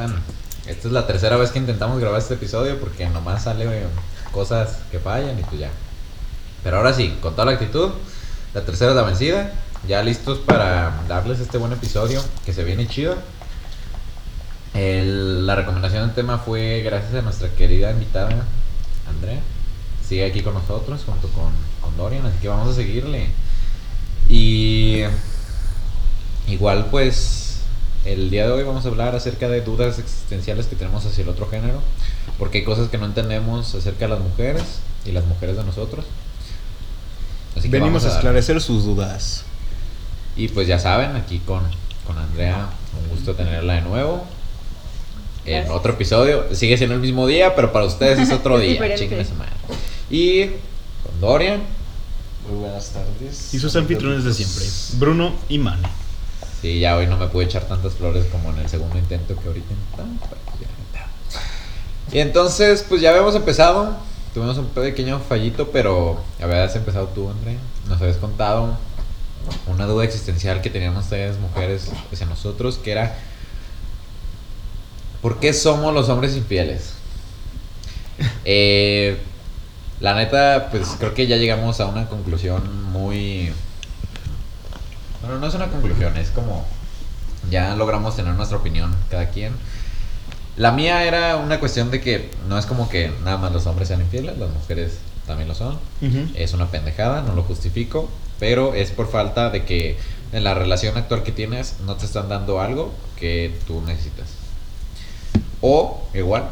[0.00, 0.22] están?
[0.66, 3.66] Esta es la tercera vez que intentamos grabar este episodio porque nomás sale
[4.32, 5.70] cosas que fallan y pues ya.
[6.62, 7.90] Pero ahora sí, con toda la actitud,
[8.54, 9.52] la tercera es la vencida.
[9.88, 13.16] Ya listos para darles este buen episodio que se viene chido.
[14.74, 18.44] La recomendación del tema fue gracias a nuestra querida invitada
[19.08, 19.40] Andrea.
[20.06, 23.28] Sigue aquí con nosotros junto con, con Dorian, así que vamos a seguirle.
[24.28, 25.02] Y
[26.46, 27.49] igual pues
[28.04, 31.28] el día de hoy vamos a hablar acerca de dudas existenciales que tenemos hacia el
[31.28, 31.80] otro género,
[32.38, 34.62] porque hay cosas que no entendemos acerca de las mujeres
[35.04, 36.04] y las mujeres de nosotros.
[37.56, 39.44] Así que Venimos a dar- esclarecer sus dudas.
[40.36, 41.62] y pues ya saben, aquí con,
[42.06, 42.68] con Andrea,
[43.02, 44.24] un gusto tenerla de nuevo.
[45.44, 45.74] En Gracias.
[45.76, 48.72] otro episodio, sigue siendo el mismo día, pero para ustedes es otro Es día.
[48.72, 49.02] diferente.
[49.02, 49.52] chinguen a su madre.
[50.10, 50.46] Y
[51.02, 51.60] con Dorian,
[52.48, 53.52] Muy buenas tardes.
[53.52, 54.64] Y sus anfitriones de siempre,
[54.98, 55.88] Bruno y Mane.
[56.60, 59.48] Sí, ya hoy no me pude echar tantas flores como en el segundo intento que
[59.48, 59.74] ahorita.
[62.12, 63.96] Y entonces, pues ya habíamos empezado.
[64.34, 67.58] Tuvimos un pequeño fallito, pero habías empezado tú, Andrea.
[67.88, 68.76] Nos habías contado
[69.66, 73.16] una duda existencial que teníamos ustedes, mujeres, hacia nosotros, que era
[75.22, 76.94] ¿Por qué somos los hombres infieles?
[78.44, 79.18] Eh,
[80.00, 83.52] la neta, pues creo que ya llegamos a una conclusión muy...
[85.20, 86.64] Bueno, no es una conclusión, es como...
[87.50, 89.52] Ya logramos tener nuestra opinión cada quien.
[90.56, 93.88] La mía era una cuestión de que no es como que nada más los hombres
[93.88, 95.78] sean infieles, las mujeres también lo son.
[96.34, 99.96] Es una pendejada, no lo justifico, pero es por falta de que
[100.32, 104.28] en la relación actual que tienes no te están dando algo que tú necesitas.
[105.62, 106.44] O igual,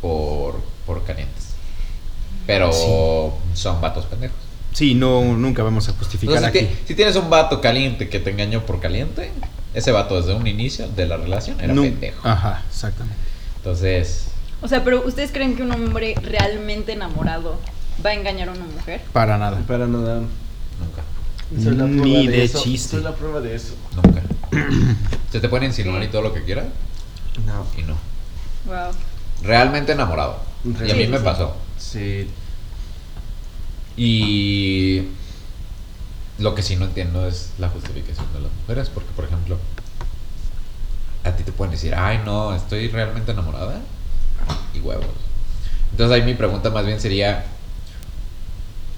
[0.00, 1.50] por, por calientes.
[2.46, 2.72] Pero
[3.54, 4.43] son vatos pendejos.
[4.74, 6.74] Sí, no, nunca vamos a justificar Entonces, si, aquí.
[6.74, 9.30] ti- si tienes un vato caliente que te engañó por caliente,
[9.72, 12.28] ese vato desde un inicio de la relación era No- pendejo.
[12.28, 13.18] Ajá, exactamente.
[13.56, 14.26] Entonces,
[14.60, 17.58] O sea, pero ¿ustedes creen que un hombre realmente enamorado
[18.04, 19.00] va a engañar a una mujer?
[19.12, 19.58] Para nada.
[19.66, 20.20] Para nada.
[20.20, 21.02] nunca,
[21.76, 22.62] la Ni prueba de eso.
[22.62, 22.90] chiste.
[22.96, 23.74] Soy la prueba de eso.
[23.94, 24.22] nunca.
[25.32, 26.66] Se te pueden insinuar y todo lo que quieras
[27.46, 27.64] No.
[27.78, 27.96] y no.
[28.66, 28.92] Wow.
[29.42, 30.38] Realmente enamorado.
[30.64, 31.56] Y a mí me pasó.
[31.78, 32.28] Sí.
[33.96, 35.02] Y
[36.38, 39.56] lo que sí no entiendo es la justificación de las mujeres, porque por ejemplo,
[41.22, 43.80] a ti te pueden decir, ay no, estoy realmente enamorada
[44.74, 45.06] y huevos.
[45.92, 47.44] Entonces ahí mi pregunta más bien sería,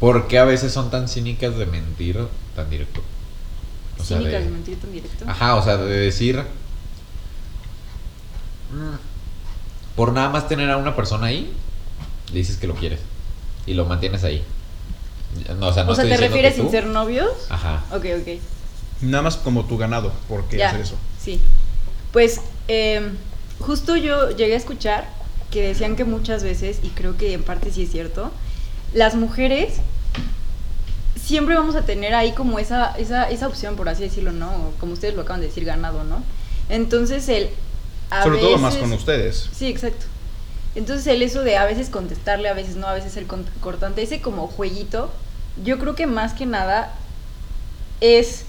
[0.00, 2.18] ¿por qué a veces son tan cínicas de mentir
[2.54, 3.02] tan directo?
[4.00, 5.24] O sea, Cínicas de- de mentir tan directo.
[5.28, 6.42] Ajá, o sea, de decir.
[8.72, 8.96] "Mm,
[9.94, 11.52] Por nada más tener a una persona ahí,
[12.30, 13.00] le dices que lo quieres.
[13.66, 14.42] Y lo mantienes ahí.
[15.58, 17.30] No, o sea, no o sea, estoy ¿te refieres sin ser novios?
[17.48, 17.84] Ajá.
[17.92, 18.41] Ok, ok.
[19.02, 20.97] Nada más como tu ganado, ¿por qué Ya, hacer eso?
[21.22, 21.41] Sí.
[22.12, 23.10] Pues eh,
[23.60, 25.08] justo yo llegué a escuchar
[25.50, 28.30] que decían que muchas veces, y creo que en parte sí es cierto,
[28.94, 29.75] las mujeres
[31.22, 34.48] siempre vamos a tener ahí como esa, esa, esa opción, por así decirlo, ¿no?
[34.50, 36.22] O Como ustedes lo acaban de decir, ganado, ¿no?
[36.69, 37.50] Entonces el...
[38.10, 39.48] a Sobre todo más con ustedes.
[39.56, 40.06] Sí, exacto.
[40.75, 44.02] Entonces el eso de a veces contestarle, a veces no, a veces ser con- cortante,
[44.02, 45.10] ese como jueguito,
[45.65, 46.93] yo creo que más que nada
[48.00, 48.44] es,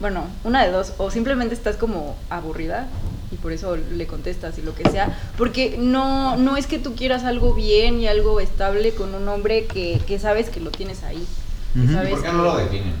[0.00, 2.86] bueno, una de dos, o simplemente estás como aburrida
[3.32, 6.94] y por eso le contestas y lo que sea, porque no, no es que tú
[6.94, 11.02] quieras algo bien y algo estable con un hombre que, que sabes que lo tienes
[11.02, 11.26] ahí.
[11.92, 12.94] sabes ¿Por qué que- no lo definen?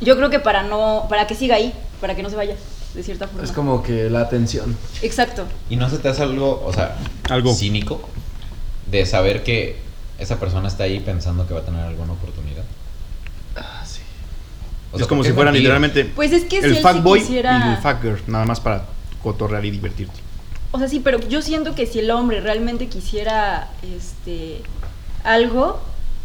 [0.00, 2.54] Yo creo que para no, para que siga ahí, para que no se vaya,
[2.94, 3.42] de cierta forma.
[3.42, 4.76] Es como que la atención.
[5.02, 5.44] Exacto.
[5.68, 6.96] ¿Y no se te hace algo, o sea,
[7.28, 7.52] Algo.
[7.54, 8.00] cínico
[8.90, 9.76] de saber que
[10.18, 12.64] esa persona está ahí pensando que va a tener alguna oportunidad?
[13.56, 14.00] Ah, sí.
[14.92, 15.62] O es sea, como ¿por si qué fuera mentir?
[15.62, 18.84] literalmente Pues es que si el sí fuckboy quisiera- y el fucker, nada más para
[19.22, 20.20] cotorrear y divertirte.
[20.70, 24.60] O sea, sí, pero yo siento que si el hombre realmente quisiera este
[25.24, 25.80] algo,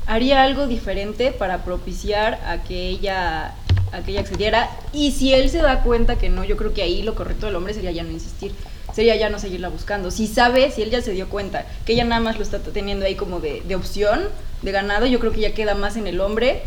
[0.06, 3.54] haría algo diferente para propiciar a que ella
[3.92, 6.81] a que ella accediera y si él se da cuenta que no, yo creo que
[6.81, 8.54] ahí lo correcto del hombre sería ya no insistir,
[8.94, 10.12] sería ya no seguirla buscando.
[10.12, 13.06] Si sabe, si él ya se dio cuenta que ella nada más lo está teniendo
[13.06, 14.22] ahí como de, de opción,
[14.62, 16.63] de ganado, yo creo que ya queda más en el hombre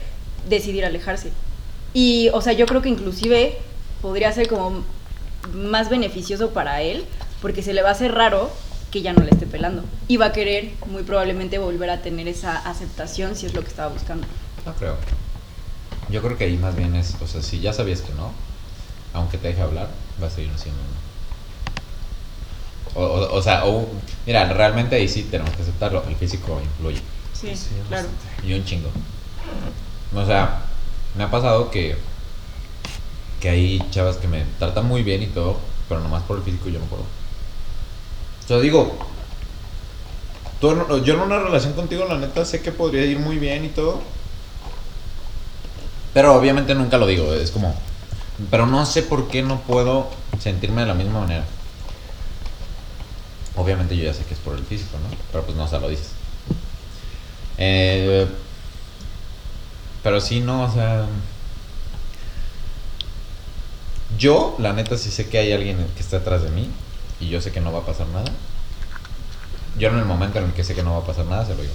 [0.48, 1.32] decidir alejarse.
[1.94, 3.56] Y, o sea, yo creo que inclusive
[4.02, 4.84] podría ser como
[5.54, 7.04] más beneficioso para él,
[7.40, 8.50] porque se le va a hacer raro
[8.90, 9.82] que ya no le esté pelando.
[10.08, 13.68] Y va a querer muy probablemente volver a tener esa aceptación si es lo que
[13.68, 14.26] estaba buscando.
[14.64, 14.96] No creo.
[16.08, 18.32] Yo creo que ahí más bien es, o sea, si ya sabías que no,
[19.12, 19.88] aunque te deje hablar,
[20.22, 20.95] va a seguir siendo no.
[22.96, 23.86] O, o, o sea, o,
[24.26, 27.00] mira, realmente ahí sí tenemos que aceptarlo, el físico influye.
[27.32, 28.08] Sí, Sí, claro.
[28.42, 28.88] Y un chingo.
[30.14, 30.62] O sea,
[31.16, 31.96] me ha pasado que,
[33.40, 35.58] que hay chavas que me tratan muy bien y todo,
[35.88, 37.02] pero nomás por el físico yo no puedo.
[37.02, 38.96] O sea, digo,
[40.60, 43.68] tú yo en una relación contigo, la neta, sé que podría ir muy bien y
[43.68, 44.00] todo.
[46.14, 47.74] Pero obviamente nunca lo digo, es como...
[48.50, 50.08] Pero no sé por qué no puedo
[50.38, 51.44] sentirme de la misma manera.
[53.56, 55.16] Obviamente yo ya sé que es por el físico, ¿no?
[55.32, 56.10] Pero pues no se lo dices.
[57.58, 58.26] Eh,
[60.02, 61.06] pero sí, no, o sea...
[64.18, 66.70] Yo, la neta, sí sé que hay alguien que está atrás de mí
[67.20, 68.30] y yo sé que no va a pasar nada.
[69.78, 71.54] Yo en el momento en el que sé que no va a pasar nada, se
[71.54, 71.74] lo digo.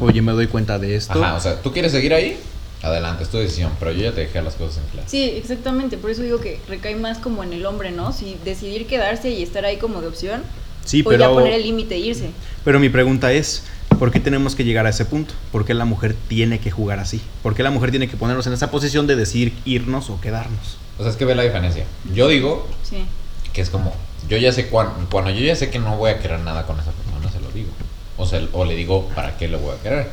[0.00, 1.22] Oye, me doy cuenta de esto.
[1.22, 2.40] Ajá, o sea, ¿tú quieres seguir ahí?
[2.82, 5.08] Adelante, es tu decisión, pero yo ya te dejé las cosas en claro.
[5.10, 8.12] Sí, exactamente, por eso digo que recae más como en el hombre, ¿no?
[8.12, 10.42] Si decidir quedarse y estar ahí como de opción,
[10.84, 12.30] sí, o ya pero, poner el límite e irse.
[12.64, 13.64] pero mi pregunta es,
[13.98, 15.34] ¿por qué tenemos que llegar a ese punto?
[15.50, 17.20] ¿Por qué la mujer tiene que jugar así?
[17.42, 20.76] ¿Por qué la mujer tiene que ponernos en esa posición de decir irnos o quedarnos?
[20.98, 21.84] O sea, es que ve la diferencia.
[22.14, 23.04] Yo digo Sí.
[23.52, 23.94] que es como,
[24.28, 26.78] yo ya sé cuan- cuando yo ya sé que no voy a querer nada con
[26.78, 27.70] esa persona, se lo digo.
[28.18, 30.10] O, sea, o le digo, ¿para qué lo voy a querer?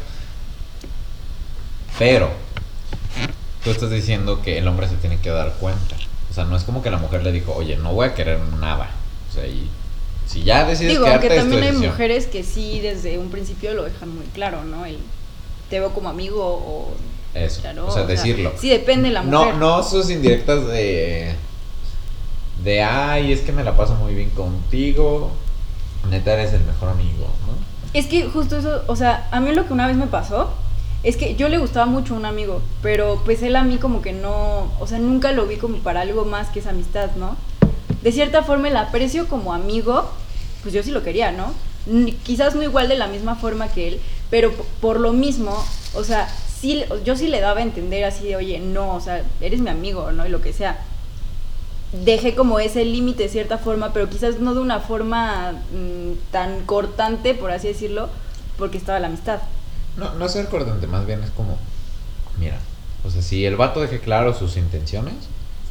[1.99, 2.31] Pero,
[3.63, 5.95] tú estás diciendo que el hombre se tiene que dar cuenta.
[6.29, 8.39] O sea, no es como que la mujer le dijo, oye, no voy a querer
[8.59, 8.89] nada.
[9.29, 9.69] O sea, y
[10.27, 13.29] si ya decides Digo, quedarte, aunque es tu también hay mujeres que sí desde un
[13.29, 14.85] principio lo dejan muy claro, ¿no?
[14.85, 14.97] El
[15.69, 16.93] te veo como amigo o...
[17.33, 18.53] Eso, claro, o sea, decirlo.
[18.59, 19.55] Sí, depende de la mujer.
[19.55, 21.33] No, no sus indirectas de.
[22.63, 25.31] De ay, es que me la paso muy bien contigo.
[26.11, 27.53] Neta eres el mejor amigo, ¿no?
[27.93, 30.53] Es que justo eso, o sea, a mí lo que una vez me pasó
[31.03, 34.13] es que yo le gustaba mucho un amigo, pero pues él a mí como que
[34.13, 37.35] no, o sea, nunca lo vi como para algo más que esa amistad, ¿no?
[38.01, 40.09] De cierta forma el aprecio como amigo,
[40.61, 41.53] pues yo sí lo quería, ¿no?
[42.23, 45.53] Quizás no igual de la misma forma que él, pero por lo mismo,
[45.93, 46.29] o sea,
[46.59, 49.69] sí, yo sí le daba a entender así de, oye, no, o sea, eres mi
[49.69, 50.25] amigo, ¿no?
[50.25, 50.79] Y lo que sea.
[51.91, 56.65] Dejé como ese límite de cierta forma, pero quizás no de una forma mm, tan
[56.65, 58.09] cortante, por así decirlo,
[58.57, 59.41] porque estaba la amistad.
[59.97, 61.57] No, no es ser cortante, más bien es como.
[62.39, 62.57] Mira,
[63.05, 65.13] o sea, si el vato deje claro sus intenciones,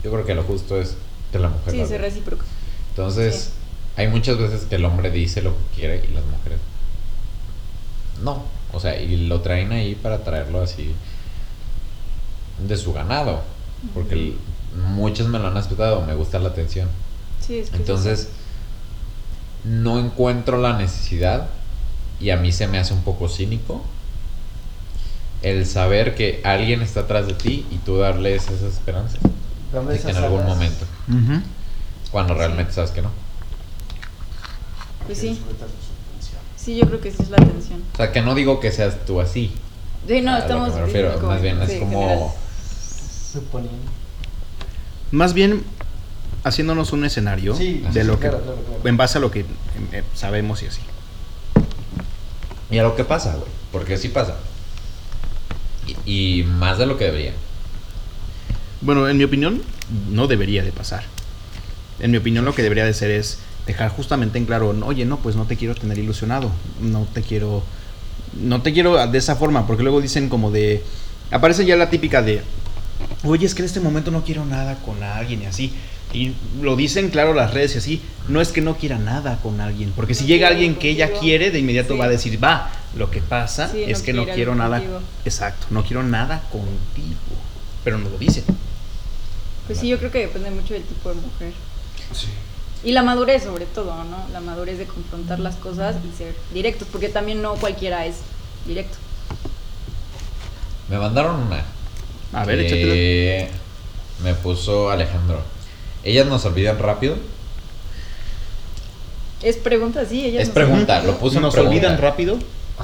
[0.04, 0.96] yo creo que lo justo es
[1.32, 1.72] que la mujer.
[1.72, 1.98] Sí, vea.
[1.98, 2.44] recíproco.
[2.90, 3.50] Entonces, Sí.
[3.96, 6.58] hay muchas veces que el hombre dice lo que quiere y las mujeres.
[8.22, 8.42] No.
[8.72, 10.94] O sea, y lo traen ahí para traerlo así.
[12.66, 13.40] De su ganado.
[13.94, 14.36] Porque el-
[14.94, 16.88] muchos me lo han aceptado, me gusta la atención.
[17.44, 18.28] Sí, es que Entonces,
[19.64, 21.48] no encuentro la necesidad,
[22.20, 23.82] y a mí se me hace un poco cínico,
[25.42, 29.18] el saber que alguien está atrás de ti y tú darles esas esperanzas.
[29.72, 30.48] Dame De que en algún alas.
[30.56, 30.86] momento,
[32.10, 33.10] cuando realmente sabes que no.
[35.06, 35.38] Pues sí,
[36.56, 37.82] sí, yo creo que esa es la atención.
[37.92, 39.52] O sea, que no digo que seas tú así.
[40.06, 40.70] Sí, no, a lo estamos...
[40.70, 42.34] que me refiero, como- más bien es sí, como...
[43.32, 43.90] Suponiendo.
[45.10, 45.64] Más bien
[46.44, 48.88] haciéndonos un escenario Sí, de sí, lo que claro, claro, claro.
[48.88, 49.44] en base a lo que
[49.92, 50.80] eh, sabemos y así.
[52.70, 53.48] Y a lo que pasa, güey.
[53.70, 54.36] Porque sí pasa.
[56.06, 57.32] Y, y más de lo que debería.
[58.80, 59.62] Bueno, en mi opinión,
[60.10, 61.04] no debería de pasar.
[62.00, 65.04] En mi opinión, lo que debería de ser es dejar justamente en claro, "No, oye,
[65.04, 66.50] no, pues no te quiero tener ilusionado,
[66.80, 67.62] no te quiero,
[68.40, 70.82] no te quiero de esa forma, porque luego dicen como de,
[71.30, 72.42] aparece ya la típica de,
[73.22, 75.72] oye, es que en este momento no quiero nada con alguien y así.
[76.12, 79.60] Y lo dicen claro las redes y así, no es que no quiera nada con
[79.60, 81.98] alguien, porque si No llega alguien que ella quiere, de inmediato Sí.
[82.00, 85.00] va a decir, va, lo que pasa Sí, es no que no quiero nada, contigo.
[85.24, 87.18] exacto, no quiero nada contigo,
[87.84, 88.44] pero no lo dicen.
[89.66, 91.52] Pues sí, yo creo que depende mucho del tipo de mujer.
[92.12, 92.26] Sí.
[92.84, 94.26] Y la madurez sobre todo, ¿no?
[94.32, 98.16] La madurez de confrontar las cosas y ser directos, porque también no cualquiera es
[98.66, 98.98] directo.
[100.90, 101.62] Me mandaron una.
[102.32, 103.48] A ver, échatela.
[104.24, 105.40] Me puso Alejandro.
[106.04, 107.16] Ellas nos olvidan rápido.
[109.42, 111.76] Es pregunta, sí, ella Es no pregunta, lo puso en ¿Nos pregunta.
[111.76, 112.38] olvidan rápido?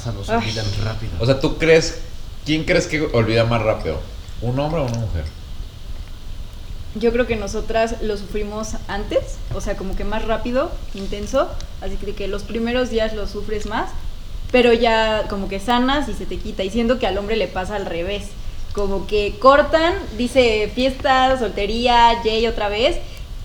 [0.06, 0.36] Ay.
[0.36, 1.12] olvidan rápido.
[1.20, 1.98] O sea, ¿tú crees?
[2.44, 4.00] ¿Quién crees que olvida más rápido?
[4.40, 5.24] ¿Un hombre o una mujer?
[6.94, 11.48] Yo creo que nosotras lo sufrimos antes, o sea, como que más rápido, intenso,
[11.82, 13.90] así que, que los primeros días lo sufres más,
[14.50, 17.46] pero ya como que sanas y se te quita, y siento que al hombre le
[17.46, 18.28] pasa al revés,
[18.72, 22.96] como que cortan, dice fiesta, soltería, Jay otra vez,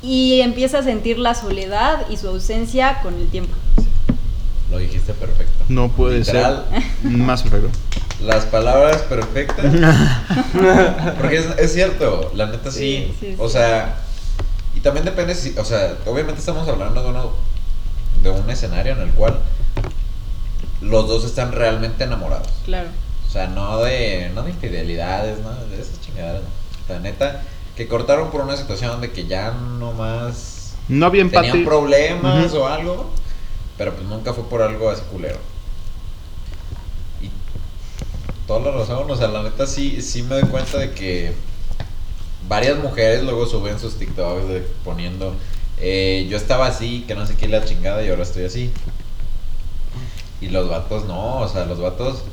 [0.02, 3.56] y empieza a sentir la soledad y su ausencia con el tiempo.
[4.74, 5.64] Lo dijiste perfecto.
[5.70, 6.66] No puede Literal,
[7.02, 7.12] ser.
[7.12, 7.70] Más perfecto.
[8.22, 9.66] Las palabras perfectas.
[11.22, 13.14] Porque es, es cierto, la neta sí.
[13.20, 13.98] Sí, sí, o sea,
[14.76, 17.34] y también depende si, o sea, obviamente estamos hablando de, uno,
[18.24, 19.40] de un escenario en el cual
[20.82, 22.48] los dos están realmente enamorados.
[22.66, 22.90] Claro.
[23.28, 26.42] O sea, no de, no de infidelidades, no de esas chingaderas.
[26.42, 26.94] no.
[26.94, 27.42] La neta,
[27.76, 31.48] que cortaron por una situación de que ya no más No había empate.
[31.48, 33.10] tenían problemas o algo,
[33.78, 35.40] pero pues nunca fue por algo así culero.
[37.22, 37.30] Y
[38.48, 41.34] toda la razón, o sea, la neta sí, sí me doy cuenta de que
[42.48, 44.44] varias mujeres luego suben sus TikToks
[44.84, 45.34] poniendo,
[45.80, 48.72] eh, yo estaba así, que no sé qué la chingada y ahora estoy así.
[50.42, 52.24] Y los vatos no, o sea, los vatos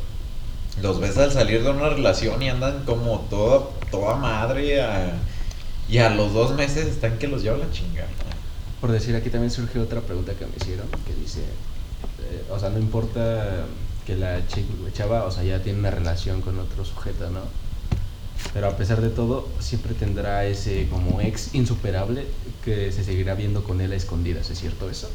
[0.83, 5.13] los ves al salir de una relación y andan como toda, toda madre a-
[5.89, 8.09] y a los dos meses están que los lleva la chingada.
[8.81, 12.71] Por decir, aquí también surge otra pregunta que me hicieron, que dice, eh, o sea,
[12.71, 13.67] no importa
[14.07, 17.41] que la chica, chava, o sea, ya tiene una relación con otro sujeto, ¿no?
[18.55, 22.25] Pero a pesar de todo, siempre tendrá ese como ex insuperable
[22.65, 25.11] que se seguirá viendo con él a escondidas, ¿es cierto eso?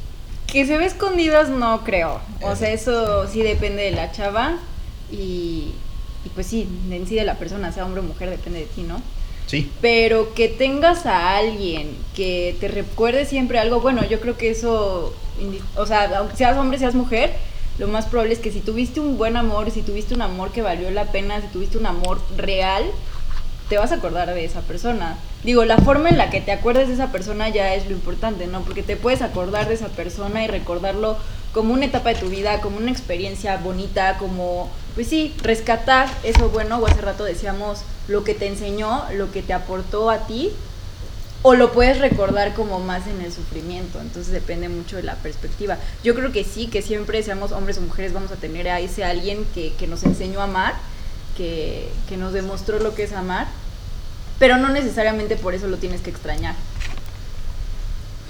[0.46, 2.22] Que se ve escondidas no creo.
[2.44, 4.60] O sea, eso sí depende de la chava
[5.12, 5.74] y,
[6.24, 8.84] y pues sí, en sí de la persona, sea hombre o mujer, depende de ti,
[8.84, 9.02] ¿no?
[9.82, 15.14] Pero que tengas a alguien que te recuerde siempre algo, bueno, yo creo que eso,
[15.76, 17.34] o sea, aunque seas hombre, seas mujer,
[17.78, 20.62] lo más probable es que si tuviste un buen amor, si tuviste un amor que
[20.62, 22.84] valió la pena, si tuviste un amor real,
[23.70, 25.18] te vas a acordar de esa persona.
[25.44, 28.48] Digo, la forma en la que te acuerdes de esa persona ya es lo importante,
[28.48, 28.62] ¿no?
[28.62, 31.18] Porque te puedes acordar de esa persona y recordarlo
[31.52, 36.50] como una etapa de tu vida, como una experiencia bonita, como, pues sí, rescatar eso
[36.50, 40.52] bueno, o hace rato decíamos lo que te enseñó, lo que te aportó a ti,
[41.42, 45.78] o lo puedes recordar como más en el sufrimiento, entonces depende mucho de la perspectiva.
[46.04, 49.04] Yo creo que sí, que siempre seamos hombres o mujeres vamos a tener a ese
[49.04, 50.74] alguien que, que nos enseñó a amar,
[51.38, 53.48] que, que nos demostró lo que es amar,
[54.40, 56.56] pero no necesariamente por eso lo tienes que extrañar.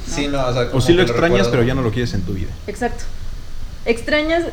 [0.09, 2.33] Sí, no, o sea, O si lo extrañas, pero ya no lo quieres en tu
[2.33, 2.51] vida.
[2.67, 3.05] Exacto.
[3.85, 4.45] Extrañas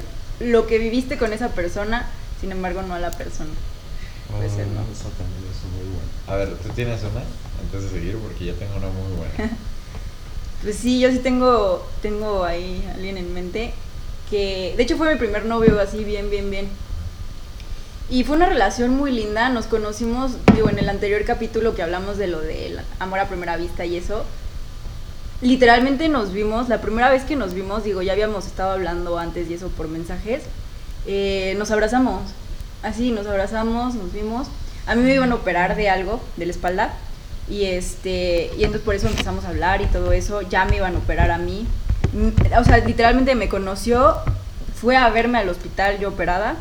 [0.43, 2.07] lo que viviste con esa persona,
[2.41, 3.51] sin embargo no a la persona.
[4.31, 4.81] Puede ser, ¿no?
[4.93, 6.09] Eso también es muy bueno.
[6.27, 7.23] A ver, ¿tú tienes una?
[7.61, 9.57] Antes de seguir, porque yo tengo una muy buena.
[10.63, 13.75] Pues sí, yo sí tengo, tengo ahí alguien en mente
[14.31, 16.69] que, de hecho fue mi primer novio así, bien, bien, bien.
[18.09, 22.17] Y fue una relación muy linda, nos conocimos, digo, en el anterior capítulo que hablamos
[22.17, 24.25] de lo del amor a primera vista y eso.
[25.43, 29.51] Literalmente nos vimos, la primera vez que nos vimos, digo, ya habíamos estado hablando antes
[29.51, 30.45] y eso por mensajes,
[31.07, 32.23] eh, nos abrazamos,
[32.83, 34.47] así, nos abrazamos, nos vimos.
[34.87, 36.95] A mí me iban a operar de algo, de la espalda,
[37.49, 40.95] y este, y entonces por eso empezamos a hablar y todo eso, ya me iban
[40.95, 41.67] a operar a mí.
[42.13, 42.29] Mm,
[42.61, 44.15] O sea, literalmente me conoció,
[44.81, 46.57] fue a verme al hospital yo operada.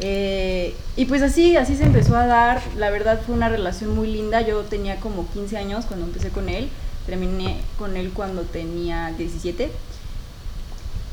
[0.00, 2.62] eh, y pues así, así se empezó a dar.
[2.76, 4.40] La verdad fue una relación muy linda.
[4.42, 6.68] Yo tenía como 15 años cuando empecé con él.
[7.06, 9.70] Terminé con él cuando tenía 17.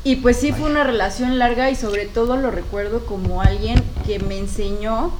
[0.04, 4.18] Y pues sí fue una relación larga y sobre todo lo recuerdo como alguien que
[4.18, 5.12] me enseñó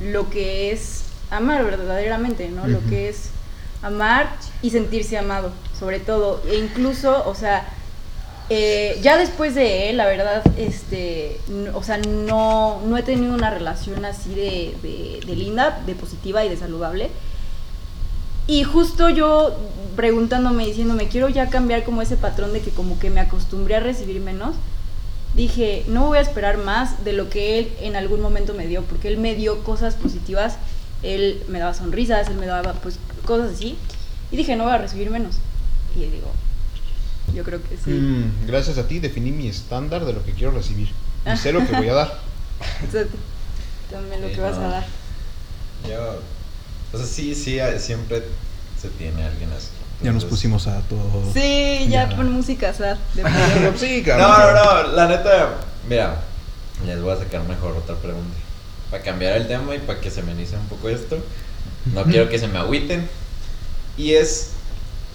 [0.00, 2.66] lo que es amar verdaderamente, ¿no?
[2.66, 3.30] Lo que es
[3.82, 6.42] amar y sentirse amado, sobre todo.
[6.48, 7.68] E incluso, o sea,
[8.48, 11.38] eh, ya después de él, la verdad, este,
[11.74, 16.44] o sea, no, no he tenido una relación así de, de- de linda, de positiva
[16.44, 17.10] y de saludable.
[18.46, 19.56] Y justo yo
[19.96, 23.80] preguntándome, diciéndome, quiero ya cambiar como ese patrón de que como que me acostumbré a
[23.80, 24.54] recibir menos.
[25.34, 28.82] Dije, no voy a esperar más de lo que él en algún momento me dio,
[28.82, 30.56] porque él me dio cosas positivas,
[31.02, 33.76] él me daba sonrisas, él me daba pues cosas así.
[34.30, 35.36] Y dije, no voy a recibir menos.
[35.94, 36.30] Y digo,
[37.34, 37.90] yo creo que sí.
[37.90, 40.88] Mm, gracias a ti definí mi estándar de lo que quiero recibir.
[41.32, 42.20] Y sé lo que voy a dar.
[42.84, 43.16] Exacto.
[43.90, 44.86] También lo que vas a dar.
[45.88, 46.20] Yo,
[46.92, 48.22] o sea, sí, sí, siempre
[48.80, 49.68] se tiene alguien así.
[50.02, 51.32] Ya nos pusimos a todo.
[51.32, 52.16] Sí, ya, Ya.
[52.16, 52.98] pon música sad.
[53.14, 53.78] fondo.
[53.78, 54.54] sí, No, cabrón.
[54.54, 55.54] no, no, la neta,
[55.88, 56.20] mira,
[56.84, 58.36] les voy a sacar mejor otra pregunta.
[58.90, 61.18] Para cambiar el tema y para que se amenice un poco esto,
[61.94, 63.08] no quiero que se me agüiten.
[63.96, 64.50] Y es,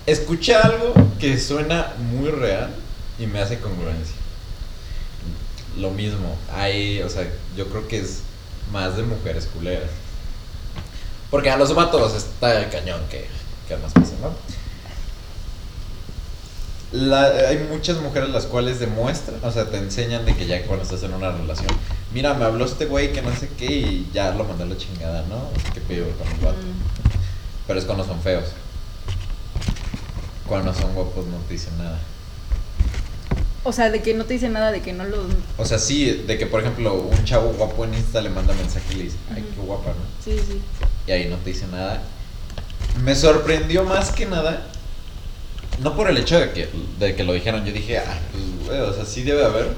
[0.07, 2.71] escucha algo que suena muy real
[3.19, 4.15] y me hace congruencia.
[5.77, 7.25] Lo mismo, hay, o sea,
[7.55, 8.19] yo creo que es
[8.73, 9.89] más de mujeres culeras.
[11.31, 13.25] Porque a los vatos está el cañón que,
[13.67, 14.29] que más pasa, ¿no?
[16.91, 20.83] La- hay muchas mujeres las cuales demuestran, o sea, te enseñan de que ya cuando
[20.83, 21.67] estás en una relación,
[22.13, 24.77] mira, me habló este güey que no sé qué y ya lo mandé a la
[24.77, 25.49] chingada, ¿no?
[25.73, 26.57] ¿Qué pido con el vato?
[26.57, 27.65] Mm.
[27.67, 28.43] Pero es cuando son feos.
[30.45, 31.97] Cuando son guapos no te dicen nada.
[33.63, 35.23] O sea, de que no te dice nada, de que no lo...
[35.57, 38.85] O sea, sí, de que por ejemplo un chavo guapo en Insta le manda mensaje
[38.93, 40.23] y le dice, ay, qué guapa, ¿no?
[40.23, 40.59] Sí, sí.
[41.05, 42.01] Y ahí no te dice nada.
[43.03, 44.67] Me sorprendió más que nada,
[45.81, 48.79] no por el hecho de que, de que lo dijeron, yo dije, ah, pues, güey,
[48.81, 49.69] o sea, sí debe haber,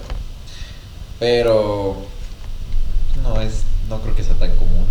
[1.19, 2.05] pero
[3.21, 4.85] no es, no creo que sea tan común.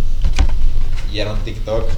[1.11, 1.89] Y era un TikTok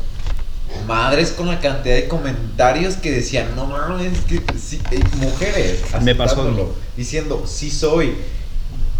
[0.88, 6.16] madres con la cantidad de comentarios que decían, no mames, que sí, eh, mujeres, Me
[6.16, 6.76] pasó.
[6.96, 8.16] diciendo, sí soy.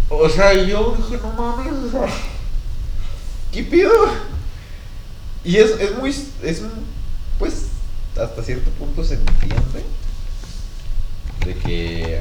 [0.08, 2.06] O sea, yo dije, no mames, o sea,
[3.52, 3.92] ¿qué pido?
[5.44, 6.62] Y es, es muy, es,
[7.38, 7.66] pues,
[8.20, 9.84] hasta cierto punto se entiende
[11.44, 12.20] de que,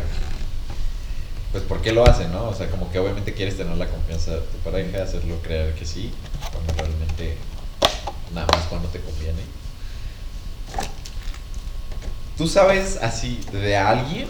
[1.52, 2.50] pues, ¿por qué lo hacen, no?
[2.50, 5.86] O sea, como que obviamente quieres tener la confianza de tu pareja, hacerlo creer que
[5.86, 6.12] sí,
[6.52, 7.38] cuando realmente
[8.34, 9.42] nada más cuando te conviene.
[12.38, 14.28] ¿Tú sabes así de alguien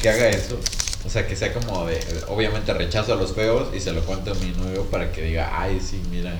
[0.00, 0.58] que haga eso?
[1.06, 1.98] O sea, que sea como de,
[2.28, 5.50] obviamente rechazo a los feos y se lo cuento a mi novio para que diga,
[5.60, 6.34] ay, sí, mira.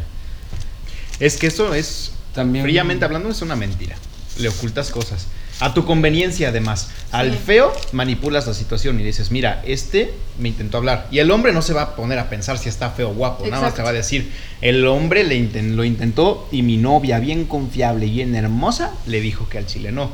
[1.21, 3.97] Es que eso es, También- fríamente hablando, es una mentira.
[4.39, 5.27] Le ocultas cosas.
[5.61, 6.89] A tu conveniencia, además.
[7.13, 7.39] Al Sí.
[7.47, 11.07] feo manipulas la situación y dices, mira, este me intentó hablar.
[11.11, 13.45] Y el hombre no se va a poner a pensar si está feo o guapo.
[13.47, 13.83] Nada más te Exacto.
[13.85, 18.11] va a decir, el hombre le inten- lo intentó y mi novia, bien confiable y
[18.11, 20.11] bien hermosa, le dijo que al chile no.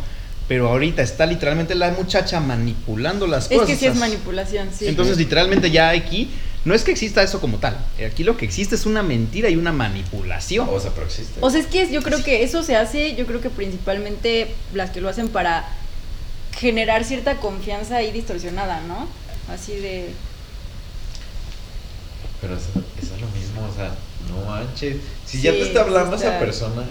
[0.46, 3.66] Pero ahorita está literalmente la muchacha manipulando las Es cosas.
[3.68, 4.87] que sí es manipulación, sí.
[4.87, 6.30] Entonces, literalmente ya aquí,
[6.64, 7.76] no es que exista eso como tal.
[8.07, 10.69] Aquí lo que existe es una mentira y una manipulación.
[10.71, 11.40] O sea, pero existe.
[11.40, 14.90] O sea, es que yo creo que eso se hace, yo creo que principalmente las
[14.90, 15.69] que lo hacen para
[16.57, 19.09] generar cierta confianza ahí distorsionada, ¿no?
[19.52, 20.11] Así de...
[22.40, 23.95] Pero eso, eso es lo mismo, o sea,
[24.28, 24.97] no manches.
[25.26, 26.85] Si Sí, ya te está hablando esa persona,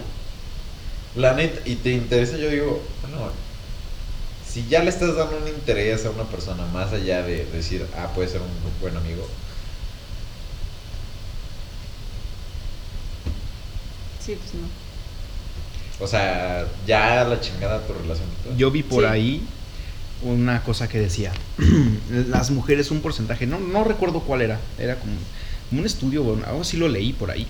[1.16, 3.32] la neta, y te interesa, yo digo, bueno,
[4.48, 8.12] si ya le estás dando un interés a una persona más allá de decir, ah,
[8.14, 8.50] puede ser un
[8.82, 9.28] buen amigo,
[14.26, 16.06] Sí, pues no.
[16.06, 18.28] o sea, ya la chingada tu relación.
[18.28, 18.58] y todo.
[18.58, 19.10] Yo vi por Sí.
[19.10, 19.42] ahí
[20.24, 21.32] una cosa que decía,
[22.30, 25.14] las mujeres un porcentaje, no, no recuerdo cuál era, era como,
[25.70, 27.48] como un estudio, bueno, algo así lo leí por ahí.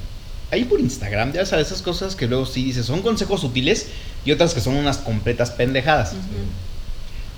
[0.51, 3.88] Ahí por Instagram, ya sabes, esas cosas que luego sí dices, son consejos útiles
[4.25, 6.14] y otras que son unas completas pendejadas.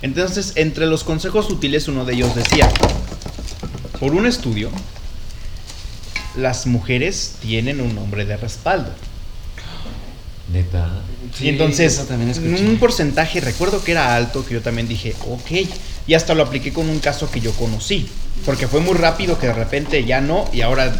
[0.02, 2.68] Entonces, entre los consejos útiles, uno de ellos decía,
[4.00, 4.68] por un estudio,
[6.36, 8.90] las mujeres tienen un nombre de respaldo.
[10.54, 10.88] Neta.
[11.40, 15.50] y entonces, un porcentaje, recuerdo que era alto, que yo también dije, ok,
[16.06, 18.08] y hasta lo apliqué con un caso que yo conocí,
[18.46, 20.96] porque fue muy rápido que de repente ya no, y ahora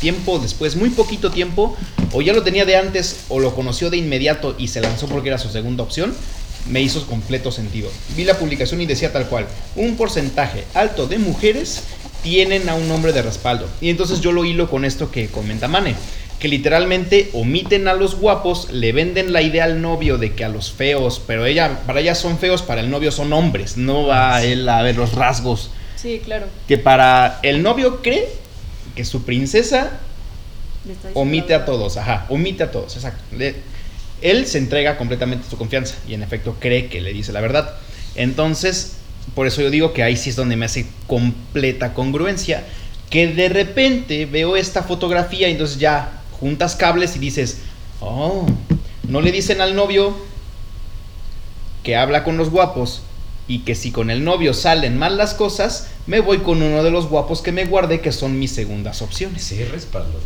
[0.00, 1.76] tiempo después, muy poquito tiempo,
[2.12, 5.28] o ya lo tenía de antes, o lo conoció de inmediato y se lanzó porque
[5.28, 6.12] era su segunda opción,
[6.68, 7.90] me hizo completo sentido.
[8.16, 11.82] Vi la publicación y decía tal cual, un porcentaje alto de mujeres
[12.22, 13.68] tienen a un hombre de respaldo.
[13.80, 15.94] Y entonces yo lo hilo con esto que comenta Mane,
[16.46, 20.48] que literalmente omiten a los guapos, le venden la idea al novio de que a
[20.48, 24.36] los feos, pero ella, para ella son feos, para el novio son hombres, no va
[24.36, 25.70] a él a ver los rasgos.
[25.96, 26.46] Sí, claro.
[26.68, 28.28] Que para el novio cree
[28.94, 29.98] que su princesa
[31.14, 33.24] omite a todos, ajá, omite a todos, exacto.
[33.36, 33.56] Le-
[34.22, 37.40] él se entrega completamente a su confianza y en efecto cree que le dice la
[37.40, 37.74] verdad.
[38.14, 38.98] Entonces,
[39.34, 42.62] por eso yo digo que ahí sí es donde me hace completa congruencia,
[43.10, 47.58] que de repente veo esta fotografía y entonces ya juntas cables y dices,
[48.00, 48.46] oh,
[49.08, 50.14] no le dicen al novio
[51.82, 53.02] que habla con los guapos
[53.48, 56.90] y que si con el novio salen mal las cosas, me voy con uno de
[56.90, 59.44] los guapos que me guardé que son mis segundas opciones.
[59.44, 60.18] Sí, respaldo.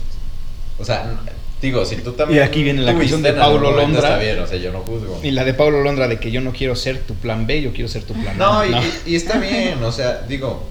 [0.78, 1.20] O sea,
[1.60, 2.40] digo, si tú también.
[2.40, 4.00] Y aquí viene la canción de Paulo Londra.
[4.00, 5.20] Está bien, o sea, yo no juzgo.
[5.22, 7.72] Y la de Pablo Londra de que yo no quiero ser tu plan B, yo
[7.74, 8.66] quiero ser tu plan No, A.
[8.66, 10.62] y, y- y está bien, o sea, digo,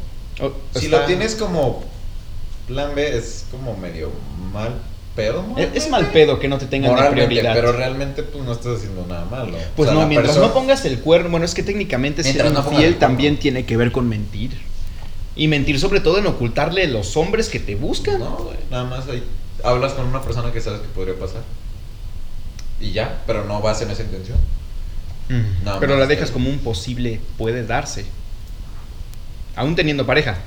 [0.42, 1.84] O- si está- lo tienes como
[2.68, 4.12] plan B, es como medio
[4.52, 4.74] mal
[5.20, 5.46] pedo.
[5.58, 7.54] Es, es mal pedo que no te tengan de prioridad.
[7.54, 9.58] pero realmente pues no estás haciendo nada malo.
[9.76, 12.52] pues O sea, no, mientras persona- no pongas el cuerno, bueno, es que técnicamente ser
[12.52, 14.52] no infiel también tiene que ver con mentir.
[15.36, 18.20] Y mentir sobre todo en ocultarle los hombres que te buscan.
[18.20, 19.24] No, güey, nada más ahí
[19.64, 21.42] hablas con una persona que sabes que podría pasar.
[22.82, 24.38] Y ya, pero no vas en esa intención.
[25.30, 28.06] Mm, Nada pero la dejas como un posible puede darse.
[29.56, 30.38] Aún teniendo pareja.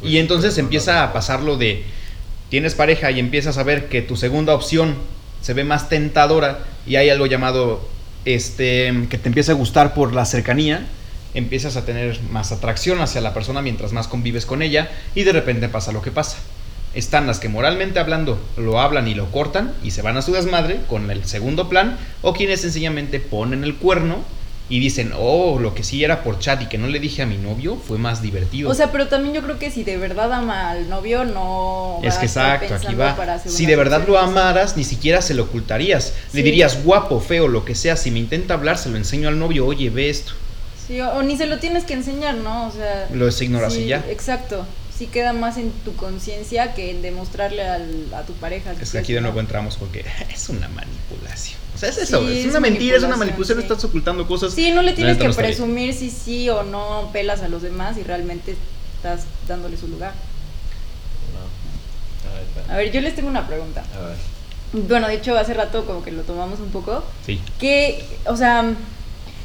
[0.00, 1.84] Pues y entonces empieza a pasar lo de
[2.50, 4.94] tienes pareja y empiezas a ver que tu segunda opción
[5.40, 7.88] se ve más tentadora y hay algo llamado
[8.24, 10.86] este que te empieza a gustar por la cercanía,
[11.34, 15.32] empiezas a tener más atracción hacia la persona mientras más convives con ella y de
[15.32, 16.38] repente pasa lo que pasa.
[16.94, 20.32] Están las que moralmente hablando lo hablan y lo cortan y se van a su
[20.32, 24.24] desmadre con el segundo plan o quienes sencillamente ponen el cuerno
[24.68, 27.26] y dicen, oh, lo que sí era por chat y que no le dije a
[27.26, 28.68] mi novio fue más divertido.
[28.68, 32.00] O sea, pero también yo creo que si de verdad ama al novio, no.
[32.02, 33.38] va Es que exacto, aquí va.
[33.46, 36.14] Si de verdad lo amaras, ni siquiera se lo ocultarías.
[36.32, 37.96] Le dirías guapo, feo, lo que sea.
[37.96, 40.32] Si me intenta hablar, se lo enseño al novio, oye, ve esto.
[40.86, 42.68] Sí, o, o ni se lo tienes que enseñar, ¿no?
[42.68, 43.08] O sea.
[43.12, 44.04] Lo ignoras sí, y ya.
[44.08, 44.66] Exacto.
[44.96, 48.72] sí queda más en tu conciencia que en demostrarle al- a tu pareja.
[48.80, 51.58] Es que aquí de nuevo entramos porque es una manipulación.
[51.76, 53.64] O sea, es eso, Sí, es es una mentira, es una manipulación, sí.
[53.64, 54.54] estás ocultando cosas.
[54.54, 55.54] Sí, no le tienes neta que no está bien.
[55.54, 58.56] presumir si sí o no pelas a los demás y realmente
[58.96, 60.14] estás dándole su lugar.
[62.66, 62.72] No.
[62.72, 63.84] A ver, yo les tengo una pregunta.
[63.94, 64.16] A ver.
[64.72, 67.04] Bueno, de hecho, hace rato como que lo tomamos un poco.
[67.26, 67.40] Sí.
[67.60, 68.64] Que, o sea,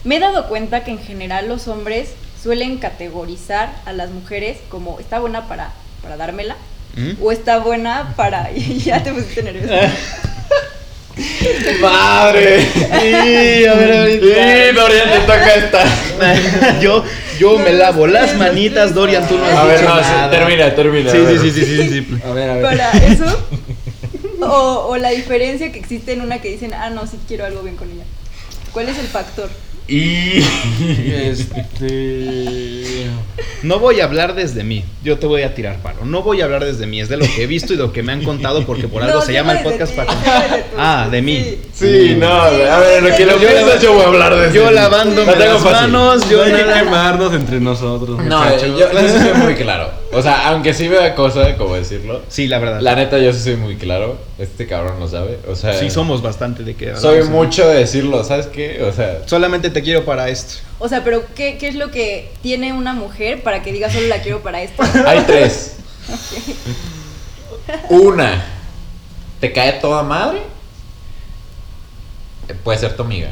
[0.06, 5.02] me he dado cuenta que en general los hombres suelen categorizar a las mujeres como
[5.02, 6.56] está buena para, para dármela
[6.96, 7.22] ¿Mm?
[7.22, 8.52] o está buena para...
[8.54, 9.74] ya te pusiste nervioso.
[11.82, 12.62] ¡Madre!
[12.74, 16.80] Sí, a ver, Sí, Dorian, te toca esta.
[16.80, 17.04] yo,
[17.40, 20.30] yo me lavo las manitas, Dorian, tú no has A ver, dicho no, nada.
[20.30, 21.12] termina, termina.
[21.12, 22.08] Sí, sí, sí, sí, sí.
[22.26, 22.64] A ver, a ver.
[22.64, 23.48] para eso.
[24.42, 27.62] O, o la diferencia que existe en una que dicen, ah, no, sí quiero algo
[27.62, 28.04] bien con ella.
[28.72, 29.50] ¿Cuál es el factor?
[29.88, 30.44] Y.
[31.12, 33.08] Este.
[33.64, 36.04] No voy a hablar desde mí, yo te voy a tirar paro.
[36.04, 37.94] No voy a hablar desde mí, es de lo que he visto y de lo
[37.94, 40.12] que me han contado porque por algo No, se llama el podcast para...
[40.78, 41.58] Ah, de mí.
[41.72, 42.08] Sí.
[42.10, 44.64] Sí, no, a ver, lo que lo Yo piensas, yo voy a hablar de Yo
[44.64, 44.72] eso.
[44.72, 45.92] lavándome La tengo las fácil.
[45.92, 48.18] manos, yo No hay que quemarnos entre nosotros.
[48.24, 50.01] No, yo, yo sí soy muy claro.
[50.14, 52.22] O sea, aunque sí me da cosa, como decirlo.
[52.28, 52.82] Sí, la verdad.
[52.82, 54.18] La neta, yo sí soy muy claro.
[54.38, 55.40] Este cabrón lo sabe.
[55.48, 56.96] O sea, Sí, somos bastante de que...
[56.96, 58.84] Soy mucho de decirlo, ¿sabes qué?
[58.84, 60.56] O sea, Solamente te quiero para esto.
[60.80, 64.08] O sea, pero ¿qué, ¿qué es lo que tiene una mujer para que diga solo
[64.08, 64.84] la quiero para esto?
[65.06, 65.78] hay tres.
[67.90, 68.44] Una,
[69.40, 70.40] te cae toda madre.
[72.50, 73.30] Eh, Puede ser tu amiga.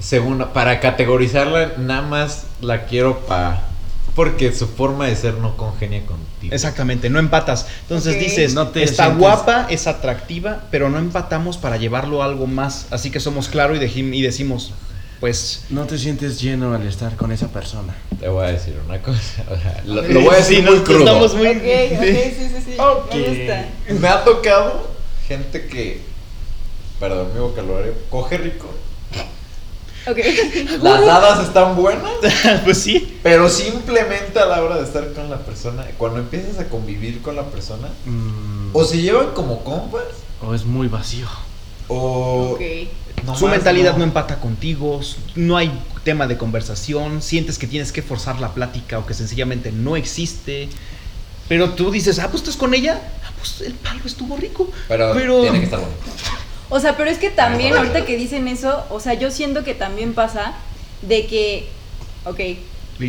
[0.00, 3.62] Segunda, para categorizarla, nada más la quiero para.
[4.14, 6.54] Porque su forma de ser no congenia contigo.
[6.54, 7.66] Exactamente, no empatas.
[7.82, 12.26] Entonces dices, No te está sientes- guapa, es atractiva, pero no empatamos para llevarlo a
[12.26, 12.86] algo más.
[12.90, 14.72] Así que somos claro y, decimos,
[15.18, 15.64] pues...
[15.70, 17.94] No te sientes lleno al estar con esa persona.
[18.20, 19.42] Te voy a decir una cosa.
[19.50, 21.00] O sea, lo, lo voy a decir Sí, muy crudo.
[21.00, 22.74] estamos muy- Ok, ok, sí, sí, sí.
[22.78, 23.14] Ok.
[23.14, 23.68] Me gusta.
[24.00, 24.90] Me ha tocado
[25.26, 26.00] gente que.
[27.00, 27.94] Perdón mi vocabulario.
[28.10, 28.72] Coge rico.
[30.06, 30.18] Ok.
[30.82, 32.10] Las dadas están buenas.
[32.64, 33.18] pues sí.
[33.22, 37.36] Pero simplemente a la hora de estar con la persona, cuando empiezas a convivir con
[37.36, 40.02] la persona, Mm, o se llevan como compas,
[40.42, 41.26] o es muy vacío.
[41.88, 42.58] o
[43.38, 44.04] Su mentalidad no.
[44.04, 45.00] empata contigo,
[45.34, 45.70] no hay
[46.02, 50.68] tema de conversación, sientes que tienes que forzar la plática o que sencillamente no existe.
[51.48, 54.70] Pero tú dices, ah, pues estás con ella, ah, pues el palo estuvo rico.
[54.88, 55.94] Pero, Pero- tiene que estar bueno.
[56.70, 59.74] O sea, pero es que también, ahorita que dicen eso, o sea, yo siento que
[59.74, 60.54] también pasa
[61.02, 61.68] de que,
[62.24, 62.40] ok,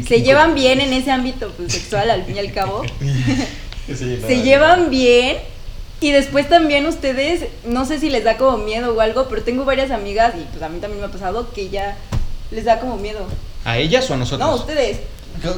[0.05, 2.83] se llevan bien en ese ámbito pues, sexual al fin y al cabo,
[3.87, 5.37] se llevan bien
[6.01, 9.65] y después también ustedes, no sé si les da como miedo o algo, pero tengo
[9.65, 11.97] varias amigas y pues a mí también me ha pasado que ya
[12.51, 13.25] les da como miedo.
[13.63, 14.47] ¿A ellas o a nosotros?
[14.47, 14.99] No, ustedes.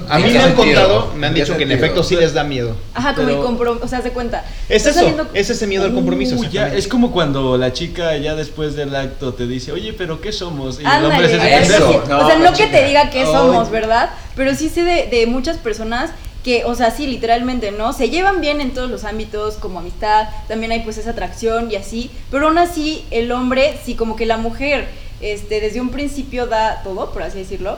[0.10, 2.16] A mí ¿En me han contado, me han ¿En qué dicho que en efecto sí
[2.16, 2.76] les da miedo.
[2.94, 4.46] Ajá, como el compromiso, o sea, se cuenta.
[4.70, 6.36] Es Estás eso, es ese miedo al compromiso.
[6.74, 10.80] Es como cuando la chica ya después del acto te dice, oye, pero ¿qué somos?
[10.80, 12.04] Y el hombre se pendejo.
[12.08, 14.10] No, o sea, no que te diga qué somos, ¿verdad?
[14.36, 16.12] Pero sí sé de, de muchas personas
[16.48, 17.92] que, o sea, sí, literalmente, ¿no?
[17.92, 21.76] Se llevan bien en todos los ámbitos, como amistad, también hay pues esa atracción y
[21.76, 24.88] así, pero aún así el hombre, sí, como que la mujer,
[25.20, 27.78] este, desde un principio da todo, por así decirlo,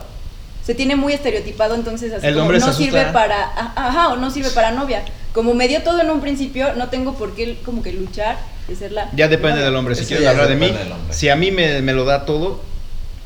[0.69, 3.43] se tiene muy estereotipado, entonces así El como hombre no sirve para,
[3.75, 5.03] ajá, o no sirve para novia.
[5.33, 8.75] Como me dio todo en un principio, no tengo por qué como que luchar de
[8.75, 9.65] ser la Ya depende novia.
[9.65, 9.95] del hombre.
[9.95, 10.71] Si Eso quieres hablar de mí,
[11.09, 12.61] si a mí me, me lo da todo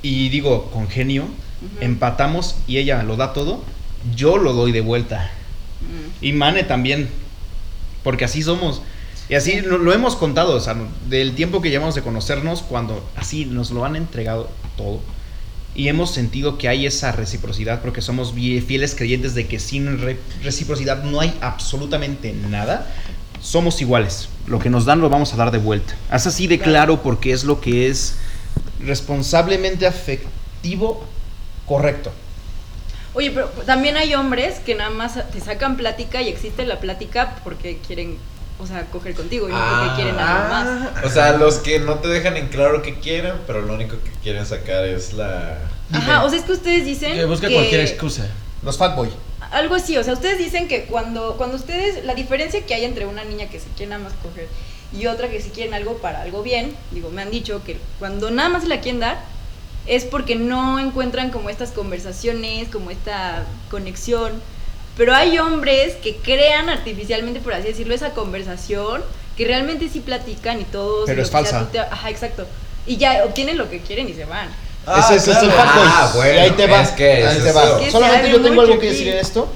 [0.01, 1.25] y digo con genio,
[1.81, 3.61] empatamos y ella lo da todo,
[4.15, 5.29] yo lo doy de vuelta.
[5.81, 6.25] Mm.
[6.25, 7.09] Y Mane también,
[8.05, 8.81] porque así somos.
[9.27, 10.77] Y así lo, lo hemos contado, o sea,
[11.09, 15.01] del tiempo que llevamos de conocernos, cuando así nos lo han entregado todo.
[15.75, 20.19] Y hemos sentido que hay esa reciprocidad, porque somos fieles creyentes de que sin re-
[20.43, 22.87] reciprocidad no hay absolutamente nada.
[23.41, 24.29] Somos iguales.
[24.47, 25.95] Lo que nos dan lo vamos a dar de vuelta.
[26.11, 28.15] Haz así de claro porque es lo que es
[28.85, 31.03] responsablemente afectivo
[31.65, 32.11] correcto.
[33.15, 37.35] Oye, pero también hay hombres que nada más te sacan plática y existe la plática
[37.43, 38.17] porque quieren,
[38.59, 41.03] o sea, coger contigo y no porque quieren algo más.
[41.05, 44.11] O sea, los que no te dejan en claro que quieren, pero lo único que
[44.21, 45.57] quieren sacar es la.
[45.91, 48.27] Ajá, o sea, es que ustedes dicen Que busca que- cualquier excusa.
[48.63, 49.09] Los fatboy.
[49.51, 53.05] Algo así, o sea, ustedes dicen que cuando, cuando ustedes, la diferencia que hay entre
[53.05, 54.47] una niña que se quiere nada más coger
[54.97, 58.31] y otra que si quieren algo para algo bien, digo, me han dicho que cuando
[58.31, 59.17] nada más se la quieren dar
[59.85, 64.31] es porque no encuentran como estas conversaciones, como esta conexión.
[64.97, 69.01] Pero hay hombres que crean artificialmente, por así decirlo, esa conversación,
[69.35, 71.05] que realmente sí platican y todos.
[71.07, 71.67] Pero es falsa.
[71.71, 72.45] te- ajá, exacto.
[72.85, 74.49] Y ya obtienen lo que quieren y se van.
[74.85, 75.61] Ese es- ese es el fuckboy.
[75.87, 76.33] Ah, bueno.
[76.35, 76.81] y ahí te va.
[76.83, 77.63] Es que ahí es te va.
[77.63, 77.79] eso.
[77.79, 79.47] Que Solamente yo tengo algo que decir en esto.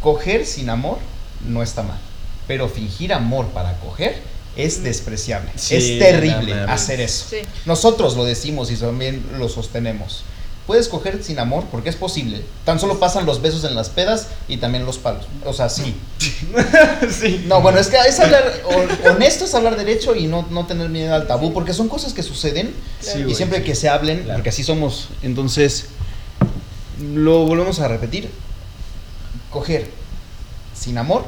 [0.00, 0.98] coger sin amor
[1.46, 1.98] no está mal,
[2.46, 4.20] pero fingir amor para coger
[4.56, 5.50] es despreciable.
[5.56, 7.26] Sí, es terrible hacer eso.
[7.30, 7.38] Sí.
[7.64, 10.24] Nosotros lo decimos y también lo sostenemos.
[10.68, 12.44] Puedes coger sin amor porque es posible.
[12.64, 15.26] Tan solo pasan los besos en las pedas y también los palos.
[15.44, 15.96] O sea, sí.
[17.10, 17.44] sí.
[17.48, 20.90] No, bueno, es que es hablar, hon- honesto es hablar derecho y no, no tener
[20.90, 23.64] miedo al tabú, porque son cosas que suceden Sí, y güey, siempre sí.
[23.64, 24.34] que se hablen, Claro.
[24.38, 25.08] porque así somos.
[25.22, 25.86] Entonces,
[27.14, 28.30] lo volvemos a repetir.
[29.50, 29.90] Coger
[30.78, 31.24] sin amor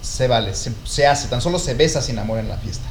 [0.00, 2.86] se vale, se, se hace, tan solo se besa sin amor en la fiesta.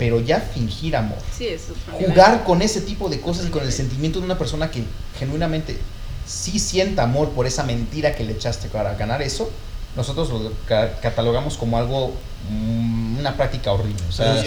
[0.00, 2.10] Pero ya fingir amor, Sí, es otro nivel.
[2.10, 4.82] jugar con ese tipo de cosas y con el sentimiento de una persona que
[5.18, 5.78] genuinamente
[6.26, 9.50] sí sienta amor por esa mentira que le echaste para ganar eso,
[9.96, 12.14] nosotros lo ca- catalogamos como algo,
[12.48, 14.02] mm, una práctica horrible.
[14.08, 14.46] O sea, Es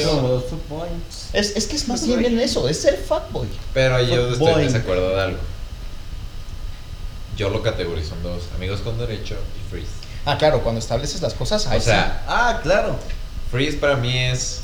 [1.34, 3.48] es, es que es más bien bien eso, es ser fuckboy.
[3.74, 4.66] Pero yo estoy Fuckboy.
[4.66, 5.38] en desacuerdo de algo.
[7.38, 9.92] Yo lo categorizo en dos: amigos con derecho y freeze.
[10.26, 12.96] Ah, claro, cuando estableces las cosas, ahí O sea, Ah, claro.
[13.52, 14.62] freeze para mí es.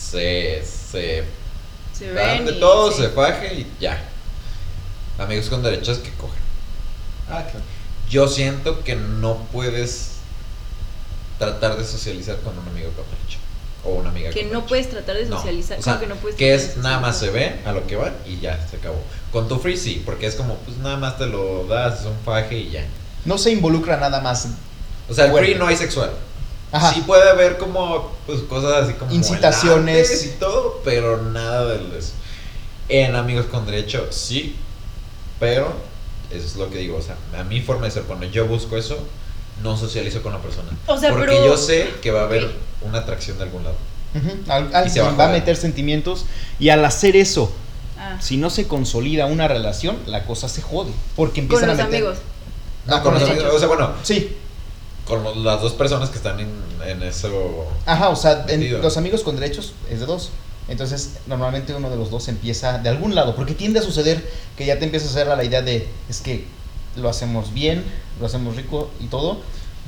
[0.00, 0.64] Se.
[0.64, 1.24] Se.
[1.92, 3.02] Se Dan de y- todo, sí.
[3.02, 4.02] se faje y ya.
[5.18, 6.40] Amigos con derechos que cogen.
[7.28, 7.60] Ah, claro.
[8.08, 10.12] Yo siento que no puedes
[11.38, 13.38] tratar de socializar con un amigo con derecho.
[13.84, 15.78] O una amiga Que no puedes tratar de No, socializar.
[15.78, 17.96] o sea, ¿cómo que no puedes que es nada más se ve a lo que
[17.96, 19.00] van y ya se acabó.
[19.32, 22.18] Con tu free sí, porque es como pues nada más te lo das, es un
[22.24, 22.84] faje y ya.
[23.24, 24.48] no se involucra nada más.
[25.08, 25.46] O sea, el Bueno.
[25.46, 26.10] free no hay sexual.
[26.72, 26.92] Ajá.
[26.94, 30.24] Sí puede haber como pues cosas así como Incitaciones.
[30.26, 32.12] y todo, pero nada de eso.
[32.88, 34.56] En amigos con derecho sí,
[35.38, 35.72] pero
[36.30, 38.76] eso es lo que digo, o sea, a mi forma de ser cuando yo busco
[38.76, 38.98] eso
[39.62, 40.68] no socializo con la persona.
[40.86, 42.50] O sea, porque pero- yo sé que va a haber
[42.82, 43.76] una atracción de algún lado.
[44.14, 46.24] Ujú, al- Y se va a va a meter sentimientos
[46.58, 47.52] y al hacer eso,
[48.02, 50.90] Ah, si no se consolida una relación, la cosa se jode.
[51.16, 51.96] Porque con empiezan los a meter.
[51.98, 52.18] amigos.
[52.86, 54.36] No, No, con los los amigos, o sea, bueno, Sí,
[55.10, 56.48] con los- las dos personas que están en,
[56.86, 57.66] en eso.
[57.84, 60.30] Ajá, o sea, en- los amigos con derechos es de dos.
[60.68, 64.24] Entonces, normalmente uno de los dos empieza de algún lado, porque tiende a suceder
[64.56, 66.44] que ya te empiezas a hacer a la idea de, es que
[66.96, 67.84] lo hacemos bien,
[68.20, 69.38] lo hacemos rico y todo.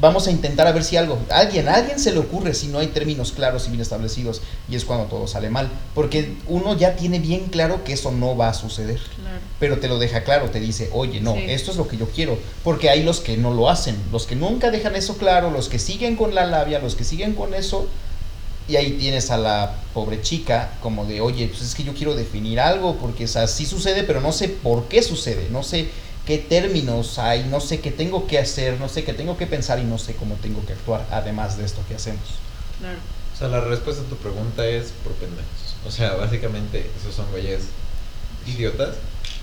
[0.03, 2.81] Vamos a intentar a ver si algo, alguien, a alguien se le ocurre si no
[2.81, 6.97] hay términos claros y bien establecidos, y es cuando todo sale mal, porque uno ya
[6.97, 9.39] tiene bien claro que eso no va a suceder Claro.
[9.61, 11.45] pero te lo deja claro, te dice, oye, no, Sí.
[11.47, 14.35] esto es lo que yo quiero, porque hay los que no lo hacen, los que
[14.35, 17.87] nunca dejan eso claro, los que siguen con la labia, los que siguen con eso,
[18.69, 22.17] y ahí tienes a la pobre chica como de, oye, pues es que yo quiero
[22.17, 25.91] definir algo, porque o sea, sí sucede, pero no sé por qué sucede, no sé
[26.27, 29.79] qué términos hay, no sé qué tengo que hacer, no sé qué tengo que pensar
[29.79, 32.23] y no sé cómo tengo que actuar, además de esto que hacemos.
[32.79, 32.99] Claro.
[33.35, 35.47] O sea, la respuesta a tu pregunta es por pendejos.
[35.87, 37.63] O sea, básicamente, esos son güeyes
[38.47, 38.97] idiotas.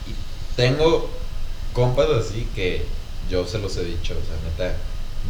[0.07, 1.09] Y tengo
[1.73, 2.85] compas así que
[3.29, 4.13] yo se los he dicho.
[4.13, 4.77] O sea, neta,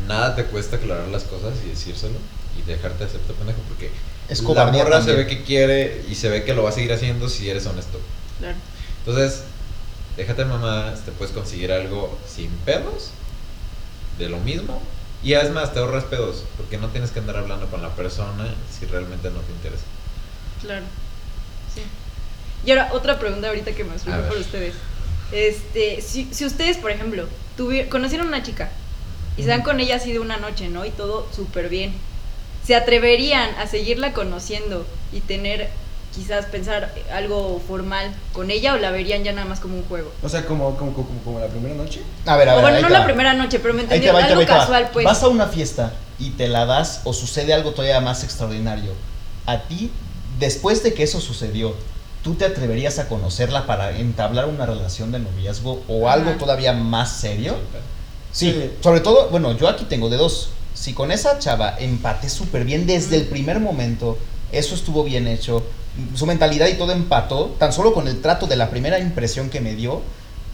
[0.07, 2.15] nada te cuesta aclarar las cosas y decírselo
[2.57, 3.89] y dejarte de hacerte pendejo porque
[4.27, 5.17] Es la morra se también.
[5.17, 7.99] ve que quiere y se ve que lo va a seguir haciendo si eres honesto.
[8.39, 8.55] Claro.
[9.05, 9.41] Entonces,
[10.19, 13.11] déjate mamadas, te puedes conseguir algo sin pedos,
[14.17, 14.81] de lo mismo.
[15.23, 18.53] Y es más, te ahorras pedos, porque no tienes que andar hablando con la persona
[18.69, 19.83] si realmente no te interesa.
[20.61, 20.85] Claro.
[21.73, 21.83] Sí.
[22.65, 24.75] Y ahora, otra pregunta ahorita que me surgió por ustedes.
[25.31, 27.25] Este, si, si ustedes, por ejemplo,
[27.89, 28.71] conocieron a una chica
[29.37, 30.85] y se dan con ella así de una noche, ¿no?
[30.85, 31.93] Y todo súper bien.
[32.65, 35.69] ¿Se atreverían a seguirla conociendo y tener,
[36.15, 40.11] quizás pensar algo formal con ella o la verían ya nada más como un juego?
[40.23, 42.01] O sea, como, como, como, como la primera noche.
[42.25, 43.05] A ver, a o ver, bueno, no la va.
[43.05, 44.45] primera noche, pero me entendieron, va, algo va.
[44.47, 45.05] casual, pues.
[45.05, 48.93] Vas a una fiesta y te la das o sucede algo todavía más extraordinario.
[49.45, 49.91] A ti,
[50.39, 51.73] después de que eso sucedió,
[52.23, 57.11] ¿tú te atreverías a conocerla para entablar una relación de noviazgo o algo todavía más
[57.11, 57.55] serio?
[58.31, 58.71] Sí, Sí.
[58.81, 60.49] sobre todo, bueno, yo aquí tengo de dos.
[60.75, 64.17] Si con esa chava empaté súper bien desde el primer momento,
[64.51, 65.63] eso estuvo bien hecho,
[66.15, 69.61] su mentalidad y todo empató, tan solo con el trato de la primera impresión que
[69.61, 70.01] me dio,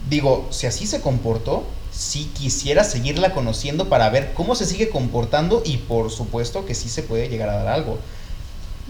[0.08, 5.62] digo, si así se comportó, sí quisiera seguirla conociendo para ver cómo se sigue comportando
[5.64, 7.98] y por supuesto que sí se puede llegar a dar algo.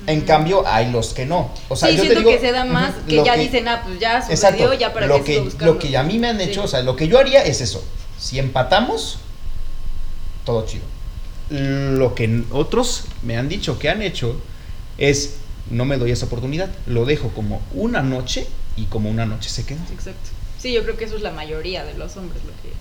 [0.06, 1.50] En cambio, hay los que no.
[1.68, 3.82] O sea, sí, yo te siento digo, que se da más, que ya dicen, ah,
[3.84, 4.34] pues ya sucedió,
[4.66, 4.74] Exacto.
[4.74, 6.44] ya para lo que, lo que a mí me han Sí.
[6.44, 7.82] hecho, o sea, lo que yo haría es eso.
[8.18, 9.18] Si empatamos,
[10.44, 10.84] todo chido.
[11.48, 14.36] Lo que otros me han dicho que han hecho
[14.98, 15.34] es
[15.70, 19.64] no me doy esa oportunidad, lo dejo como una noche y como una noche se
[19.66, 19.80] queda.
[19.92, 20.30] Exacto.
[20.60, 22.72] Sí, yo creo que eso es la mayoría de los hombres lo que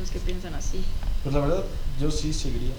[0.00, 0.82] los que piensan así.
[1.22, 1.64] Pues la verdad,
[2.00, 2.72] yo sí seguiría.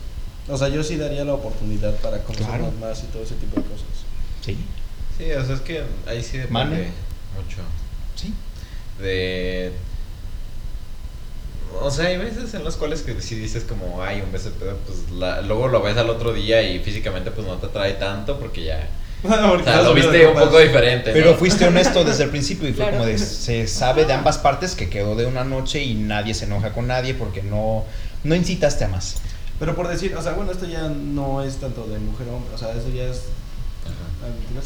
[0.49, 2.71] O sea, yo sí daría la oportunidad para conocer Claro.
[2.79, 3.87] más y todo ese tipo de cosas.
[4.45, 4.57] Sí,
[5.17, 6.91] Sí, o sea, es que ahí sí depende Mane.
[7.35, 7.57] mucho
[8.15, 8.31] sí.
[9.01, 9.71] de
[11.81, 14.55] O sea, hay veces en las cuales que si dices como, ay, un beso de
[14.57, 17.93] pedo, pues la- luego lo ves al otro día y físicamente pues no te atrae
[17.93, 18.87] tanto porque ya...
[19.23, 21.37] O sea, lo viste un poco diferente, Pero ¿no?
[21.37, 22.97] fuiste honesto desde el principio y fue Claro.
[22.99, 26.45] como de, se sabe de ambas partes que quedó de una noche y nadie se
[26.45, 27.83] enoja con nadie porque no,
[28.23, 29.15] no incitaste a más.
[29.59, 32.53] Pero por decir, o sea, bueno, esto ya no es tanto de mujer a hombre,
[32.53, 33.23] o sea, eso ya es
[33.85, 34.61] Ajá.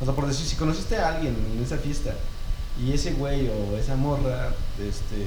[0.00, 2.12] O sea, por decir, si conociste a alguien en esa fiesta
[2.84, 5.26] y ese güey o esa morra, este,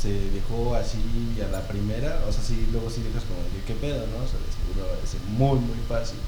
[0.00, 0.98] se dejó así
[1.42, 4.24] a la primera, o sea, sí, luego sí dejas como de qué pedo, ¿no?
[4.24, 6.18] O sea, seguro va a ser muy, muy fácil.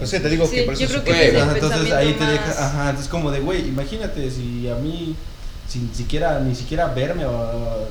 [0.00, 1.92] O sea, te digo Sí, que por eso yo creo es que es el entonces
[1.92, 5.16] ahí te deja, ajá, entonces como de, güey, imagínate si a mí
[5.72, 7.30] sin siquiera, ni siquiera verme o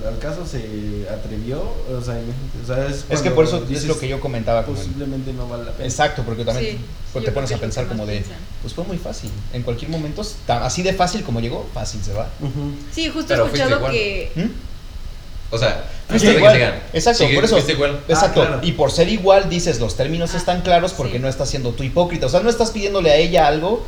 [0.08, 2.20] al caso se atrevió, o sea,
[2.64, 4.64] o sea, es, Es que por eso es dices, lo que yo comentaba.
[4.66, 5.86] como- posiblemente no vale la pena.
[5.90, 6.80] Exacto, porque también Sí,
[7.12, 8.38] pues, te pones que a es pensar que como de, piensan.
[8.62, 9.32] pues fue muy fácil.
[9.54, 12.30] En cualquier momento, así de fácil como llegó, fácil se va.
[12.40, 12.72] Ujú.
[12.92, 13.92] Sí, justo Pero he escuchado igual.
[13.92, 14.32] que...
[14.36, 14.50] ¿Mm?
[15.54, 16.54] O sea, que igual.
[16.54, 17.60] sigan, Exacto, sigue- por eso.
[17.72, 18.00] igual.
[18.08, 18.42] Exacto.
[18.44, 18.60] Ah, claro.
[18.68, 21.20] Y por ser igual, dices, los términos Ah, están claros porque sí.
[21.20, 22.28] no estás siendo tú hipócrita.
[22.28, 23.84] O sea, no estás pidiéndole a ella algo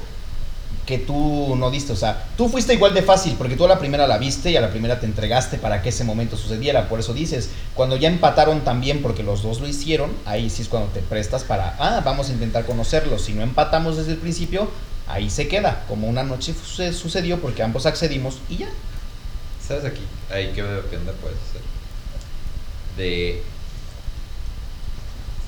[0.86, 1.94] que tú no diste.
[1.94, 4.58] O sea, tú fuiste igual de fácil porque tú a la primera la viste y
[4.58, 6.90] a la primera te entregaste para que ese momento sucediera.
[6.90, 10.68] Por eso dices, cuando ya empataron también porque los dos lo hicieron, ahí sí es
[10.68, 13.22] cuando te prestas para, ah, vamos a intentar conocerlos.
[13.24, 14.70] Si no empatamos desde el principio,
[15.08, 15.86] ahí se queda.
[15.88, 18.70] Como una noche suce- sucedió porque ambos accedimos y ya.
[19.66, 20.02] ¿Sabes aquí?
[20.32, 21.62] Ahí que depende, puede ser.
[22.98, 23.42] De.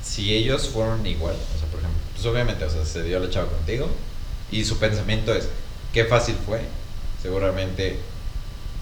[0.04, 3.30] Si ellos fueron igual, o sea, por ejemplo, pues obviamente, o sea, se dio la
[3.30, 3.90] chava contigo
[4.60, 5.48] y su pensamiento es,
[5.94, 6.62] qué fácil fue.
[7.22, 7.98] Seguramente,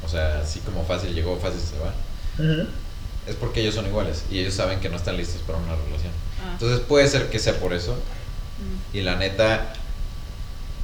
[0.05, 1.93] o sea, así como fácil llegó, fácil se va.
[3.27, 6.11] Es porque ellos son iguales y ellos saben que no están listos para una relación.
[6.43, 7.93] Ah, Entonces puede ser que sea por eso.
[7.93, 8.97] mm.
[8.97, 9.73] Y la neta,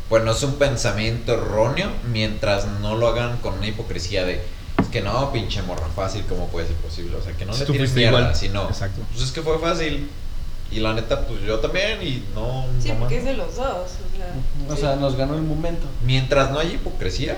[0.07, 4.41] pues no es un pensamiento erróneo mientras no lo hagan con una hipocresía de,
[4.81, 7.17] es que no, pinche morra fácil, ¿cómo puede ser posible?
[7.17, 8.35] O sea, que no Si le fuiste mierda, igual.
[8.35, 9.01] sino, Exacto.
[9.11, 10.09] pues es que fue fácil.
[10.71, 12.65] Y la neta, pues yo también y no...
[12.79, 13.67] Sí, no porque es de los dos.
[13.67, 14.33] O sea,
[14.69, 14.81] O sí.
[14.81, 15.87] sea, nos ganó el momento.
[16.03, 17.35] Mientras no haya hipocresía,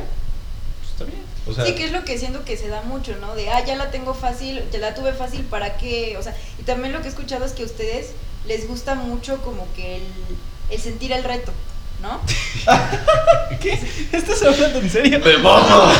[0.79, 1.21] pues está bien.
[1.47, 3.33] O sea, sí, que es lo que siento que se da mucho, ¿no?
[3.35, 6.17] De, ah, ya la tengo fácil, ya la tuve fácil, ¿para qué?
[6.19, 8.11] O sea, y también lo que he escuchado es que a ustedes
[8.47, 10.03] les gusta mucho como que el,
[10.69, 11.51] el sentir el reto,
[12.01, 12.19] ¿no?
[13.61, 13.79] ¿Qué?
[14.11, 15.19] ¿Estás hablando en serio?
[15.23, 15.93] ¡Me mama!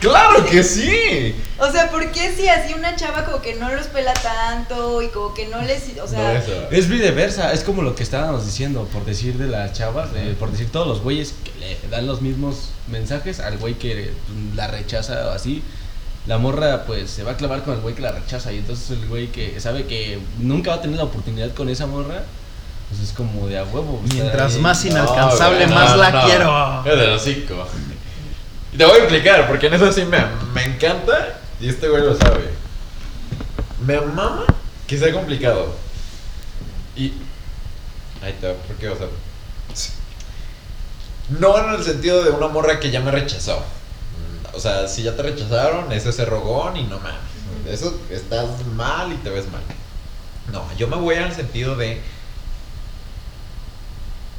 [0.00, 1.34] ¡Claro que sí!
[1.58, 5.08] O sea, ¿por qué si así una chava como que no los pela tanto y
[5.08, 6.52] como que no les, o sea, No, eso.
[6.70, 10.52] Es viceversa, es como lo que estábamos diciendo, por decir de las chavas, de- por
[10.52, 14.12] decir todos los güeyes que le dan los mismos mensajes al güey que
[14.54, 15.62] la rechaza o así.
[16.26, 18.90] La morra pues se va a clavar con el güey que la rechaza y entonces
[18.90, 22.22] el güey que sabe que nunca va a tener la oportunidad con esa morra,
[22.90, 24.00] pues es como de a huevo.
[24.12, 26.22] Mientras más inalcanzable, más no, la no.
[26.24, 26.84] quiero.
[26.86, 27.66] Es del hocico.
[27.97, 27.97] Y
[28.76, 30.18] Te voy a explicar, porque en eso sí me,
[30.52, 32.50] me encanta y este güey lo sabe.
[33.84, 34.44] Me mama
[34.86, 35.74] que sea complicado.
[36.96, 37.12] Y.
[38.22, 38.88] Ahí está, ¿por qué?
[38.88, 39.06] O sea.
[41.40, 43.62] No en el sentido de una morra que ya me rechazó.
[44.54, 47.18] O sea, si ya te rechazaron, ese es rogón y no mames.
[47.68, 49.60] Eso estás mal y te ves mal.
[50.52, 52.00] No, yo me voy al sentido de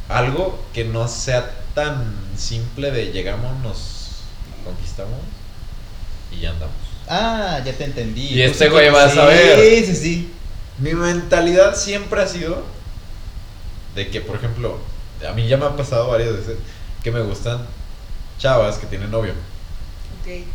[0.09, 3.98] algo que no sea tan simple de llegamos, nos
[4.59, 5.19] conquistamos
[6.31, 6.75] y ya andamos.
[7.07, 8.27] Ah, ya te entendí.
[8.27, 9.85] Y este sí güey va a sí, saber.
[9.85, 10.33] Sí, sí,
[10.77, 12.63] Mi mentalidad siempre ha sido
[13.95, 14.77] de que, por ejemplo,
[15.27, 16.57] a mí ya me ha pasado varias veces
[17.03, 17.65] que me gustan
[18.37, 19.33] chavas que tienen novio.
[20.21, 20.45] ok.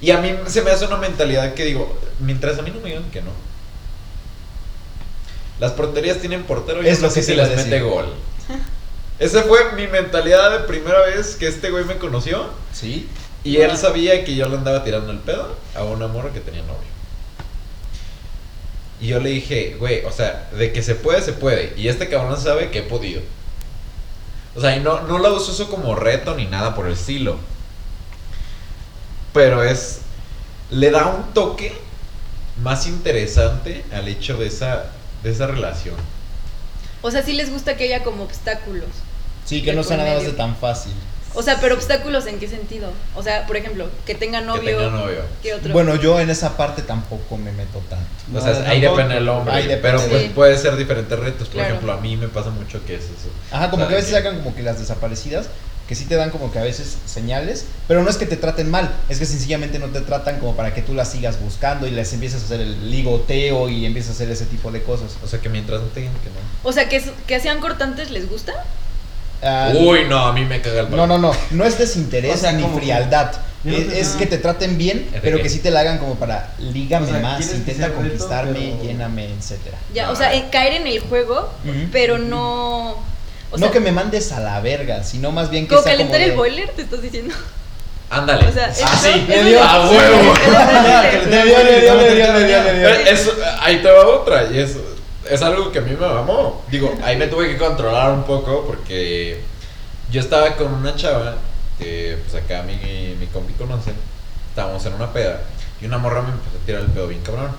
[0.00, 2.88] Y a mí se me hace una mentalidad que digo, mientras a mí no me
[2.88, 3.32] digan que no.
[5.58, 8.06] Las porterías tienen portero y Es lo que se les mete gol.
[9.20, 12.46] Esa fue mi mentalidad de primera vez que este güey me conoció.
[12.72, 13.06] Sí.
[13.44, 16.62] Y él sabía que yo le andaba tirando el pedo a una morra que tenía
[16.62, 16.90] novio.
[18.98, 21.74] Y yo le dije, güey, o sea, de que se puede, se puede.
[21.76, 23.20] Y este cabrón sabe que he podido.
[24.56, 27.36] O sea, y no, no lo uso como reto ni nada por el estilo.
[29.34, 30.00] Pero es.
[30.70, 31.76] Le da un toque
[32.62, 34.86] más interesante al hecho de esa,
[35.22, 35.96] de esa relación.
[37.02, 38.88] O sea, sí les gusta que haya como obstáculos.
[39.50, 40.92] Sí, que no sea nada más de tan fácil.
[41.34, 42.90] O sea, pero obstáculos en qué sentido?
[43.14, 44.62] O sea, por ejemplo, que tenga novio.
[44.62, 45.22] Que tenga novio.
[45.42, 45.72] ¿Qué otro?
[45.72, 48.06] Bueno, yo en esa parte tampoco me meto tanto.
[48.36, 49.54] O sea, ahí depende el hombre.
[49.54, 49.80] Ahí depende.
[49.98, 50.28] pero pues Sí.
[50.34, 51.46] puede ser diferentes retos.
[51.48, 51.68] Por Claro.
[51.68, 53.30] ejemplo, a mí me pasa mucho que es eso.
[53.52, 55.46] Ajá, como O sea, que a veces sacan como que las desaparecidas,
[55.86, 58.68] que sí te dan como que a veces señales, pero no es que te traten
[58.70, 61.90] mal, es que sencillamente no te tratan como para que tú las sigas buscando y
[61.92, 65.16] les empieces a hacer el ligoteo y empieces a hacer ese tipo de cosas.
[65.24, 66.36] O sea, que mientras no te digan que no.
[66.68, 68.52] O sea, que, que sean cortantes, ¿les gusta?
[69.42, 71.06] Ah, Uy, no, a mí me caga el palo.
[71.06, 73.32] No, no, no, no es desinterés O sea, ni que- frialdad.
[73.64, 77.06] Es, que te traten bien, ¿De pero que sí te la hagan como para lígame
[77.08, 79.76] O sea, más, intenta conquistarme, pero- lléname, etcétera.
[79.92, 81.50] Ya, o sea, en- caer en el juego,
[81.92, 82.92] pero no.
[83.52, 85.92] O no sea, que me mandes a la verga, sino más bien que como sea
[85.92, 87.34] calentar como el boiler, te estás diciendo.
[88.08, 88.46] Ándale.
[88.48, 89.62] O sea, ah, eso- sí, eso dio.
[89.62, 90.34] ¡A eso huevo!
[90.34, 94.46] eso Le dio, le dio, le dio, le dio, le eso- ahí te va otra,
[94.52, 94.76] y es,
[95.30, 96.62] es algo que a mí me mamó.
[96.70, 99.40] Digo, ahí me tuve que controlar un poco porque
[100.10, 101.36] yo estaba con una chava
[101.78, 102.74] que, pues acá mi,
[103.18, 103.92] mi compi conoce,
[104.50, 105.40] estábamos en una peda
[105.80, 107.50] y una morra me empezó a tirar el pedo bien cabrón.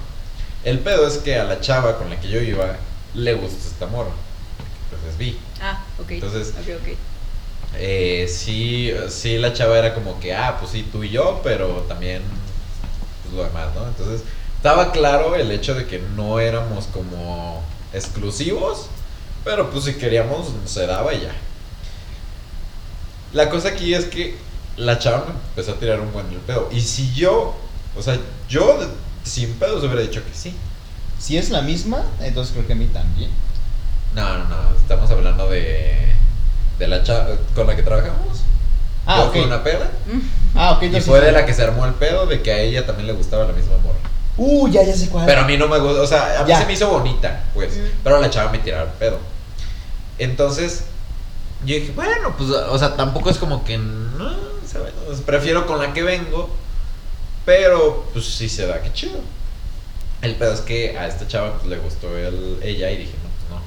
[0.63, 2.75] El pedo es que a la chava con la que yo iba
[3.15, 4.11] le gusta esta morra,
[4.89, 5.37] pues es bi.
[5.61, 6.11] Ah, ok.
[6.11, 6.97] Entonces- Ok, ok.
[7.77, 11.85] Eh, sí, sí, la chava era como que, ah, pues sí, tú y yo, pero
[11.87, 12.21] también
[13.23, 13.87] pues, lo demás, ¿no?
[13.87, 14.23] Entonces,
[14.61, 18.89] estaba claro el hecho de que no éramos como exclusivos,
[19.43, 21.31] pero pues si queríamos, se daba y ya.
[23.33, 24.35] La cosa aquí es que
[24.77, 26.69] la chava me empezó a tirar un buen del pedo.
[26.71, 27.55] Y si yo,
[27.97, 28.77] o sea, yo
[29.23, 30.53] sin pedos hubiera dicho que sí.
[31.17, 33.31] Si es la misma, entonces creo que a mí también.
[34.13, 36.05] No, no, no, estamos hablando de,
[36.77, 38.41] de la chava con la que trabajamos.
[39.07, 39.31] Ah, Yo ok.
[39.31, 39.89] fui una peda.
[40.53, 42.85] Ah, ok, Y fue de la que se armó el pedo de que a ella
[42.85, 43.97] también le gustaba la misma morra.
[44.43, 45.27] Uh, ya, ya sé cuál.
[45.27, 46.59] Pero a mí no me gusta, o sea, a mí Ya.
[46.59, 47.77] se me hizo bonita, pues.
[47.77, 47.85] Mm.
[48.03, 49.19] Pero la chava me tiraba el pedo.
[50.17, 50.85] Entonces,
[51.63, 55.21] yo dije, bueno, pues, o sea, tampoco es como que, no, o sea, bueno, pues,
[55.21, 56.49] prefiero con la que vengo.
[57.45, 59.19] Pero, pues sí se da, qué chido.
[60.21, 63.29] El pedo es que a esta chava pues, le gustó el, ella y dije, no,
[63.29, 63.65] pues no.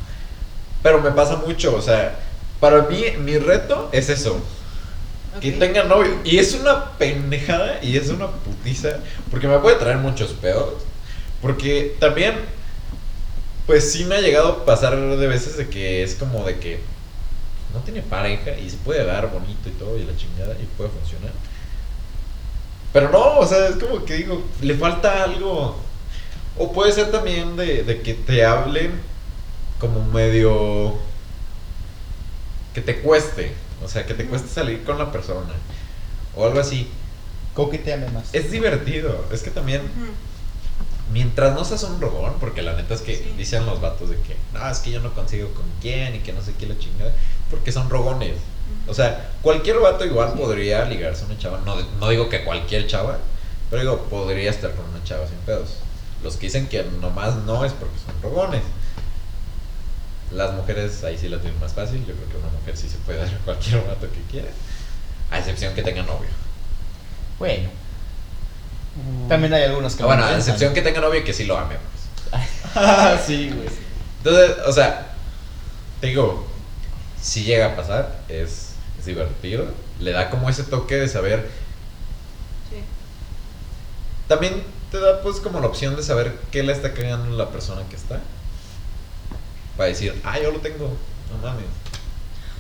[0.83, 2.18] Pero me pasa mucho, o sea,
[2.61, 4.41] para mí, mi reto es eso.
[5.41, 6.18] Que tenga novio.
[6.24, 8.99] Y es una pendejada y es una putiza.
[9.30, 10.74] Porque me puede traer muchos pedos.
[11.43, 12.35] Porque también,
[13.66, 16.80] pues sí me ha llegado a pasar de veces de que es como de que
[17.74, 20.91] no tiene pareja y se puede dar bonito y todo y la chingada y puede
[20.91, 21.32] funcionar.
[22.93, 25.76] Pero no, o sea, es como que digo, le falta algo.
[26.57, 28.93] O puede ser también de, de que te hablen
[29.80, 30.97] como medio
[32.72, 33.53] que te cueste,
[33.85, 35.53] o sea, que te cueste salir con la persona
[36.37, 36.89] o algo así.
[37.55, 38.35] Coqueteame más.
[38.35, 39.82] Es divertido, es que también
[41.12, 43.35] mientras no seas un robón, porque la neta es que Sí.
[43.37, 46.32] dicen los vatos de que, no, es que yo no consigo con quién y que
[46.32, 47.12] no sé qué la chingada,
[47.51, 48.37] porque son rogones.
[48.89, 52.87] O sea, cualquier vato igual podría ligarse a una chava, no, no digo que cualquier
[52.87, 53.18] chava,
[53.70, 55.76] pero digo, podría estar con una chava sin pedos.
[56.22, 58.62] Los que dicen que nomás no es porque son rogones.
[60.33, 62.97] Las mujeres ahí sí la tienen más fácil, yo creo que una mujer sí se
[62.99, 64.49] puede dar a cualquier vato que quiera,
[65.31, 66.29] a excepción que tenga novio.
[67.39, 67.68] Bueno.
[69.29, 71.45] También hay algunos que Ah, bueno, no a excepción que tenga novio y que sí
[71.45, 71.75] lo ame.
[71.77, 72.43] pues.
[72.77, 73.68] Ah, sí, güey.
[74.18, 75.14] Entonces, o sea,
[76.01, 76.47] te digo,
[77.20, 79.66] si llega a pasar, es, es divertido.
[80.01, 81.51] Le da como ese toque de saber.
[82.70, 82.77] Sí.
[84.29, 87.83] También te da pues como la opción de saber qué le está cagando la persona
[87.91, 88.20] que está.
[89.77, 90.89] Para decir, ah, yo lo tengo.
[91.31, 91.64] No mames.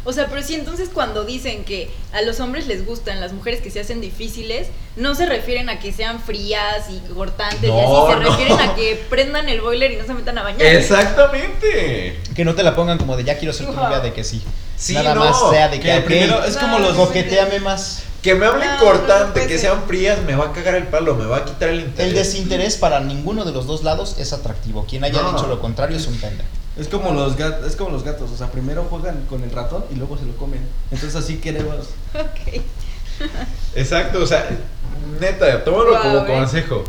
[0.06, 3.62] O sea, pero sí, entonces cuando dicen que a los hombres les gustan las mujeres
[3.62, 8.06] que se hacen difíciles, no se refieren a que sean frías y cortantes y No,
[8.06, 8.30] así, se no.
[8.30, 10.60] refieren a que prendan el boiler y no se metan a bañar.
[10.62, 12.20] Exactamente.
[12.34, 14.42] Que no te la pongan como de ya quiero ser tu de que sí.
[14.76, 15.24] Sí, Nada no.
[15.24, 18.02] más sea de que, Que primero es como los coqueteame más.
[18.22, 21.26] Que me hablen cortante, puede que sean frías, me va a cagar el palo, me
[21.26, 22.08] va a quitar el interés.
[22.08, 24.84] El desinterés para ninguno de los dos lados es atractivo.
[24.88, 25.32] Quien haya No.
[25.32, 26.48] dicho lo contrario es un pendejo.
[26.78, 29.84] Es como los gatos, es como los gatos, o sea, primero juegan con el ratón
[29.92, 30.60] y luego se lo comen.
[30.90, 31.90] Entonces así queremos.
[32.14, 32.62] Ok.
[33.76, 34.48] Exacto, o sea,
[35.20, 36.26] neta, tómalo Guau, como eh.
[36.26, 36.84] consejo.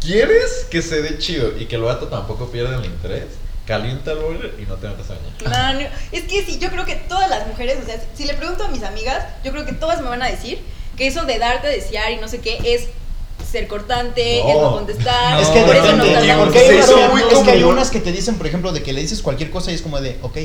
[0.00, 3.24] ¿Quieres que se dé chido y que el vato tampoco pierda el interés?
[3.66, 5.74] Calienta el boiler y no te metas a bañar.
[5.74, 8.34] No, no, es que sí, yo creo que todas las mujeres, o sea, si le
[8.34, 10.60] pregunto a mis amigas, yo creo que todas me van a decir
[10.96, 12.88] que eso de darte a desear y no sé qué es
[13.50, 14.48] ser cortante, No.
[14.50, 16.12] es no contestar, No, es que por eso nos depende.
[16.26, 17.74] tardamos porque hay, unas, que- muy es que hay común.
[17.76, 20.00] unas que te dicen, por ejemplo, de que le dices cualquier cosa y es como
[20.00, 20.38] de, ok.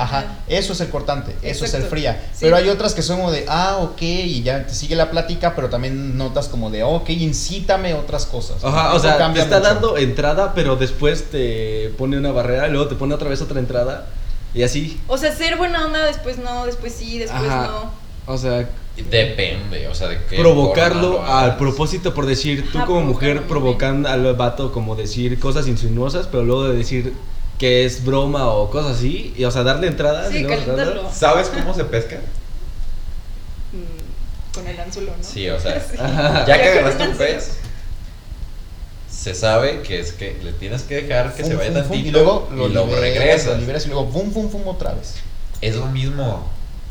[0.00, 1.90] Ajá, eso es ser cortante, eso es Exacto.
[1.90, 2.28] fría.
[2.32, 2.38] Sí.
[2.42, 5.56] Pero hay otras que son como de, ah, ok, y ya te sigue la plática,
[5.56, 8.62] pero también notas como de, ok, incítame otras cosas.
[8.64, 9.70] Ajá, o sea, te cambia está mucho.
[9.72, 13.58] dando entrada, pero después te pone una barrera y luego te pone otra vez otra
[13.58, 14.06] entrada
[14.54, 15.00] y así.
[15.08, 17.66] O sea, ser buena onda, después no, después sí, después Ajá.
[17.66, 18.32] no.
[18.32, 18.68] O sea,
[19.10, 20.36] Depende, o sea, de qué.
[20.36, 24.96] provocarlo forma lo al propósito por decir, tú como mujer provocarlo, provocan al vato como
[24.96, 27.14] decir cosas insinuosas, pero luego de decir
[27.58, 30.30] que es broma o cosas así, y o sea, darle entrada.
[30.30, 30.48] Sí, ¿no?
[30.48, 31.10] calentarlo.
[31.12, 32.16] ¿Sabes cómo se pesca?
[33.72, 35.24] Mm, Con el anzuelo, ¿no?
[35.24, 35.96] Sí, o sea, Sí.
[35.98, 37.58] Ya que agarraste un pez,
[39.10, 41.88] se sabe que es que le tienes que dejar que Fum, se vaya fum, fum,
[41.90, 43.46] tantito y luego lo y luego liberas, regresas.
[43.54, 45.14] lo liberas y luego, bum, bum, bum, otra vez.
[45.60, 46.48] Es lo mismo.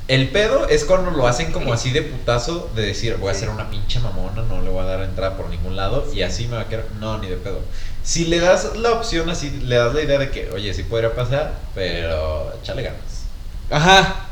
[0.08, 3.50] El pedo es cuando lo hacen como así de putazo, de decir, voy a hacer
[3.50, 6.56] una pinche mamona, no le voy a dar entrada por ningún lado y así me
[6.56, 6.86] va a quedar.
[7.00, 7.60] No, ni de pedo.
[8.04, 11.14] Si le das la opción así, le das la idea de que, oye, sí podría
[11.14, 13.26] pasar, pero échale ganas.
[13.70, 14.28] Ajá.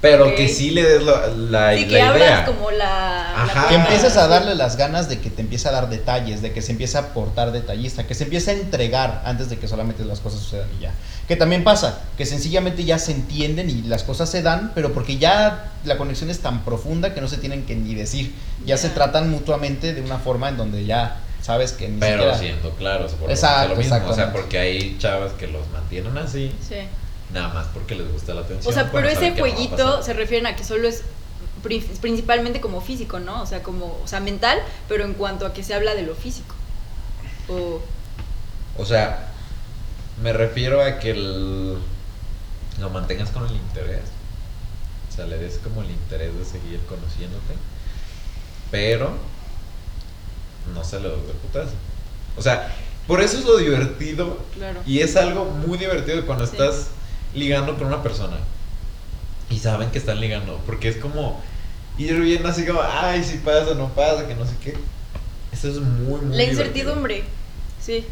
[0.00, 0.34] Pero Ok.
[0.36, 2.44] que sí le des la, la, Sí, la que idea.
[2.46, 2.84] como la.
[2.86, 3.52] la Ajá.
[3.52, 3.68] puerta.
[3.68, 6.62] Que empieces a darle las ganas de que te empiece a dar detalles, de que
[6.62, 10.20] se empiece a portar detallista, que se empiece a entregar antes de que solamente las
[10.20, 10.92] cosas sucedan y ya.
[11.26, 15.18] Que también pasa, que sencillamente ya se entienden y las cosas se dan, pero porque
[15.18, 18.32] ya la conexión es tan profunda que no se tienen que ni decir.
[18.64, 18.94] Ya se Ya.
[18.94, 22.38] tratan mutuamente de una forma en donde ya sabes que ni Pero siquiera...
[22.38, 23.96] siendo claros, por Exacto, lo mismo.
[24.08, 26.76] O sea, porque hay chavas que los mantienen así, Sí.
[27.32, 28.72] Nada más porque les gusta la atención.
[28.72, 31.02] O sea, pero ese no jueguito se refieren a que solo es
[31.62, 33.42] pri- principalmente como físico, ¿no?
[33.42, 34.58] O sea, como, o sea, mental,
[34.88, 36.54] pero en cuanto a que se habla de lo físico.
[37.48, 37.80] O
[38.76, 39.28] O sea,
[40.22, 41.74] me refiero a que el-
[42.80, 44.02] lo mantengas con el interés.
[45.10, 47.54] O sea, le des como el interés de seguir conociéndote.
[48.70, 49.10] Pero
[50.74, 51.72] no se lo de putazo.
[52.36, 52.74] O sea,
[53.06, 54.38] por eso es lo divertido.
[54.54, 54.80] claro.
[54.86, 56.52] Y es algo muy divertido cuando Sí.
[56.52, 56.88] estás
[57.34, 58.36] ligando con una persona.
[59.50, 60.60] Y saben que están ligando.
[60.66, 61.40] Porque es como
[61.96, 64.76] ir viendo así como, ay, si pasa, no pasa, que no sé qué.
[65.52, 67.24] Eso es muy, muy La incertidumbre.
[67.80, 68.04] Sí.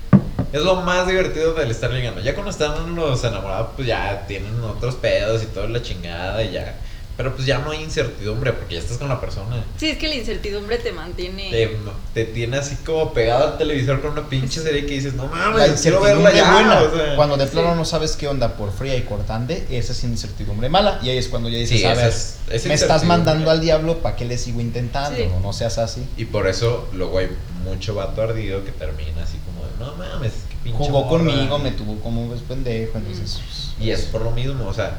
[0.52, 2.20] Es lo más divertido del estar ligando.
[2.20, 6.52] Ya cuando están los enamorados, pues ya tienen otros pedos y toda la chingada y
[6.52, 6.74] ya.
[7.16, 9.64] Pero pues ya no hay incertidumbre porque ya estás con la persona.
[9.78, 11.50] Sí, es que la incertidumbre te mantiene.
[11.50, 11.70] Te,
[12.12, 15.30] te tiene así como pegado al televisor con una pinche serie que dices, no La
[15.30, 16.52] mames, quiero verla incertidumbre ya.
[16.52, 17.16] buena, o sea.
[17.16, 17.78] cuando de plano Sí.
[17.78, 21.00] no sabes qué onda por fría y cortante, esa es incertidumbre mala.
[21.02, 23.62] Y ahí es cuando ya dices, Sí, a ver, es- esa me estás mandando al
[23.62, 25.18] diablo, ¿para qué le sigo intentando?
[25.18, 25.26] Sí.
[25.26, 26.06] No, no seas así.
[26.18, 27.30] Y por eso luego hay
[27.64, 31.08] mucho vato ardido que termina así como de, no mames, qué pinche Jugó morra".
[31.08, 33.38] conmigo, me tuvo como un pendejo, entonces...
[33.80, 34.98] Y es por lo mismo, o sea,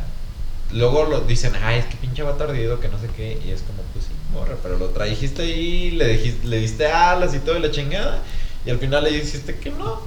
[0.72, 3.62] luego lo dicen, ay, es que pinche vato ardido, que no sé qué, y es
[3.62, 7.58] como, pues sí, morra, pero lo trajiste ahí, le, dijiste, le diste alas y todo
[7.58, 8.22] y la chingada,
[8.66, 10.02] y al final le dijiste que no.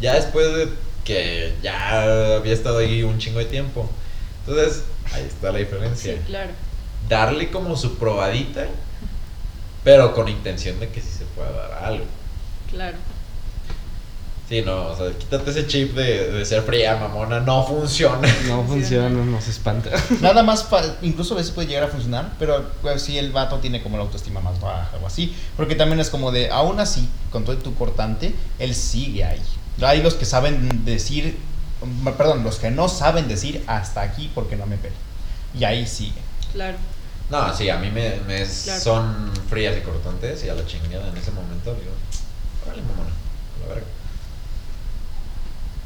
[0.00, 0.68] Ya después de
[1.04, 3.88] que ya había estado ahí un chingo de tiempo.
[4.46, 6.14] Entonces, ahí está la diferencia.
[6.14, 6.50] Sí, claro.
[7.08, 8.66] Darle como su probadita,
[9.84, 12.04] pero con intención de que sí se pueda dar algo.
[12.70, 12.96] Claro.
[14.50, 18.26] Sí, no, o sea, quítate ese chip de, de ser fría, mamona, no funciona.
[18.48, 19.90] No funciona, nos espanta.
[20.20, 20.66] Nada más,
[21.02, 24.02] incluso a veces puede llegar a funcionar, pero pues, si el vato tiene como la
[24.02, 27.76] autoestima más baja o así, porque también es como de, aún así, con todo tu
[27.76, 29.40] cortante, él sigue ahí.
[29.82, 31.38] Hay los que saben decir,
[31.84, 34.96] mm, perdón, los que no saben decir hasta aquí porque no me pelo.
[35.56, 36.20] Y ahí sigue.
[36.52, 36.76] Claro.
[37.30, 38.80] No, sí, a mí me, me Claro.
[38.80, 41.92] son frías y cortantes y a la chingada en ese momento digo,
[42.66, 43.86] órale, mamona, a la verga.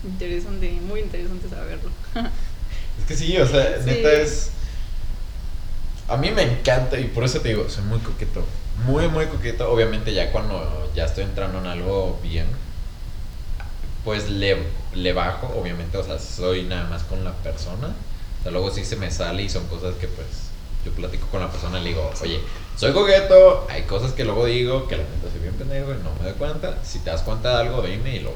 [0.05, 1.91] Interesante, muy interesante saberlo.
[2.99, 3.87] Es que sí, o sea, Sí.
[3.91, 4.51] neta es...
[6.09, 8.45] A mí me encanta y por eso te digo, soy muy coqueto.
[8.87, 9.71] Muy, muy coqueto.
[9.71, 12.47] Obviamente ya cuando ya estoy entrando en algo bien,
[14.05, 14.59] pues le,
[14.95, 17.89] le bajo, obviamente, o sea, soy nada más con la persona.
[17.89, 20.27] O sea, luego sí se me sale y son cosas que pues
[20.85, 22.39] yo platico con la persona y le digo, oye,
[22.77, 26.11] soy coqueto, hay cosas que luego digo que la neta soy bien pendejo y no
[26.21, 26.79] me doy cuenta.
[26.85, 28.31] Si te das cuenta de algo, dime y lo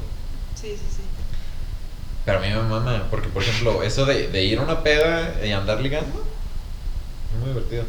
[0.54, 0.97] Sí, sí, sí.
[2.28, 5.42] Pero a mí me mama, porque por ejemplo, eso de, de ir a una peda
[5.42, 6.22] y andar ligando,
[7.32, 7.84] es muy divertido.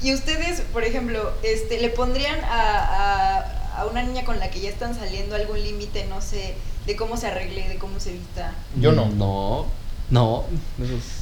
[0.00, 4.60] Y ustedes, por ejemplo, este, ¿le pondrían a, a, a una niña con la que
[4.60, 6.54] ya están saliendo algún límite, no sé,
[6.86, 8.54] de cómo se arregle, de cómo se vista?
[8.76, 9.06] Yo no.
[9.06, 9.66] No,
[10.08, 10.44] no.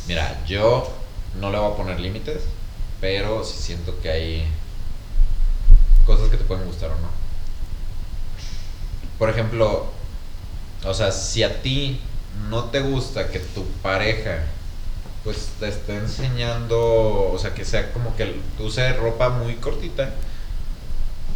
[0.06, 0.92] Mira, yo
[1.40, 2.42] no le voy a poner límites,
[3.00, 4.46] pero sí siento que hay
[6.04, 7.08] cosas que te pueden gustar o no.
[9.18, 9.86] Por ejemplo,
[10.84, 11.98] o sea, si a ti
[12.50, 14.44] no te gusta que tu pareja
[15.24, 20.10] pues te esté enseñando, o sea, que sea como que use ropa muy cortita,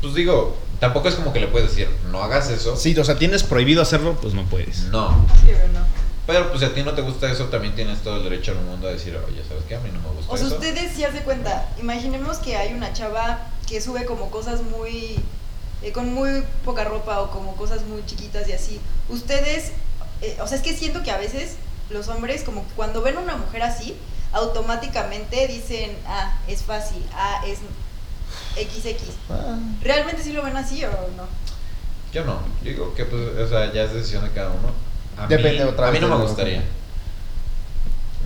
[0.03, 2.77] pues digo, tampoco es como que le puedes decir, no hagas eso.
[2.77, 4.85] Sí, o sea, tienes prohibido hacerlo, pues no puedes.
[4.85, 5.87] No, Sí, pero no.
[6.27, 8.65] pero pues si a ti no te gusta eso, también tienes todo el derecho del
[8.65, 9.77] mundo a decir, oye, ¿sabes qué?
[9.77, 10.57] A mí no me gusta O sea, eso.
[10.57, 13.39] ustedes sí hacen cuenta, imaginemos que hay una chava
[13.69, 15.17] que sube como cosas muy,
[15.83, 18.81] eh, con muy poca ropa o como cosas muy chiquitas y así.
[19.09, 19.71] Ustedes,
[20.23, 21.57] eh, o sea, es que siento que a veces
[21.91, 23.97] los hombres como que cuando ven a una mujer así,
[24.33, 27.59] automáticamente dicen, ah, es fácil, ah, es
[28.55, 29.15] XX.
[29.31, 31.27] Ah, ¿Realmente sí lo ven así o no?
[32.13, 34.71] Yo no, yo digo que pues, o sea, ya es decisión de cada uno.
[35.19, 36.63] A Depende mí, otra A mí vez no me gustaría.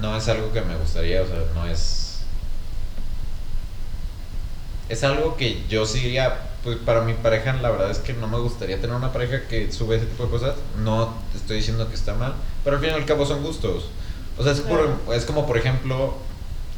[0.00, 2.20] No es algo que me gustaría, o sea, no es...
[4.88, 8.26] Es algo que yo sí diría, pues para mi pareja la verdad es que no
[8.28, 10.54] me gustaría tener una pareja que sube ese tipo de cosas.
[10.78, 12.34] No te estoy diciendo que está mal,
[12.64, 13.84] pero al fin y al cabo son gustos.
[14.38, 15.12] O sea, es, por- Claro.
[15.14, 16.14] es como por ejemplo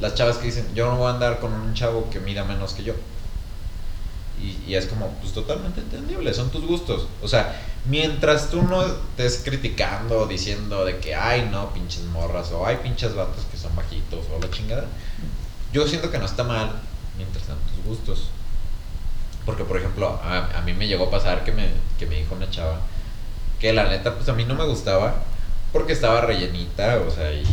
[0.00, 2.72] las chavas que dicen, yo no voy a andar con un chavo que mida menos
[2.74, 2.94] que yo.
[4.40, 7.06] Y, y es como, pues totalmente entendible, son tus gustos.
[7.22, 12.66] O sea, mientras tú no estés criticando, diciendo de que, ay, no, pinches morras, o
[12.66, 14.86] hay pinches vatos que son bajitos, o la chingada,
[15.72, 16.72] yo siento que no está mal
[17.16, 18.28] mientras sean tus gustos.
[19.44, 21.68] Porque, por ejemplo, a, a mí me llegó a pasar que me,
[21.98, 22.80] que me dijo una chava
[23.62, 25.22] que la neta, pues a mí no me gustaba
[25.72, 27.44] porque estaba rellenita, o sea, y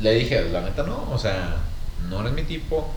[0.00, 1.56] le dije, la neta no, o sea,
[2.08, 2.88] no eres mi tipo.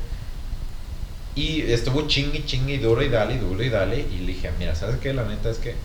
[1.35, 3.99] Y estuvo chingue, chingue y duro y dale, y duro y dale.
[3.99, 5.13] Y le dije, mira, ¿sabes qué?
[5.13, 5.75] La neta es que.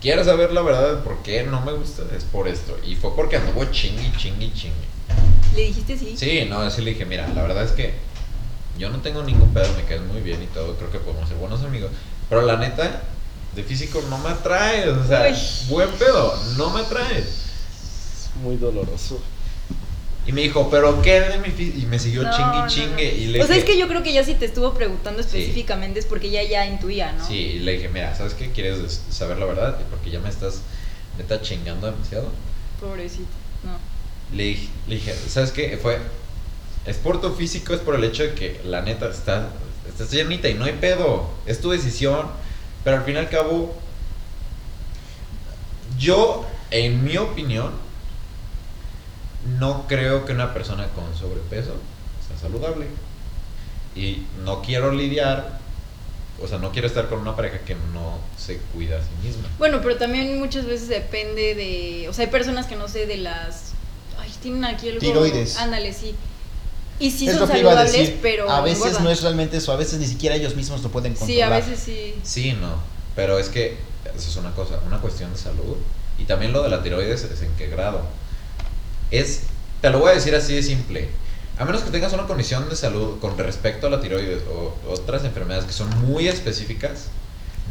[0.00, 2.02] ¿Quieres saber la verdad de por qué no me gusta?
[2.16, 2.78] Es por esto.
[2.86, 4.88] Y fue porque anduvo chingue, chingue, chingue.
[5.54, 6.16] ¿Le dijiste sí?
[6.16, 7.94] Sí, no, así le dije, mira, la verdad es que
[8.80, 11.36] yo no tengo ningún pedo, me caes muy bien y todo, creo que podemos ser
[11.38, 11.90] buenos amigos.
[12.28, 13.02] Pero la neta,
[13.54, 15.36] de físico no me atrae, o sea, Uy.
[15.68, 17.18] buen pedo, no me atrae.
[17.18, 19.20] Es muy doloroso.
[20.26, 21.78] Y me dijo, ¿pero qué de mi físico?
[21.78, 23.12] Y me siguió No, chingue, no, chingue.
[23.12, 23.18] no.
[23.18, 25.22] Y le o sea, dije, es que yo creo que ya si te estuvo preguntando
[25.22, 25.28] Sí.
[25.28, 27.26] específicamente es porque ya ya intuía, ¿no?
[27.26, 28.50] Sí, y le dije, mira, ¿sabes qué?
[28.52, 29.78] ¿Quieres saber la verdad?
[29.90, 30.60] Porque ya me estás,
[31.18, 32.30] neta, chingando demasiado.
[32.80, 33.24] Pobrecito,
[33.64, 33.78] no.
[34.36, 35.76] Le dije, le dije, ¿sabes qué?
[35.82, 35.98] Fue,
[36.86, 39.48] es por tu físico, es por el hecho de que la neta está,
[39.88, 41.28] estás llenita y no hay pedo.
[41.46, 42.26] Es tu decisión.
[42.84, 43.74] Pero al fin y al cabo,
[45.98, 47.72] yo, en mi opinión,
[49.58, 51.74] no creo que una persona con sobrepeso
[52.26, 52.86] sea saludable.
[53.94, 55.58] Y no quiero lidiar,
[56.40, 59.48] o sea, no quiero estar con una pareja que no se cuida a sí misma.
[59.58, 62.08] Bueno, pero también muchas veces depende de.
[62.08, 63.72] O sea, hay personas que no sé de las.
[64.18, 65.00] Ay, tienen aquí algo.
[65.00, 65.58] Tiroides.
[65.58, 66.14] Ándale, sí.
[67.00, 68.18] Y sí es son lo que iba a saludables, decir.
[68.22, 68.50] pero.
[68.50, 69.04] a veces engordan.
[69.04, 71.34] no es realmente eso, a veces ni siquiera ellos mismos lo pueden controlar.
[71.34, 72.14] Sí, a veces sí.
[72.22, 72.74] Sí, no.
[73.16, 73.78] Pero es que
[74.16, 75.76] eso es una cosa, una cuestión de salud.
[76.18, 78.02] Y también lo de la tiroides es en qué grado.
[79.10, 79.44] Es,
[79.80, 81.08] te lo voy a decir así de simple.
[81.58, 85.24] A menos que tengas una condición de salud con respecto a la tiroides o otras
[85.24, 87.06] enfermedades que son muy específicas,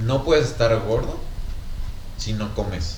[0.03, 1.17] no puedes estar gordo
[2.17, 2.97] si no comes.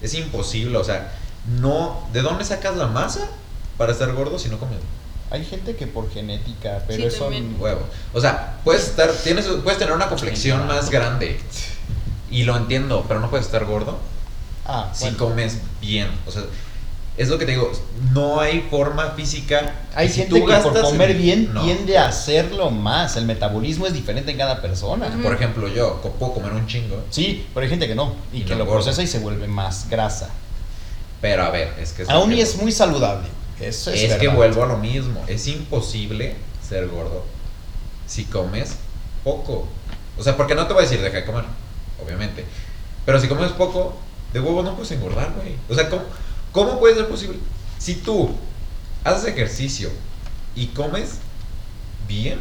[0.00, 1.12] Es imposible, o sea,
[1.60, 3.28] no, ¿de dónde sacas la masa
[3.82, 4.78] para estar gordo si no comes?
[5.30, 7.56] Hay gente que por genética, pero Sí, eso también.
[7.58, 7.80] Huevo.
[8.12, 11.40] O sea, puedes estar, tienes, puedes tener una complexión más grande.
[12.30, 13.98] Y lo entiendo, pero no puedes estar gordo
[14.66, 15.18] Ah, si bueno.
[15.18, 16.08] comes bien.
[16.26, 16.42] O sea,
[17.16, 17.72] es lo que te digo,
[18.12, 19.74] no hay forma física.
[19.94, 21.62] Hay Si gente tú que por gastas comer en- bien no.
[21.64, 23.16] tiende a hacerlo más.
[23.16, 25.08] El metabolismo es diferente en cada persona.
[25.22, 28.14] Por ejemplo, yo puedo comer un chingo, Sí, pero hay gente que no.
[28.32, 28.82] Y, Y que no lo engorda.
[28.82, 30.28] procesa y se vuelve más grasa.
[31.22, 33.28] pero a ver, es que es, Aún y es muy saludable.
[33.60, 35.22] Eso es, es que vuelvo a lo mismo.
[35.26, 36.36] Es imposible
[36.66, 37.24] ser gordo
[38.06, 38.76] si comes
[39.24, 39.66] poco.
[40.18, 41.44] O sea, porque no te voy a decir deja de comer,
[42.04, 42.44] obviamente.
[43.06, 43.96] Pero si comes poco,
[44.32, 45.56] de huevo no puedes engordar, güey.
[45.68, 46.02] O sea, ¿cómo,
[46.52, 47.38] ¿cómo puede ser posible?
[47.78, 48.30] Si tú
[49.04, 49.90] haces ejercicio
[50.54, 51.18] y comes
[52.06, 52.40] bien,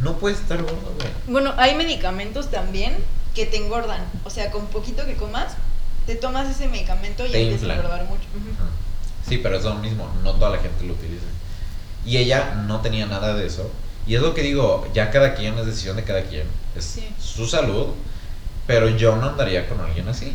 [0.00, 1.10] no puedes estar gordo, güey.
[1.26, 2.96] Bueno, hay medicamentos también
[3.34, 4.04] que te engordan.
[4.24, 5.54] O sea, con poquito que comas,
[6.06, 8.24] te tomas ese medicamento y Te empiezas a engordar mucho.
[8.54, 8.70] Ajá.
[9.28, 11.24] Sí, pero es lo mismo, no toda la gente lo utiliza.
[12.04, 13.70] Y ella no tenía nada de eso.
[14.06, 16.46] Y es lo que digo, ya cada quien es decisión de cada quien.
[16.76, 17.08] Es Sí.
[17.20, 17.86] su salud,
[18.66, 20.32] pero yo no andaría con alguien así.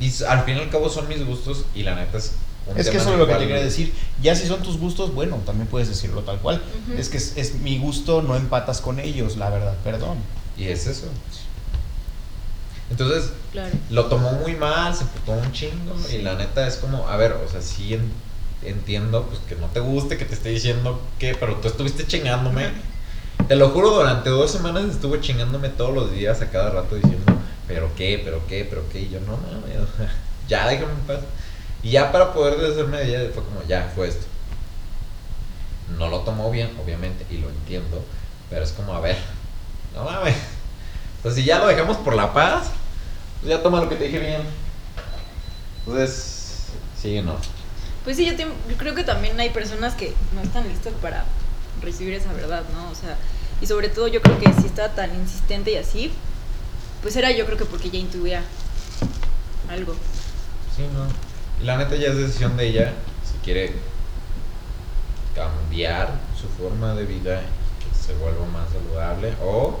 [0.00, 2.32] Y al fin y al cabo son mis gustos y la neta es
[2.66, 3.92] un Es que eso es lo que te quería decir.
[4.22, 6.62] Ya si son tus gustos, bueno, también puedes decirlo tal cual.
[6.96, 10.18] Es que es, es mi gusto, no empatas con ellos, la verdad, perdón.
[10.56, 11.06] Y es eso.
[12.94, 13.74] Entonces, Claro.
[13.90, 17.32] lo tomó muy mal, se putó un chingo y la neta es como, a ver,
[17.32, 18.12] o sea, sí en-
[18.62, 22.68] entiendo pues que no te guste, que te esté diciendo que, pero tú estuviste chingándome.
[23.48, 27.24] Te lo juro, durante dos semanas estuvo chingándome todos los días a cada rato diciendo,
[27.66, 29.88] pero qué, pero qué, pero qué, y yo no mames,
[30.48, 31.18] ya déjame en paz.
[31.82, 34.24] Y ya para poder deshacerme de ella fue como, ya fue esto.
[35.98, 38.04] No lo tomó bien, obviamente, y lo entiendo,
[38.50, 39.16] pero es como, a ver,
[39.94, 40.36] no mames.
[41.22, 42.70] Pues si ya lo dejamos por la paz,
[43.44, 44.40] pues ya toma lo que te dije bien.
[45.86, 46.68] Entonces,
[47.00, 47.36] sí, no.
[48.04, 51.26] Pues sí, yo, te- yo creo que también hay personas que no están listas para
[51.82, 52.90] recibir esa verdad, ¿no?
[52.90, 53.18] O sea,
[53.60, 56.10] y sobre todo yo creo que si está tan insistente y así,
[57.02, 58.42] pues era yo creo que porque ya intuía
[59.70, 59.94] algo.
[60.74, 61.06] Sí, no.
[61.62, 62.92] Y la neta ya es decisión de ella
[63.30, 63.74] si quiere
[65.34, 67.40] cambiar su forma de vida
[67.80, 69.78] que se vuelva más saludable o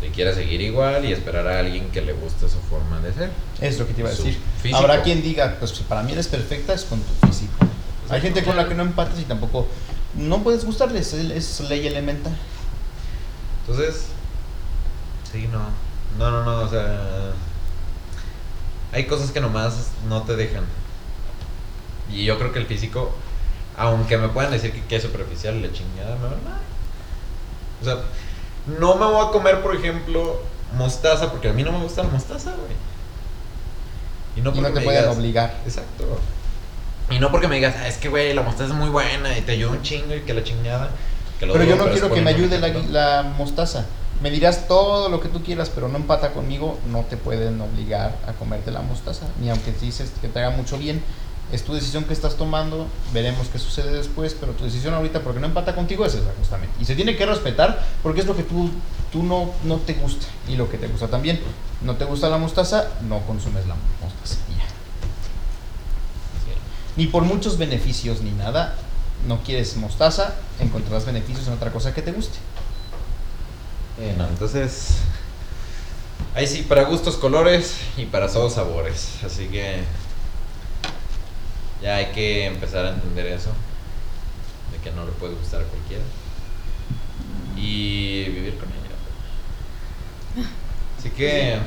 [0.00, 3.30] si quiere seguir igual y esperar a alguien que le guste su forma de ser.
[3.60, 4.38] Es lo que te iba a decir.
[4.62, 4.78] físico.
[4.78, 7.52] Habrá quien diga, pues si para mí eres perfecta, es con tu físico.
[8.08, 9.66] Hay gente con la que no empatas y tampoco
[10.14, 12.36] no puedes gustarles, es, es ley elemental.
[13.66, 14.06] Entonces,
[15.32, 15.60] sí, no.
[16.18, 17.32] No, no, no, o sea,
[18.92, 20.64] hay cosas que nomás no te dejan.
[22.10, 23.12] Y yo creo que el físico,
[23.76, 26.64] aunque me puedan decir que, que es superficial, la chingada, me vale madre.
[27.82, 27.98] O sea,
[28.66, 30.40] no me voy a comer, por ejemplo,
[30.76, 32.72] mostaza, porque a mí no me gusta la mostaza, güey.
[34.36, 35.54] Y no, Y no te pueden digas- obligar.
[35.64, 36.18] Exacto.
[37.10, 39.40] Y no porque me digas, "Ah, es que, güey, la mostaza es muy buena y
[39.42, 40.90] te ayuda un chingo y que la chingada.
[41.38, 43.84] que lo Pero yo no quiero que me ayude la, la mostaza.
[44.22, 48.16] Me dirás todo lo que tú quieras, pero no empata conmigo, no te pueden obligar
[48.26, 49.26] a comerte la mostaza.
[49.38, 51.02] Ni aunque dices que te haga mucho bien,
[51.52, 55.38] es tu decisión que estás tomando, veremos qué sucede después, pero tu decisión ahorita, porque
[55.38, 56.74] no empata contigo, es esa justamente.
[56.80, 58.70] Y se tiene que respetar porque es lo que tú,
[59.12, 61.40] tú no, no te gusta y lo que te gusta también.
[61.82, 64.36] No te gusta la mostaza, no consumes la mostaza.
[64.58, 64.64] ya.
[66.96, 68.74] Ni por muchos beneficios ni nada,
[69.28, 72.38] no quieres mostaza, encontrarás beneficios en otra cosa que te guste.
[74.00, 74.96] Eh, no, entonces.
[76.34, 79.10] Ahí sí, para gustos, colores y para todos sabores.
[79.24, 79.84] Así que.
[81.82, 83.50] Ya hay que empezar a entender eso.
[84.72, 86.02] De que no le puede gustar a cualquiera.
[87.56, 90.46] Y vivir con ella.
[90.98, 91.58] Así que.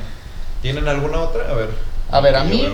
[0.62, 1.48] ¿Tienen alguna otra?
[1.50, 1.70] A ver.
[2.10, 2.68] A ver, a mí-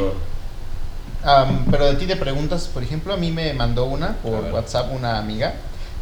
[1.25, 4.45] Am, pero de ti de preguntas, por ejemplo, a mí me mandó una por.
[4.53, 5.55] WhatsApp una amiga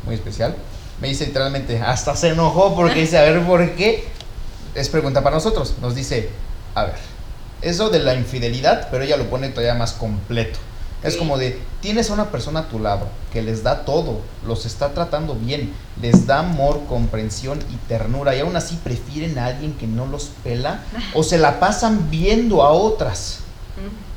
[0.05, 0.55] muy especial.
[1.01, 4.05] Me dice literalmente, hasta se enojó porque dice, a ver, ¿por qué?
[4.74, 5.74] Es pregunta para nosotros.
[5.80, 6.28] Nos dice,
[6.74, 6.95] a ver,
[7.62, 10.59] eso de la infidelidad, pero ella lo pone todavía más completo.
[11.05, 14.64] Es como de, tienes a una persona a tu lado que les da todo, los
[14.66, 19.74] está tratando bien, les da amor, comprensión y ternura, y aún así prefieren a alguien
[19.74, 20.80] que no los pela
[21.12, 23.40] o se la pasan viendo a otras.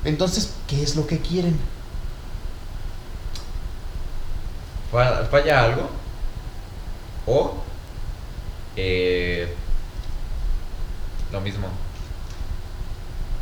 [0.06, 1.60] Entonces, ¿qué es lo que quieren?
[4.92, 5.90] fa- falla algo
[7.26, 7.54] o
[8.78, 9.54] eh,
[11.32, 11.68] lo mismo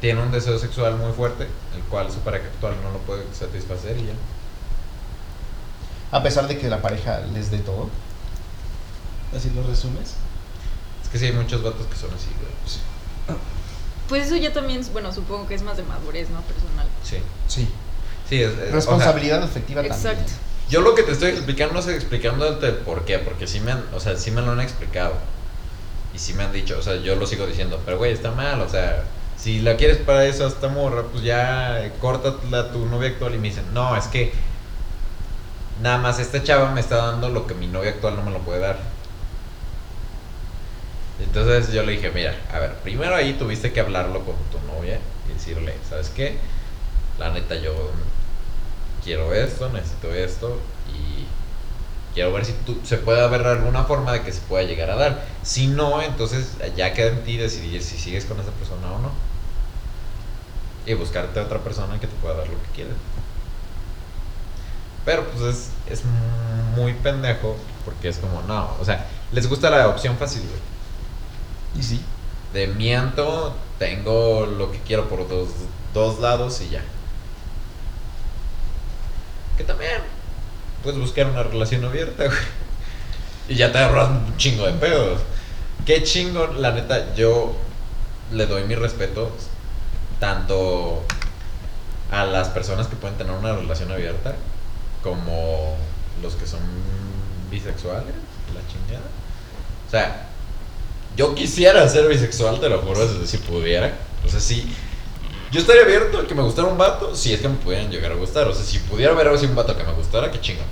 [0.02, 3.98] tiene un deseo sexual muy fuerte el cual su pareja actual no lo puede satisfacer
[3.98, 4.14] y ya
[6.12, 7.90] A pesar de que la pareja les dé todo.
[9.36, 10.14] Así lo resumes.
[11.04, 13.38] es que sí hay muchos vatos que son así güey.
[14.08, 16.40] Pues eso ya también, bueno, supongo que es más de madurez, ¿no?
[16.42, 16.88] Personal.
[17.04, 17.18] sí
[17.48, 17.68] Sí.
[18.30, 20.18] sí es, es- o sea, Responsabilidad afectiva Exacto.
[20.18, 20.38] también.
[20.70, 23.84] yo lo que te estoy explicando no estoy explicándote por qué porque sí me han,
[23.94, 25.14] o sea sí me lo han explicado
[26.14, 28.62] y sí me han dicho o sea yo lo sigo diciendo pero güey está mal
[28.62, 29.04] o sea
[29.38, 33.36] si la quieres para eso hasta morra pues ya eh, córtatela a tu novia actual.
[33.36, 34.34] Y me dicen no es que
[35.82, 38.40] nada más esta chava me está dando lo que mi novia actual no me lo
[38.40, 38.80] puede dar
[41.20, 45.00] entonces yo le dije mira a ver primero ahí tuviste que hablarlo con tu novia
[45.30, 46.38] y decirle sabes qué
[47.20, 47.92] la neta yo
[49.04, 50.60] quiero esto, necesito esto
[52.16, 54.95] quiero ver si tú, se puede haber alguna forma de que se pueda llegar a
[54.95, 55.26] dar.
[55.43, 59.11] Si no, entonces ya queda en ti decidir si sigues con esa persona o no.
[60.88, 62.93] Y buscarte a otra persona que te pueda dar lo que quieres.
[65.03, 66.03] Pero pues es, es
[66.76, 71.80] muy pendejo porque es como, no, o sea, les gusta la opción fácil, güey.
[71.80, 72.01] Y sí.
[72.53, 75.49] De miento, tengo lo que quiero por dos,
[75.93, 76.82] dos lados y ya.
[79.57, 80.14] Que también
[80.86, 82.38] puedes buscar una relación abierta, güey.
[83.50, 85.20] Y ya te ahorras un chingo de pedos.
[85.86, 87.56] Qué chingo, la neta, yo
[88.32, 89.32] le doy mi respeto
[90.20, 91.04] tanto
[92.12, 94.36] a las personas que pueden tener una relación abierta
[95.04, 95.76] como
[96.22, 96.62] los que son
[97.50, 98.14] bisexuales,
[98.54, 99.06] la chingada.
[99.88, 100.28] O sea,
[101.18, 103.92] yo quisiera ser bisexual, te lo juro, si pudiera.
[104.24, 104.72] O sea, sí.
[105.56, 108.12] Yo estaría abierto a que me gustara un vato si es que me pudieran llegar
[108.12, 108.45] a gustar.
[108.45, 110.64] O sea, si pudiera ver así un vato que me gustara, qué chingo.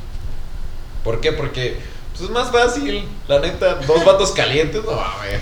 [1.06, 1.32] ¿Por qué?
[1.32, 1.78] Porque
[2.12, 3.08] pues, es más fácil.
[3.30, 5.40] La neta, dos vatos calientes, no mames.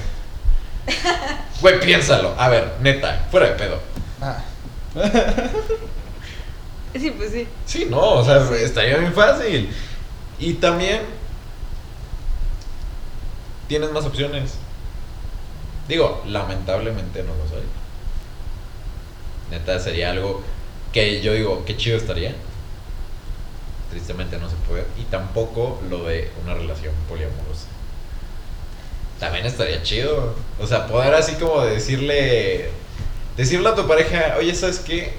[1.60, 2.36] Güey, piénsalo.
[2.38, 3.80] A ver, neta, fuera de pedo.
[4.22, 4.44] Ah,
[6.94, 7.48] Sí, pues sí.
[7.66, 9.74] Sí, no, o sea, estaría bien fácil.
[10.38, 11.02] Y también
[13.68, 14.54] tienes más opciones.
[15.88, 17.81] Digo, lamentablemente no lo soy.
[19.52, 20.42] Neta, sería algo
[20.94, 22.34] que yo digo, qué chido estaría.
[23.90, 24.86] Tristemente no se puede.
[24.98, 27.68] Y tampoco lo de una relación poliamorosa.
[29.20, 30.36] También estaría chido.
[30.60, 32.70] O sea, poder así como decirle.
[33.36, 35.14] Decirle a tu pareja, oye, ¿sabes qué?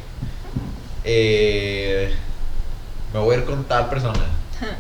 [1.05, 2.15] Eh,
[3.13, 4.27] me voy a ir con tal persona.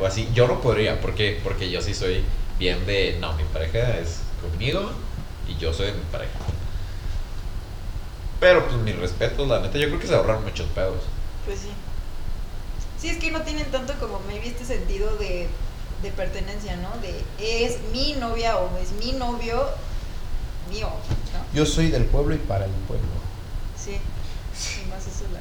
[0.01, 0.29] O así.
[0.35, 1.01] Yo no podría.
[1.01, 1.39] ¿Por qué?
[1.45, 2.25] Porque yo sí soy
[2.59, 3.19] bien de.
[3.21, 4.91] No, mi pareja es conmigo.
[5.47, 6.33] Y yo soy de mi pareja.
[8.43, 10.97] Pero pues mi respeto, la neta, yo creo que se ahorran muchos pedos.
[11.47, 11.69] Pues sí.
[13.01, 15.47] Sí, es que no tienen tanto como maybe este sentido de,
[16.03, 16.91] de pertenencia, ¿no?
[17.01, 19.65] De es mi novia o es mi novio
[20.71, 21.57] mío, ¿no?
[21.57, 23.07] yo soy del pueblo y para el pueblo.
[23.81, 23.93] Sí.
[23.93, 25.39] Y más eso la...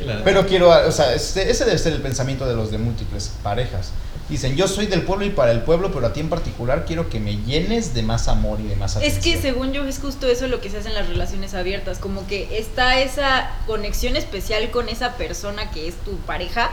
[0.00, 0.24] Sí, la neta.
[0.24, 3.90] Pero quiero, o sea, este- ese debe ser el pensamiento de los de múltiples parejas.
[4.28, 7.08] Dicen, yo soy del pueblo y para el pueblo, pero a ti en particular quiero
[7.08, 9.22] que me llenes de más amor y de más Es atención.
[9.22, 12.26] que según yo es justo eso lo que se hace en las relaciones abiertas, como
[12.26, 16.70] que está esa conexión especial con esa persona que es tu pareja,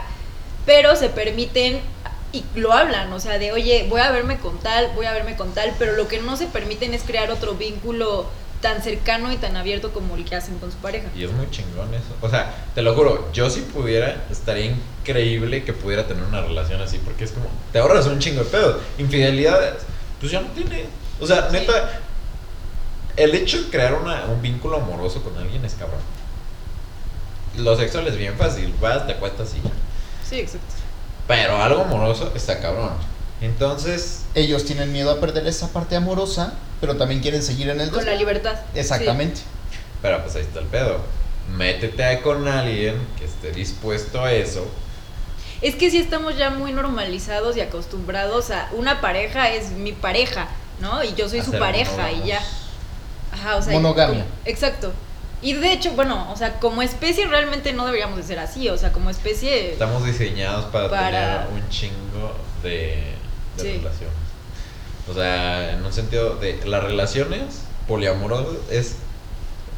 [0.66, 1.80] pero se permiten
[2.32, 5.36] y lo hablan, o sea, de oye, voy a verme con tal, voy a verme
[5.36, 8.26] con tal, pero lo que no se permiten es crear otro vínculo
[8.60, 11.08] tan cercano y tan abierto como el que hacen con su pareja.
[11.14, 12.14] Y es muy chingón eso.
[12.22, 16.80] O sea, te lo juro, yo si pudiera, estaría increíble que pudiera tener una relación
[16.80, 18.76] así, porque es como, te ahorras un chingo de pedos.
[18.98, 19.74] Infidelidades,
[20.20, 20.86] pues ya no tiene.
[21.20, 21.56] O sea, Sí.
[21.58, 22.00] neta,
[23.16, 26.00] el hecho de crear una- un vínculo amoroso con alguien es cabrón.
[27.58, 29.70] Lo sexual es bien fácil, vas, te acuestas y ya.
[30.28, 30.66] Sí, exacto.
[31.26, 32.92] Pero algo amoroso está cabrón.
[33.40, 37.90] Entonces, Ellos tienen miedo a perder esa parte amorosa, pero también quieren seguir en el
[37.90, 38.56] Con la libertad.
[38.74, 39.40] Exactamente.
[40.02, 40.98] pero pues ahí está el pedo.
[41.56, 44.66] Métete ahí con alguien que esté dispuesto a eso.
[45.62, 50.48] Es que sí estamos ya muy normalizados y acostumbrados a una pareja es mi pareja,
[50.80, 51.02] ¿no?
[51.02, 52.40] Y yo soy a su pareja y ya.
[53.32, 54.24] Ajá, o sea, Monogamia.
[54.24, 54.92] como- exacto.
[55.42, 58.76] Y de hecho, bueno, o sea, como especie realmente no deberíamos de ser así, o
[58.78, 63.14] sea, como especie Estamos diseñados para, Para- tener un chingo de,
[63.56, 63.78] de Sí.
[63.78, 64.16] relaciones.
[65.08, 68.96] O sea, en un sentido de las relaciones poliamorosas es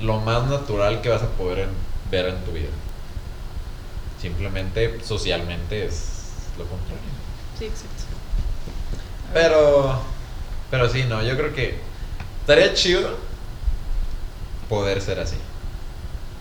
[0.01, 1.70] lo más natural que vas a poder en-
[2.11, 2.68] ver en tu vida.
[4.20, 6.07] Simplemente socialmente es
[6.57, 7.03] lo contrario.
[7.59, 8.05] Sí, exacto.
[9.33, 10.01] Pero,
[10.70, 11.79] pero sí, no, yo creo que
[12.41, 13.16] estaría chido
[14.68, 15.37] poder ser así.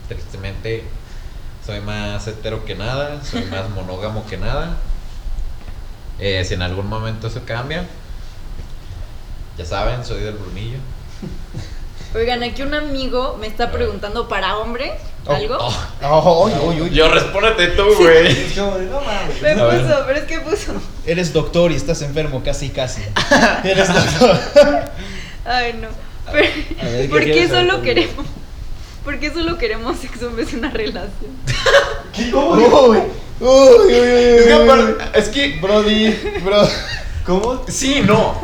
[0.08, 0.84] Tristemente,
[1.64, 4.76] soy más hetero que nada, soy más monógamo que nada.
[6.18, 7.86] Eh, si en algún momento eso cambia,
[9.58, 10.78] ya saben, soy del Brunillo.
[12.14, 14.94] Oigan, aquí un amigo me está preguntando para hombre
[15.28, 15.58] Oh, algo.
[16.02, 16.90] Oh, uy, uy, uy.
[16.90, 18.34] Yo respóndete tú, güey.
[18.56, 19.42] No mames.
[19.42, 20.72] Me puso, pero es que puso.
[21.04, 23.02] Eres doctor y estás enfermo, casi, casi.
[23.64, 24.38] Eres doctor.
[25.44, 25.88] Ay, no.
[26.32, 26.48] Pero,
[26.82, 28.26] ver, ¿qué ¿Por qué solo queremos?
[29.04, 31.30] ¿Por qué solo queremos sexo en vez de una relación?
[32.16, 32.98] Uy, uy, uy,
[33.40, 36.10] uy, Es que, uy, es que Brody,
[36.42, 36.68] bro.
[37.26, 37.64] ¿Cómo?
[37.68, 38.40] Sí, no.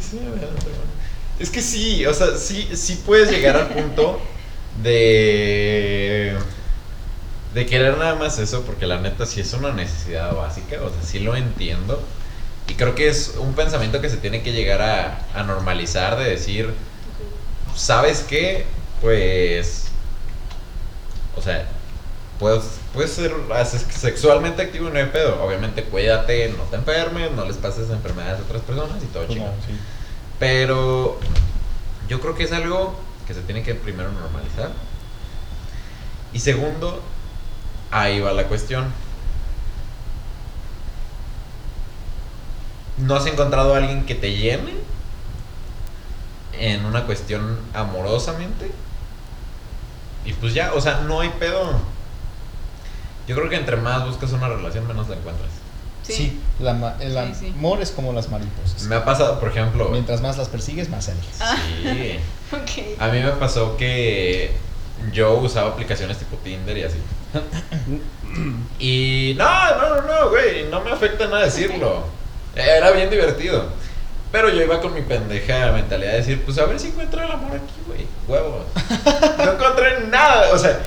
[0.00, 0.20] Sí.
[1.38, 4.20] Es que sí, o sea, sí, sí puedes llegar al punto
[4.82, 6.34] de.
[7.54, 11.02] de querer nada más eso, porque la neta sí es una necesidad básica, o sea,
[11.02, 12.02] sí lo entiendo.
[12.68, 16.30] Y creo que es un pensamiento que se tiene que llegar a, a normalizar, de
[16.30, 16.72] decir,
[17.74, 18.64] ¿sabes qué?
[19.00, 19.86] Pues.
[21.36, 21.66] O sea,
[22.42, 23.32] puedes, puedes ser
[23.92, 25.40] sexualmente activo y no hay pedo.
[25.44, 29.28] Obviamente, cuídate, no te enfermes, no les pases enfermedades a otras personas y todo no,
[29.28, 29.78] sí.
[30.40, 31.20] Pero
[32.08, 34.72] yo creo que es algo que se tiene que primero normalizar.
[36.32, 37.00] Y segundo,
[37.92, 38.92] ahí va la cuestión.
[42.98, 44.72] ¿No has encontrado a alguien que te llene
[46.58, 48.72] en una cuestión amorosamente?
[50.24, 51.91] Y pues ya, o sea, no hay pedo.
[53.28, 55.48] Yo creo que entre más buscas una relación, menos la encuentras.
[56.02, 57.54] Sí, la ma- el Sí, sí.
[57.56, 58.82] amor es como las mariposas.
[58.84, 59.88] Me ha pasado, por ejemplo.
[59.90, 61.36] Mientras más las persigues, más se alejas.
[61.40, 61.56] Ah.
[61.82, 62.18] Sí.
[62.52, 63.00] Ok.
[63.00, 64.50] A mí me pasó que
[65.12, 66.98] yo usaba aplicaciones tipo Tinder y así.
[68.78, 72.04] Y no, no, no, no, güey, no me afecta nada decirlo.
[72.56, 73.66] Era bien divertido.
[74.30, 77.30] Pero yo iba con mi pendeja mentalidad de decir, pues a ver si encuentro el
[77.30, 78.06] amor aquí, güey.
[78.26, 78.64] Huevos.
[79.44, 80.80] No encontré nada, o sea,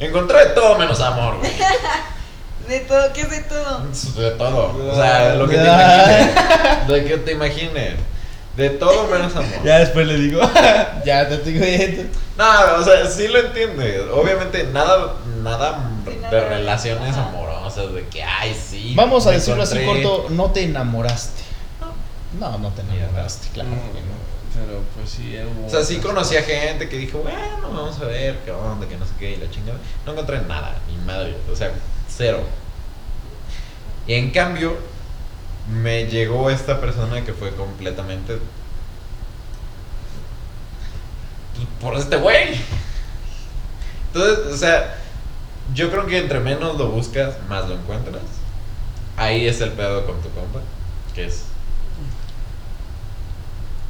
[0.00, 1.52] encontré de todo menos amor, güey.
[2.68, 3.80] De todo, ¿qué es de todo?
[4.22, 4.90] De todo.
[4.92, 6.34] O sea, lo que te imagines.
[6.86, 7.94] Lo que te imagines.
[8.56, 9.64] De todo menos amor.
[9.64, 10.40] Ya después le digo,
[11.04, 12.04] ya te estoy viendo.
[12.38, 12.44] No,
[12.78, 14.00] o sea, sí lo entiende.
[14.12, 15.80] Obviamente, nada, nada
[16.30, 18.92] de relaciones amorosas, de que, ay, sí.
[18.94, 21.42] Vamos a decirlo así encontré- corto, no te enamoraste.
[22.38, 23.70] No, no te enamoraste, claro.
[23.70, 24.29] No, que no.
[24.54, 28.38] Pero pues sí, hubo O sea, sí conocía gente que dijo, bueno, vamos a ver
[28.44, 29.78] qué onda, que no sé qué, y la chingada.
[30.04, 31.72] No encontré nada, ni madre, o sea,
[32.08, 32.42] cero.
[34.06, 34.76] Y en cambio,
[35.68, 38.38] me llegó esta persona que fue completamente.
[41.54, 42.60] pues, por este güey.
[44.12, 44.96] Entonces, o sea,
[45.74, 48.22] yo creo que entre menos lo buscas, más lo encuentras.
[49.16, 50.60] Ahí es el pedo con tu compa,
[51.14, 51.44] que es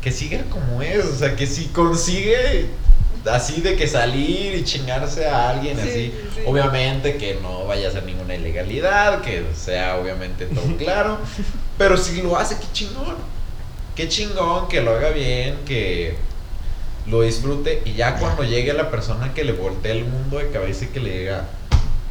[0.03, 2.67] que siga como es, o sea, que si consigue
[3.31, 6.41] así de que salir y chingarse a alguien Sí, así, sí, sí.
[6.47, 11.19] obviamente que no vaya a ser ninguna ilegalidad, que sea obviamente todo claro,
[11.77, 13.17] pero si lo hace, qué chingón,
[13.95, 16.17] qué chingón, que lo haga bien, que,
[17.07, 20.85] lo disfrute y ya cuando llegue la persona que le voltee el mundo de cabeza
[20.85, 21.45] y que le diga,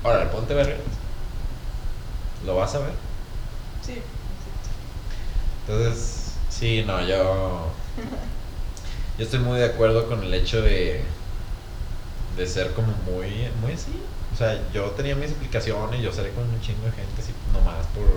[0.04, 0.76] órale, ponte verga,
[2.46, 2.92] lo vas a ver.
[3.86, 4.02] Sí.
[5.68, 7.68] Entonces, sí, no, yo.
[9.18, 11.02] Yo estoy muy de acuerdo con el hecho de.
[12.38, 13.50] de ser como muy.
[13.62, 13.92] muy así.
[14.34, 17.86] O sea, yo tenía mis explicaciones, yo salí con un chingo de gente así, nomás
[17.88, 18.08] por.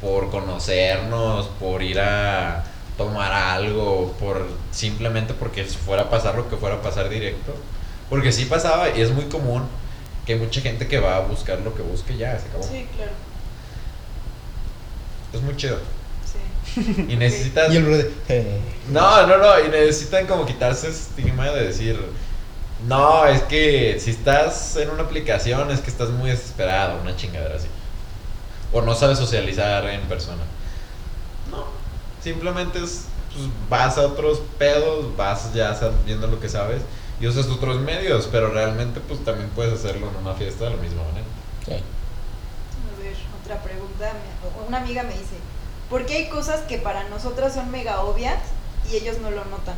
[0.00, 2.64] por conocernos, por ir a
[2.96, 4.46] tomar algo, por.
[4.70, 7.54] simplemente porque fuera a pasar lo que fuera a pasar directo.
[8.08, 9.64] Porque sí pasaba y es muy común
[10.24, 12.62] que hay mucha gente que va a buscar lo que busque ya, se acabó.
[12.62, 13.12] Sí, claro.
[15.32, 15.78] Es muy chido.
[16.76, 17.72] Y necesitas.
[17.72, 18.60] Y el brother, eh,
[18.90, 22.00] No, no, no, y necesitan como quitarse ese estigma de decir,
[22.86, 27.56] no, es que si estás en una aplicación es que estás muy desesperado, una chingadera
[27.56, 27.68] así.
[28.72, 30.42] O no sabes socializar en persona.
[31.50, 31.64] No,
[32.22, 36.82] simplemente es, pues, vas a otros pedos, vas ya viendo lo que sabes
[37.20, 40.76] y usas otros medios, pero realmente pues también puedes hacerlo en una fiesta de la
[40.82, 41.26] misma manera.
[41.64, 41.72] sí.
[41.72, 44.12] A ver, otra pregunta.
[44.66, 45.36] Una amiga me dice,
[45.92, 48.38] ¿por qué hay cosas que para nosotras son mega obvias
[48.90, 49.76] y ellos no lo notan?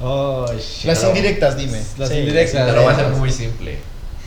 [0.00, 0.84] Oh, shit.
[0.86, 1.80] Las Pero- indirectas, dime.
[1.96, 2.74] Las Sí, indirectas.
[2.74, 3.18] Lo voy a hacer Esas.
[3.18, 3.78] muy simple.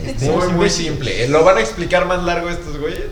[0.03, 1.23] Este, Muy, muy simple.
[1.23, 3.03] Eh, Lo van a explicar más largo estos güeyes,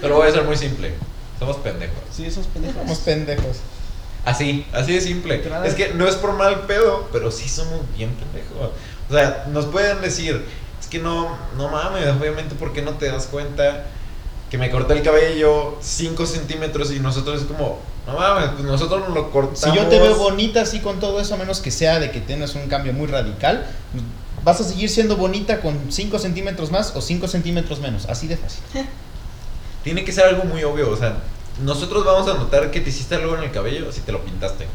[0.00, 0.92] pero voy a hacer muy simple.
[1.38, 1.98] Somos pendejos.
[2.14, 2.80] Sí, esos pendejos.
[2.82, 3.56] Somos pendejos.
[4.24, 5.42] Así, así de simple.
[5.42, 5.64] Claro.
[5.64, 8.70] Es que no es por mal pedo, pero sí somos bien pendejos.
[9.10, 10.44] O sea, nos pueden decir,
[10.80, 13.84] es que no, no mames, obviamente, ¿por qué no te das cuenta
[14.50, 19.00] que me corté el cabello 5 centímetros y nosotros es como, no mames, pues nosotros
[19.00, 19.60] nos lo cortamos.
[19.60, 22.20] Si yo te veo bonita así con todo eso, a menos que sea de que
[22.20, 23.66] tienes un cambio muy radical,
[24.44, 28.06] vas a seguir siendo bonita con 5 centímetros más o 5 centímetros menos.
[28.06, 28.62] Así de fácil.
[29.82, 31.16] Tiene que ser algo muy obvio, o sea,
[31.62, 34.66] nosotros vamos a notar que te hiciste algo en el cabello si te lo pintaste.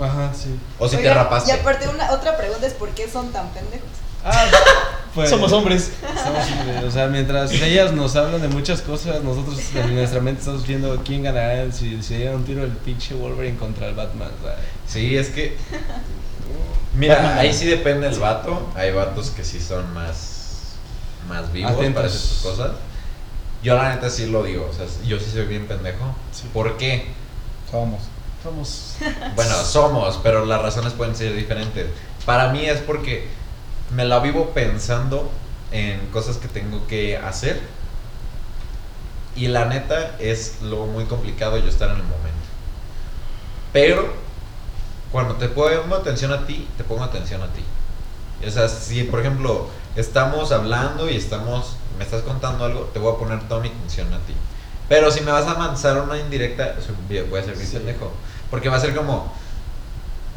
[0.00, 0.58] Ajá, sí.
[0.78, 1.50] O si te rapaste.
[1.50, 3.88] Y aparte, una, otra pregunta es ¿por qué son tan pendejos?
[4.24, 4.46] Ah,
[5.14, 5.30] pues.
[5.30, 5.92] Somos hombres.
[6.00, 6.84] Somos hombres.
[6.84, 11.02] O sea, mientras ellas nos hablan de muchas cosas, nosotros en nuestra mente estamos viendo
[11.04, 14.30] quién ganará si se diera un tiro el pinche Wolverine contra el Batman.
[14.86, 15.56] Sí, es que.
[16.94, 17.38] Mira, Batman.
[17.38, 18.70] ahí sí depende el vato.
[18.74, 20.76] Hay vatos que sí son más.
[21.28, 21.94] más vivos Atentos.
[21.94, 22.70] para esas cosas.
[23.62, 24.68] Yo, la neta, sí lo digo.
[24.70, 26.14] O sea, yo sí soy bien pendejo.
[26.32, 26.44] Sí.
[26.52, 27.08] ¿Por qué?
[27.70, 28.02] Somos.
[28.42, 28.96] Somos.
[29.34, 31.86] Bueno, somos, pero las razones pueden ser diferentes.
[32.24, 33.26] Para mí es porque
[33.90, 35.30] me la vivo pensando
[35.72, 37.60] en cosas que tengo que hacer.
[39.36, 42.28] Y la neta es lo muy complicado yo estar en el momento.
[43.72, 44.12] Pero
[45.12, 47.62] cuando te pongo atención a ti, te pongo atención a ti.
[48.46, 53.14] O sea, si por ejemplo estamos hablando y estamos, me estás contando algo, te voy
[53.14, 54.34] a poner toda mi atención a ti.
[54.88, 56.74] Pero si me vas a lanzar una indirecta,
[57.30, 57.76] voy a ser bien Sí.
[57.76, 58.10] pendejo.
[58.50, 59.32] Porque va a ser como,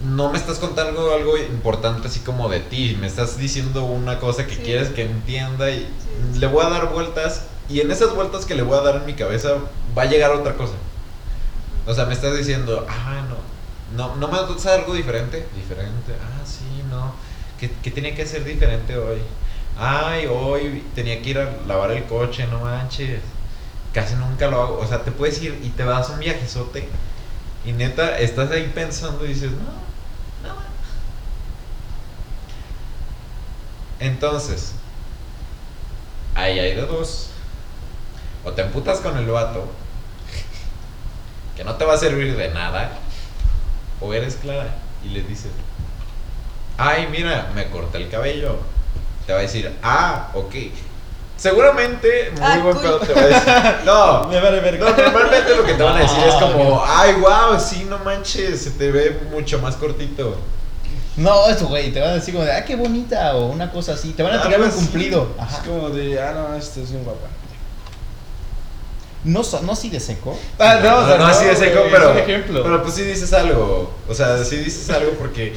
[0.04, 4.48] no me estás contando algo importante así como de ti, me estás diciendo una cosa
[4.48, 4.62] que Sí.
[4.64, 5.80] quieres que entienda y
[6.34, 6.40] Sí.
[6.40, 9.06] le voy a dar vueltas y en esas vueltas que le voy a dar en
[9.06, 9.56] mi cabeza
[9.98, 10.74] va a llegar otra cosa.
[11.86, 13.38] O sea, me estás diciendo, ah, no,
[14.08, 15.48] no, no me vas a algo diferente.
[15.56, 17.14] Diferente, ah, sí, no.
[17.60, 19.20] ¿Qué, qué tenía que ser diferente hoy?
[19.78, 23.22] Ay, hoy tenía que ir a lavar el coche, no manches.
[23.94, 24.80] Casi nunca lo hago.
[24.80, 26.88] O sea, te puedes ir y te vas a un viajezote
[27.66, 29.91] y neta, estás ahí pensando y dices, no,
[34.02, 34.74] Entonces,
[36.36, 37.28] ahí hay de dos.
[38.44, 39.66] O te emputas con el vato,
[41.56, 42.90] que no te va a servir de nada,
[44.00, 44.74] o eres clara
[45.06, 45.52] y le dices,
[46.78, 48.58] ay, mira, me corté el cabello.
[49.28, 50.56] Te va a decir, ah, ok.
[51.38, 52.82] Seguramente, muy Ah, buen cool.
[52.84, 53.54] pedo te va a decir.
[53.86, 54.90] No, Me vale verga.
[54.90, 58.64] no, normalmente lo que te van a decir es como, ay, wow, sí, no manches,
[58.64, 60.36] se te ve mucho más cortito.
[61.18, 63.94] No, eso, güey, te van a decir como de, ah, qué bonita, o una cosa
[63.94, 64.12] así.
[64.14, 64.86] Te van a Ah, tirar un pues sí.
[64.86, 65.36] cumplido.
[65.50, 67.28] Es como de, ah, no, este es bien guapa.
[69.24, 70.38] No, so- no así de seco.
[70.58, 72.64] Ah, no, o sea, no, así de seco, güey, pero, Es un ejemplo.
[72.64, 73.94] pero pues sí dices algo.
[74.08, 75.56] O sea, sí dices algo porque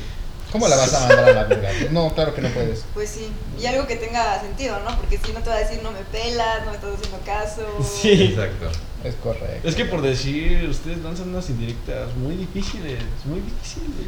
[0.53, 1.71] ¿Cómo la vas a mandar a la verga?
[1.91, 2.85] No, claro que no puedes.
[2.95, 3.29] Pues sí,
[3.61, 4.97] y algo que tenga sentido, ¿no?
[4.99, 7.63] Porque si no te va a decir no me pelas, no me estás haciendo caso.
[8.01, 8.35] Sí.
[8.37, 8.67] Exacto.
[9.03, 9.67] Es correcto.
[9.69, 14.07] Es que por decir, ustedes lanzan unas indirectas muy difíciles, muy difíciles.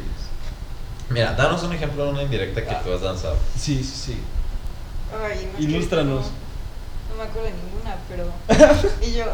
[1.09, 2.81] Mira, danos un ejemplo de una indirecta que Ah.
[2.83, 3.37] tú has lanzado.
[3.57, 4.17] Sí, sí, sí.
[5.23, 6.25] Ay, no, Ilústranos.
[6.25, 8.31] No, no me acuerdo de ninguna, pero.
[9.01, 9.25] y yo.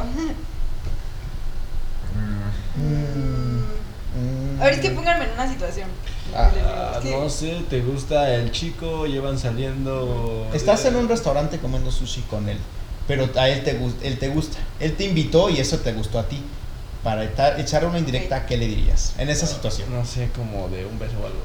[2.77, 4.61] Mm, mm.
[4.61, 5.89] A ver, es que pónganme en una situación.
[6.35, 6.51] Ah,
[6.97, 9.05] es que- no sé, ¿te gusta el chico?
[9.05, 10.47] ¿Llevan saliendo?
[10.53, 12.57] Estás de- en un restaurante comiendo sushi con él,
[13.07, 13.71] pero a él te,
[14.07, 14.57] él te gusta.
[14.79, 16.41] Él te invitó y eso te gustó a ti.
[17.03, 19.93] Para echar, echar una indirecta, ¿qué le dirías en esa situación?
[19.93, 21.41] No sé, como de un beso o algo.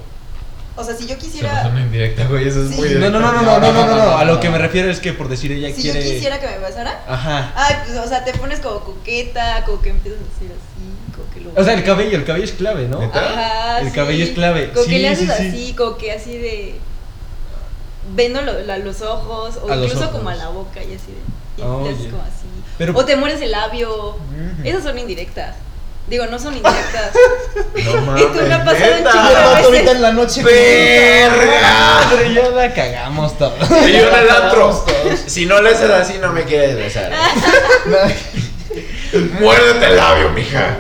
[0.79, 1.63] O sea, si yo quisiera.
[1.63, 2.47] es una indirecta, güey.
[2.47, 2.77] Eso es Sí.
[2.77, 4.89] muy No, no, no, no, no, no, no, no, no, A lo que me refiero
[4.91, 6.09] es que por decir ella Si yo quiere.
[6.13, 7.03] quisiera que me besara.
[7.09, 7.53] Ajá.
[7.57, 11.31] Ay, pues, o sea, te pones como coqueta, como que empiezas a decir así, como
[11.35, 11.61] que lo.
[11.61, 13.01] O sea, el cabello, el cabello es clave, ¿no?
[13.01, 13.19] ¿Neta?
[13.19, 13.93] Ajá, El sí.
[13.93, 14.71] cabello es clave.
[14.73, 15.49] Como que Sí, le haces sí, sí.
[15.49, 16.75] así, como que así de.
[18.31, 20.11] Lo- la- los ojos, o A incluso ojos.
[20.17, 21.63] como a la boca y así de.
[21.63, 22.11] Y Oh, le haces yeah.
[22.13, 22.47] como así.
[22.79, 24.17] Pero- O te mueres el labio.
[24.65, 25.57] Esas son indirectas.
[26.09, 27.11] Digo, no son indirectas.
[27.85, 28.23] No mames.
[28.23, 29.07] Y el de vato veces.
[29.65, 30.43] ahorita en la noche.
[30.43, 32.01] ¡Verga!
[32.11, 33.55] Madre, ya la cagamos todo.
[33.87, 34.71] Y yo en el antro.
[34.71, 35.21] Todos.
[35.27, 37.13] Si no le haces así, no me quieres besar.
[39.41, 40.77] Muérdete el labio, mija.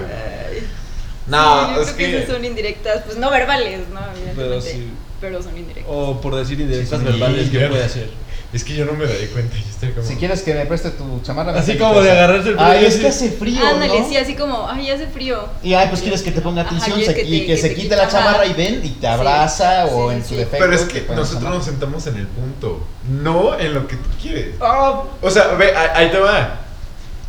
[1.26, 2.18] No, Sí, yo es creo que, que.
[2.22, 3.02] esas son indirectas.
[3.04, 4.00] Pues no verbales, ¿no?
[4.36, 4.90] Pero sí.
[5.20, 5.92] Pero son indirectas.
[5.94, 8.08] O por decir indirectas Sí, verbales, ¿qué puede hacer?
[8.50, 9.54] Es que yo no me doy cuenta.
[9.56, 10.06] Yo estoy como.
[10.08, 11.52] Si quieres que me preste tu chamarra.
[11.58, 13.60] Así como de agarrarse el Ay, pelo es que hace frío.
[13.66, 14.08] Ándale, ¿no?
[14.08, 15.46] sí, así como, ay, hace frío.
[15.62, 17.56] Y ay, pues quieres que te ponga Ajá, atención quieres se- que y que, que
[17.58, 20.28] se te quite la chamarra y ven y te Sí, abraza o sí, en su
[20.30, 20.36] sí.
[20.36, 20.58] defecto.
[20.60, 22.86] Pero es que nosotros nos sentamos en el punto,
[23.22, 24.54] no en lo que tú quieres.
[24.62, 26.60] Ah, O sea, ve, ahí, te va.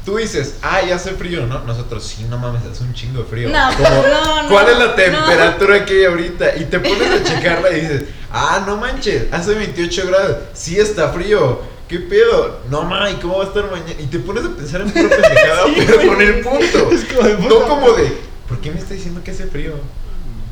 [0.06, 1.60] Tú dices, ah, ya hace frío, ¿no?
[1.66, 3.50] Nosotros, sí, no mames, hace un chingo de frío.
[3.50, 4.94] No, Como, no, no, ¿Cuál es la no.
[4.94, 6.56] temperatura que hay ahorita?
[6.56, 11.10] Y te pones a checarla y dices, ah, no manches, hace 28 grados, sí está
[11.10, 11.60] frío.
[11.88, 12.60] ¿Qué pedo?
[12.70, 14.00] No mames, ¿cómo va a estar mañana?
[14.00, 16.92] Y te pones a pensar en pura pendejada, pero con el punto.
[16.92, 18.18] Es como de puta no como de,
[18.48, 19.74] ¿por qué me está diciendo que hace frío?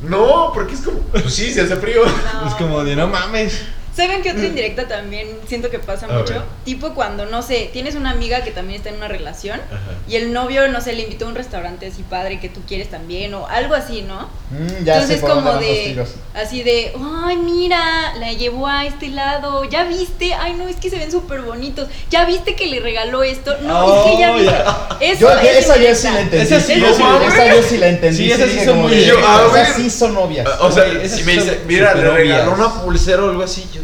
[0.02, 2.04] No, porque es como, pues sí, se hace frío.
[2.04, 2.48] No.
[2.48, 3.62] Es como de no mames.
[3.98, 6.44] ¿Saben qué otra indirecta también siento que pasa mucho?
[6.64, 9.80] Tipo cuando, no sé, tienes una amiga que también está en una relación Ajá.
[10.08, 12.90] y el novio, no sé, le invitó a un restaurante así padre que tú quieres
[12.90, 14.28] también o algo así, ¿no?
[14.50, 16.92] Mm, ya Entonces sé por como de, así de,
[17.24, 20.32] ay, mira, la llevó a este lado, ¿ya viste?
[20.32, 21.88] Ay, no, es que se ven súper bonitos.
[22.08, 23.56] ¿Ya viste que le regaló esto?
[23.62, 24.50] No, es que ya Oh, viste.
[24.52, 24.88] ya.
[25.00, 26.46] Eso Yo, es esa yo sí la entendí.
[26.46, 28.16] Esa sí, sí, yo sí la esa yo sí la entendí.
[28.16, 30.46] Sí, esas sí son muy yo, esas sí son obvias.
[30.60, 33.82] O sea, si me dice, mira, le regaló una pulsera o algo así, yo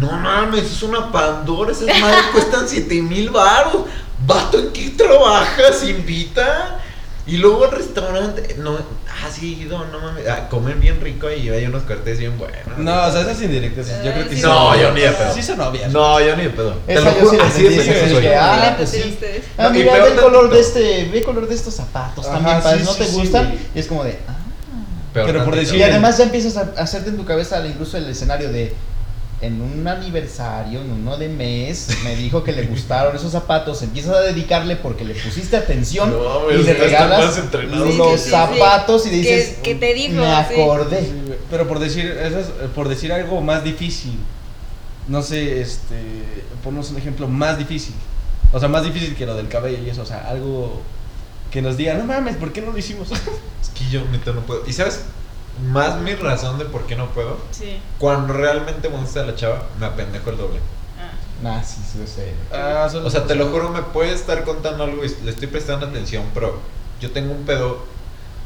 [0.00, 3.84] no mames, es una Pandora, esas madres cuestan 7 mil baros.
[4.26, 5.84] Vato, ¿en qué trabajas?
[5.84, 6.80] ¿Invita?
[7.26, 11.48] Y luego al restaurante, no, ah, sí, no, no mames, ah, comen bien rico y
[11.48, 12.78] hay unos cortes bien buenos.
[12.78, 14.42] No, o sea, esas indirectas, yo creo que Sí.
[14.42, 15.34] No, yo ni de pedo.
[15.34, 15.92] Sí son obvias.
[15.92, 16.74] No, yo ni de pedo.
[16.86, 18.26] Te lo juro, así pendejo sí, soy.
[18.28, 19.18] ah, pues sí.
[19.58, 22.62] Ah, mira, peor ve el color de este, ve el color de estos zapatos también,
[22.62, 23.54] sí, ¿no te gustan?
[23.74, 24.36] Y es como de, ah.
[25.12, 28.52] Pero por decir- Y además ya empiezas a hacerte en tu cabeza incluso el escenario
[28.52, 28.72] de
[29.40, 34.16] en un aniversario, en uno de mes, me dijo que le gustaron esos zapatos, empiezas
[34.16, 39.06] a dedicarle porque le pusiste atención No, y le regalas los Sí, sí, sí, zapatos
[39.06, 41.12] y le dices, que te dijo, me acordé.
[41.50, 44.18] Pero por decir, eso es, eh, por decir algo más difícil,
[45.06, 45.96] no sé, este,
[46.64, 47.94] ponnos un ejemplo más difícil.
[48.52, 50.80] O sea, más difícil que lo del cabello y eso, o sea, algo
[51.50, 53.08] que nos diga, no mames, ¿por qué no lo hicimos?
[53.62, 54.62] Es que yo neta no puedo.
[54.66, 55.00] ¿Y sabes?
[55.62, 57.38] Más mi razón de por qué no puedo.
[57.50, 57.78] Sí.
[57.98, 60.60] Cuando realmente me gusta la chava, me apendejo el doble.
[61.00, 61.12] Ah.
[61.42, 62.22] Nah, sí, sí, sí.
[62.52, 65.48] Ah, solo- O sea, te lo juro, me puede estar contando algo y le estoy
[65.48, 66.58] prestando atención, pero
[67.00, 67.84] yo tengo un pedo.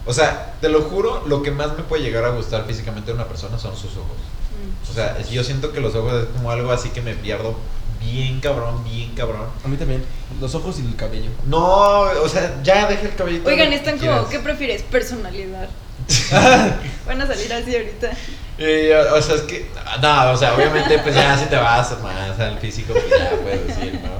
[0.06, 3.14] O sea, te lo juro, lo que más me puede llegar a gustar físicamente de
[3.16, 4.16] una persona son sus ojos.
[4.16, 4.90] Mm.
[4.90, 7.54] O sea, yo siento que los ojos es como algo así que me pierdo
[8.00, 9.46] bien cabrón, bien cabrón.
[9.64, 10.02] A mí también,
[10.40, 11.30] los ojos y el cabello.
[11.46, 13.48] No, o sea, ya deja el cabellito.
[13.48, 14.82] Oigan, lo están como, ¿qué prefieres?
[14.84, 15.68] Personalidad.
[17.06, 18.10] Van a salir así ahorita.
[18.58, 19.66] Eh, o o sea, es que,
[20.02, 23.66] no, o sea, obviamente, pues ya si te vas más al físico, pues ya puedes
[23.66, 24.10] decir, ¿no?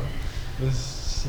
[0.59, 1.29] Pues, sí.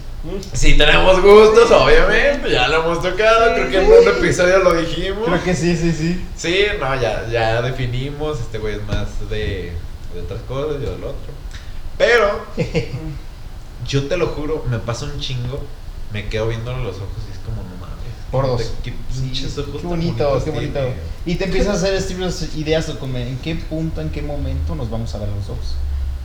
[0.53, 5.25] Si tenemos gustos, obviamente, ya lo hemos tocado, creo que en un episodio lo dijimos.
[5.25, 6.25] Creo que sí, sí, sí.
[6.37, 9.73] Sí, no, ya, ya definimos, este güey es más de,
[10.13, 11.33] de otras cosas, yo del otro.
[11.97, 12.45] Pero,
[13.87, 15.65] yo te lo juro, me pasa un chingo,
[16.13, 17.97] me quedo viéndole los ojos y es como, no mames.
[18.31, 18.71] Gordos.
[18.83, 20.73] Qué Sí, qué bonito, qué bonito.
[20.73, 20.95] tiene.
[21.25, 24.75] Y te empiezas a hacer estilos, ideas de como en qué punto, en qué momento
[24.75, 25.75] nos vamos a ver los ojos.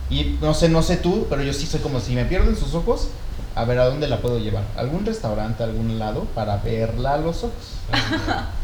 [0.09, 2.73] Y no sé, no sé tú, pero yo sí soy como si me pierden sus
[2.75, 3.09] ojos,
[3.55, 4.63] a ver a dónde la puedo llevar.
[4.77, 7.53] ¿Algún restaurante, algún lado para verla a los ojos?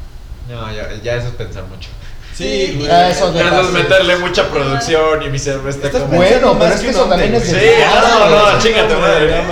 [0.50, 1.90] No, ya, ya eso es pensar mucho.
[2.36, 2.90] Sí, güey.
[2.90, 6.16] Ah, eso es meterle mucha producción y mi cerebro está Estás como...
[6.16, 9.44] Bueno, más pero es que eso también es Sí, de- no, no, chingate madre.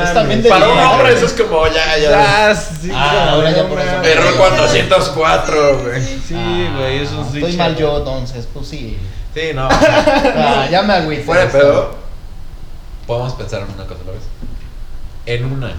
[0.44, 2.56] No Para un hombre eso es como ya, ya.
[2.56, 4.02] Sí, Ah, ahora ya por eso.
[4.04, 6.02] Error 404, güey.
[6.28, 7.38] Sí, güey, eso Ah, sí.
[7.38, 8.98] Estoy mal yo, entonces, pues sí.
[9.34, 9.68] Sí, no.
[9.68, 11.24] o sea, Ah, ya me agüité.
[11.24, 11.96] Fuera de pedo,
[13.06, 14.24] podemos pensar en una cosa a la vez.
[15.28, 15.72] En una.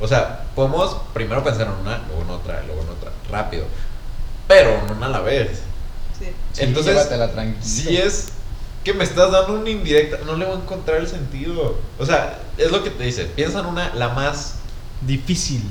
[0.00, 3.10] O sea, podemos primero pensar en una, luego en otra, luego en otra.
[3.30, 3.64] Rápido.
[4.48, 5.62] Pero en una a la vez.
[6.22, 6.32] Sí.
[6.52, 7.08] Sí, Entonces,
[7.62, 8.28] si es
[8.84, 11.76] que me estás dando una indirecta, no le voy a encontrar el sentido.
[11.98, 13.24] O sea, es lo que te dice.
[13.24, 14.56] Piensa en una, la más
[15.00, 15.62] Difícil.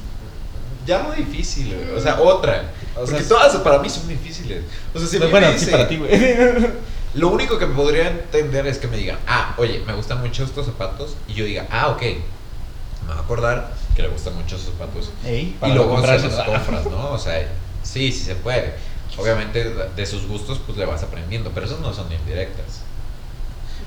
[0.85, 1.97] ya no difícil, güey.
[1.97, 2.71] O sea, otra.
[2.95, 4.63] O sea, Porque todas para mí son difíciles.
[4.93, 6.11] O sea, si mí me bueno, sí dice- para ti, güey.
[7.13, 10.45] Lo único que me podría entender es que me digan, ah, oye, me gustan mucho
[10.45, 11.15] estos zapatos.
[11.27, 12.01] Y yo diga, ah, ok.
[12.01, 15.11] Me va a acordar que le gustan mucho esos zapatos.
[15.25, 16.37] Ey, y luego se comprárselos.
[16.37, 17.11] los compras, ¿no?
[17.11, 17.47] O sea,
[17.83, 18.75] sí, sí se puede.
[19.17, 22.81] Obviamente de sus gustos pues le vas aprendiendo, pero esos no son indirectas.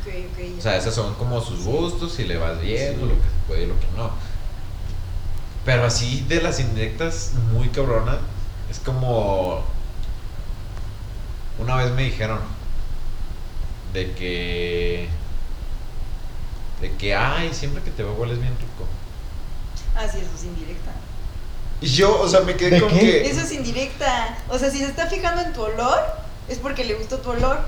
[0.01, 0.59] Ok, ok.
[0.59, 3.63] O sea, esos son como sus gustos y le vas viendo lo que se puede
[3.63, 4.11] y lo que no.
[5.65, 8.19] Pero así de las indirectas muy cabrona,
[8.71, 9.65] es como
[11.59, 12.41] una vez me dijeron
[13.95, 15.09] de que
[16.81, 18.87] de que ay, siempre que te veo hueles bien rico.
[19.97, 20.91] Ah, sí, eso es indirecta.
[21.85, 22.99] Y yo, o sea, me quedé ¿De con qué?
[22.99, 24.39] que Eso es indirecta.
[24.49, 25.99] O sea, si se está fijando en tu olor,
[26.49, 27.59] es porque le gustó tu olor.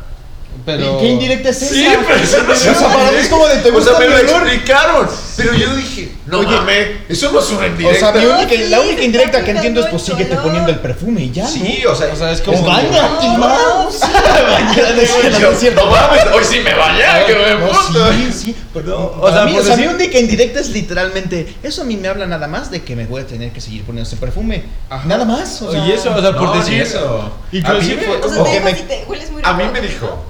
[0.64, 0.96] Pero.
[0.96, 1.74] ¿Y ¿Qué indirecta es esa?
[1.74, 4.00] Sí, pero eso no O sea, para mí es como de te O gusta sea,
[4.00, 5.08] me lo explicaron.
[5.36, 8.12] Pero yo dije, no Oye, mames, eso no es una O indirecta.
[8.12, 10.78] sea, mi única, Sí, la se única indirecta que entiendo es pues síguete poniendo el
[10.78, 11.46] perfume y ya.
[11.46, 11.92] Sí, ¿no?
[11.92, 12.62] o sea, O sea, es como.
[12.62, 14.00] bañate, No, mouse.
[14.00, 14.80] sí.
[14.80, 15.84] Es es cierto.
[15.84, 18.12] no mames, hoy sí me bañé, que me No, puto.
[18.12, 18.56] sí, sí.
[18.72, 21.54] Pero, No, o o sea, sea, por o sea, mi única indirecta es literalmente.
[21.62, 23.82] Eso a mí me habla nada más de que me voy a tener que seguir
[23.84, 24.64] poniendo ese perfume.
[25.04, 25.60] Nada más.
[25.62, 27.30] O sea, y eso, o sea, por No, decir eso.
[27.52, 30.24] Inclusive- A mí O sea, mí me dijo,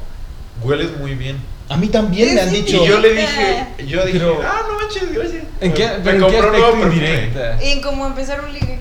[0.66, 1.36] hueles muy bien.
[1.68, 2.84] A mí también me han dicho.
[2.84, 5.42] Y yo le dije, yo dije, Pero- ah, no manches, gracias.
[5.60, 6.94] ¿En qué, Me pero en qué compró un nuevo aspecto perfume.
[7.06, 7.62] indirecta?
[7.62, 8.78] En cómo empezar un ligue.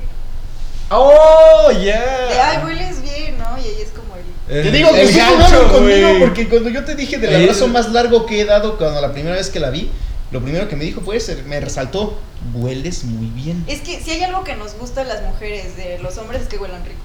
[0.92, 2.52] ¡Oh, De, ya!
[2.52, 3.58] ay, hueles bien, ¿no?
[3.58, 4.64] Y ahí es como el...
[4.64, 7.92] Te digo que sí jugaron conmigo porque cuando yo te dije del El- abrazo más
[7.92, 9.90] largo que he dado cuando la primera vez que la vi,
[10.32, 12.20] lo primero que me dijo fue, ese, me resaltó,
[12.54, 13.64] hueles muy bien.
[13.68, 16.48] Es que si hay algo que nos gusta a las mujeres de los hombres es
[16.48, 17.00] que huelan rico.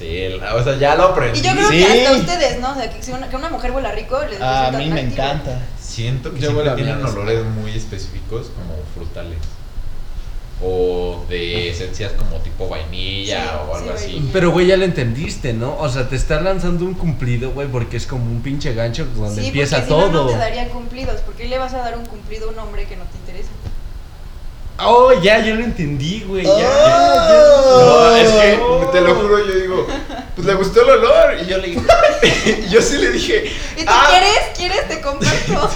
[0.00, 1.38] Sí, la- o sea, ya lo aprendí.
[1.38, 1.76] Y yo creo Sí.
[1.84, 2.72] que hasta ustedes, ¿no?
[2.72, 5.00] O sea, que, si una, que una mujer huela rico les A resulta mí me
[5.02, 5.60] encanta.
[5.78, 7.06] Siento que Yo siempre huelo a tienen miel.
[7.06, 9.38] olores muy específicos como frutales.
[10.62, 14.30] O de esencias como tipo vainilla Sí, o algo sí, así.
[14.30, 15.76] Pero, güey, ya lo entendiste, ¿no?
[15.78, 19.40] O sea, te está lanzando un cumplido, güey, porque es como un pinche gancho donde
[19.40, 20.24] Sí, empieza porque si no, todo.
[20.26, 21.20] no te daría cumplidos.
[21.22, 23.48] ¿Por qué le vas a dar un cumplido a un hombre que no te interesa?
[24.82, 26.44] Oh, ya, yo lo entendí, güey.
[26.44, 28.10] Ya, Oh.
[28.10, 28.88] No, ya, es que No.
[28.90, 29.86] te lo juro, yo digo,
[30.34, 31.36] pues le gustó el olor.
[31.42, 34.38] Y yo le dije, yo sí le dije, ¿Y tú ah, quieres?
[34.56, 34.88] ¿Quieres?
[34.88, 35.70] Te comparto.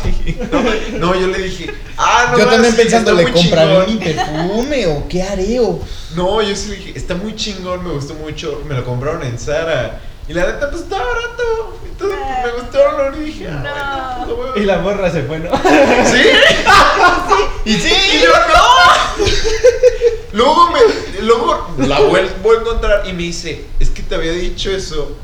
[0.52, 3.86] no, no, yo le dije, ah, no, yo más, también sí, pensando, ¿le muy compraré
[3.86, 3.94] chingón".
[3.98, 5.60] mi perfume o qué haré?
[5.60, 5.80] O...
[6.16, 9.38] No, yo sí le dije, está muy chingón, me gustó mucho, me lo compraron en
[9.38, 10.00] Zara.
[10.28, 11.78] Y la neta, pues está barato.
[11.84, 15.10] Entonces pues, me gustó el olor y dije, ah, bueno, pues, lo Y la morra
[15.10, 15.50] se fue, ¿no?
[15.50, 16.22] ¿Sí?
[17.66, 19.24] Y sí, Y yo no.
[20.32, 20.80] luego me,
[21.22, 25.16] luego la vuelvo a encontrar y me dice, es que te había dicho eso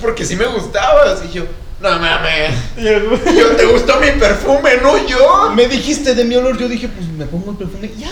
[0.00, 1.22] porque sí me gustabas.
[1.24, 1.44] Y yo,
[1.80, 2.52] no mames.
[2.76, 5.52] Yo, te gustó mi perfume, no yo.
[5.54, 7.90] me dijiste de mi olor, yo dije, pues me pongo el perfume.
[7.98, 8.10] Ya.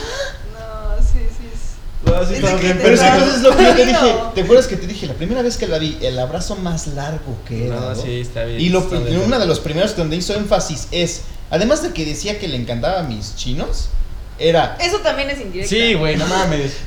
[2.05, 2.35] No, sí, sí.
[2.35, 4.15] estaba bien Pero es que entonces lo que yo te dije.
[4.35, 5.07] ¿te acuerdas que te dije?
[5.07, 8.45] La primera vez que la vi, el abrazo más largo que he No, sí, está
[8.45, 8.61] bien.
[8.61, 9.23] Y lo, está bien.
[9.25, 13.01] uno de los primeros donde hizo énfasis es, además de que decía que le encantaba
[13.01, 13.91] a mis chinos,
[14.39, 15.69] era, Eso también es indirecto.
[15.69, 16.79] Sí, güey, no mames.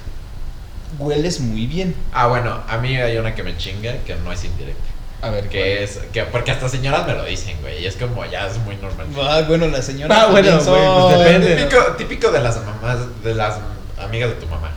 [0.98, 1.96] hueles muy bien.
[2.12, 4.84] Ah, bueno, a mí hay una que me chinga que no es indirecta.
[5.22, 7.82] A ver, Que es, que, porque hasta señoras me lo dicen, güey.
[7.82, 9.08] Y es como, ya es muy normal.
[9.22, 10.24] Ah, bueno, la señora.
[10.24, 11.56] Ah, bueno, güey, pues depende.
[11.56, 13.56] Típico, típico de las mamás, de las
[13.98, 14.72] amigas de tu mamá.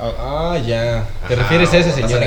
[0.00, 1.06] Ah, ya.
[1.26, 2.22] ¿Te Ajá, refieres a ese Las señor?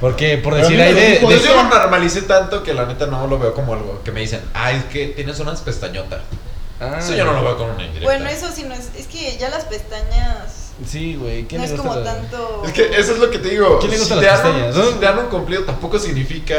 [0.00, 0.94] Porque, por decir, me de.
[0.94, 4.12] de- Entonces yo lo normalicé tanto que la neta no lo veo como algo que
[4.12, 6.20] me dicen, ah, es que tienes unas pestañotas.
[6.80, 8.04] Ah, Eso yo no lo veo como una indirecta.
[8.04, 8.90] Bueno, eso sí no es.
[8.96, 10.70] Es que ya las pestañas.
[10.86, 11.44] Sí, güey.
[11.48, 12.62] ¿Quién No es gusta como la- tanto.
[12.64, 13.80] Es que eso es lo que te digo.
[13.80, 14.88] ¿Quién le si, gustan te las dan un, pestañas?
[14.92, 16.56] si te dan un cumplido tampoco significa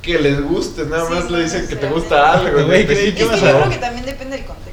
[0.00, 0.84] que les guste.
[0.84, 2.64] Nada Sí, más le dicen que te gusta algo.
[2.66, 4.71] Güey, Es que yo creo que también depende del contexto.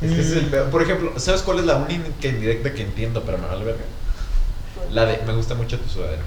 [0.00, 0.70] Es que ese es el pedo.
[0.70, 3.82] Por ejemplo, ¿sabes cuál es la única indirecta que entiendo, pero me vale verga?
[4.92, 6.22] La de, me gusta mucho tu sudadera.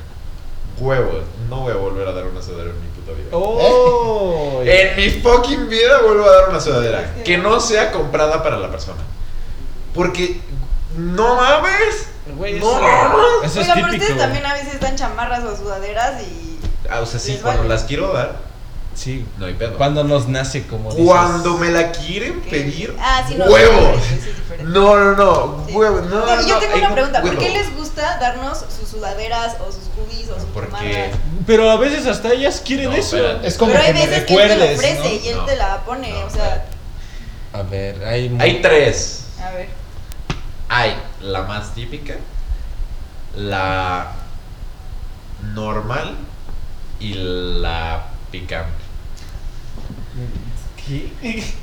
[0.78, 3.28] Huevos, no voy a volver a dar una sudadera en mi puta vida.
[3.32, 4.62] Oh.
[4.66, 8.70] En mi fucking vida vuelvo a dar una sudadera que no sea comprada para la
[8.72, 9.02] persona.
[9.94, 10.40] Porque,
[10.98, 12.08] no mames.
[12.38, 13.52] Güey, No, eso, mames.
[13.52, 14.04] eso es Oiga, pero típico.
[14.04, 16.60] ustedes también a veces dan chamarras o sudaderas y.
[16.90, 17.74] Ah, o sea, sí, cuando vale.
[17.76, 18.40] las quiero dar,
[18.94, 19.26] Sí.
[19.38, 19.78] no hay pedo.
[19.78, 21.06] Cuando nos nace como dices.
[21.06, 23.46] Cuando me la quieren pedir, Ah, sí, no.
[23.46, 23.98] huevos.
[24.60, 24.64] es.
[24.66, 25.74] No, no, no, Sí.
[25.74, 27.22] huevos, no, yo no, tengo una un pregunta.
[27.22, 31.10] ¿Por qué les gusta darnos sus sudaderas o sus hoodies o sus Porque-?
[31.48, 33.16] Pero a veces hasta ellas quieren No, eso.
[33.18, 33.48] espérate.
[33.48, 35.26] Es como Pero hay que me veces que él te lo ofrece ¿no?
[35.26, 35.46] y él No.
[35.46, 36.66] te la pone, No, o sea,
[37.54, 38.36] A ver, hay.
[38.40, 39.26] Hay tres.
[39.42, 39.70] a ver.
[40.70, 42.16] Hay la más típica,
[43.36, 44.12] la
[45.54, 46.16] normal
[47.00, 48.81] y la picante.
[51.22, 51.44] ¿Qué?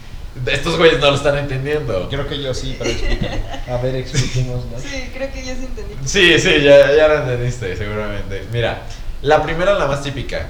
[0.46, 2.08] Estos güeyes no lo están entendiendo.
[2.08, 3.42] Creo que yo sí, pero explícame.
[3.68, 4.78] A ver, expliquémoslo.
[4.78, 5.94] Sí, creo que yo sí entendí.
[6.04, 8.46] Sí, sí, ya, ya lo entendiste, seguramente.
[8.52, 8.82] Mira,
[9.22, 10.46] la primera, la más típica.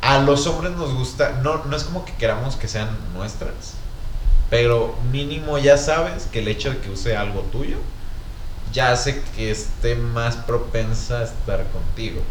[0.00, 3.74] A los hombres nos gusta, no, no es como que queramos que sean nuestras,
[4.48, 7.76] pero mínimo ya sabes que el hecho de que use algo tuyo
[8.72, 12.22] ya hace que esté más propensa a estar contigo.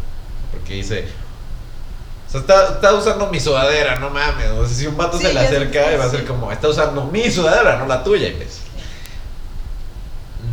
[0.50, 1.06] Porque dice,
[2.30, 4.48] o sea, está, está usando mi sudadera, no mames.
[4.50, 7.04] O sea, si un vato Sí, se le acerca, va a ser como, está usando
[7.06, 8.62] mi sudadera, no la tuya, imbécil.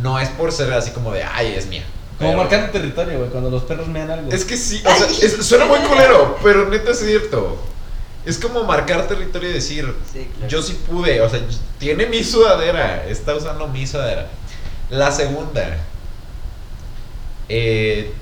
[0.02, 1.84] No es por ser así como de, ay, es mía.
[2.18, 4.30] Como Pero- marcando territorio, güey, cuando los perros mean algo.
[4.32, 7.56] Es que sí, o sea, es- suena muy culero, pero neta es cierto.
[8.26, 10.48] Es como marcar territorio y decir, Sí, claro.
[10.50, 11.40] yo sí pude, o sea,
[11.78, 14.26] tiene mi sudadera, está usando mi sudadera.
[14.90, 15.78] La segunda,
[17.48, 18.12] eh,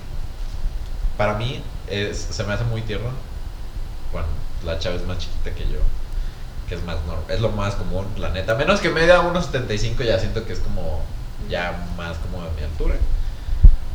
[1.16, 3.08] para mí, es, se me hace muy tierno
[4.66, 5.78] la chava es más chiquita que yo,
[6.68, 8.54] que es más normal, es lo más común, la neta.
[8.54, 11.02] Menos que media 1.75 ya siento que es como,
[11.48, 12.96] ya más como de mi altura.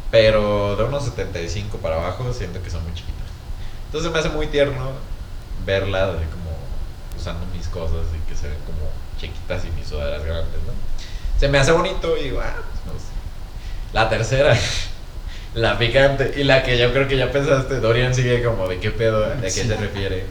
[0.10, 3.28] Pero de unos 75 para abajo siento que son muy chiquitas.
[3.86, 4.92] Entonces me hace muy tierno
[5.66, 6.52] verla de como
[7.18, 8.90] usando mis cosas y que se ven como
[9.20, 10.74] chiquitas y mis sudaderas grandes, ¿no?
[11.40, 13.10] Se me hace bonito y digo, ah, pues me gusta.
[13.94, 14.58] La tercera,
[15.56, 18.92] la picante y la que yo creo que ya pensaste, Dorian sigue como de qué
[18.92, 20.26] pedo, de qué se refiere.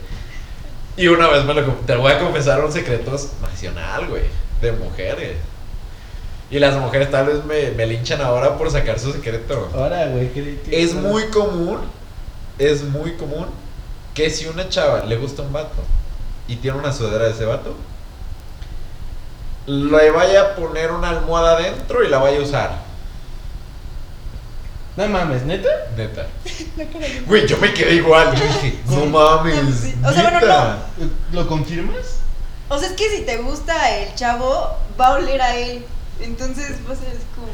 [0.97, 3.11] Y una vez me lo, te voy a confesar un secreto
[3.41, 4.23] nacional, güey,
[4.61, 5.37] de mujeres.
[6.49, 9.69] Y las mujeres tal vez me, me linchan ahora por sacar su secreto.
[9.73, 11.79] Ahora, güey, ¿qué, qué- Es muy común,
[12.59, 13.47] es muy común
[14.13, 15.81] que si una chava le gusta un vato
[16.49, 17.73] y tiene una sudadera de ese vato,
[19.65, 22.90] le vaya a poner una almohada adentro y la vaya a usar.
[24.97, 25.69] No mames, ¿neta?
[25.95, 26.27] Neta.
[27.25, 28.35] Güey, yo me quedé igual.
[28.35, 29.55] Yo dije, no mames.
[29.81, 29.95] Sí.
[30.05, 30.77] O sea, bueno, neta".
[31.31, 32.19] ¿Lo confirmas?
[32.69, 35.83] O sea, es que si te gusta el chavo, va a oler a él.
[36.21, 37.47] Entonces va a ser como.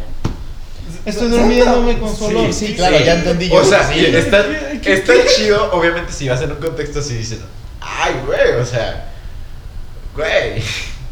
[1.05, 2.53] Estoy durmiéndome con su olor.
[2.53, 3.55] Sí, claro, ya entendí yo.
[3.55, 4.05] O sea, Sí.
[4.05, 4.45] está,
[4.83, 7.39] está chido, obviamente, si vas en un contexto así, dicen,
[7.81, 9.09] ay, güey, o sea,
[10.15, 10.61] güey.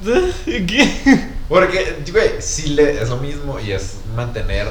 [0.66, 1.35] ¿Qué?
[1.48, 4.68] Porque, güey, sí le, es lo mismo y es mantener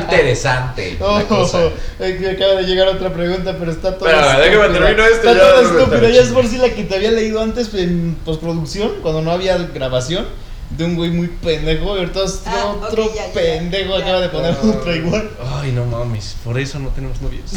[0.00, 1.68] interesante la Oh, cosa.
[2.00, 5.60] eh, que acaba de llegar otra pregunta, pero está toda Espérame, déjame termino esto, Está
[5.60, 5.90] estúpida.
[5.90, 6.12] tarde.
[6.14, 9.58] Ya es por si la que te había leído antes en postproducción, cuando no había
[9.58, 10.26] grabación,
[10.70, 11.94] de un güey muy pendejo.
[11.96, 14.04] Y ahorita Ah, otro ya, ya, pendejo ya.
[14.04, 15.30] acaba de poner otro igual.
[15.56, 17.50] Ay, no mames, por eso no tenemos novios.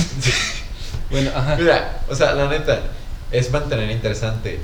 [1.10, 1.56] bueno, ajá.
[1.58, 2.82] Mira, o sea, la neta,
[3.32, 4.60] es mantener interesante.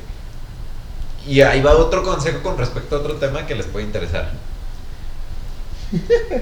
[1.28, 4.32] Y ahí va otro consejo con respecto a otro tema que les puede interesar.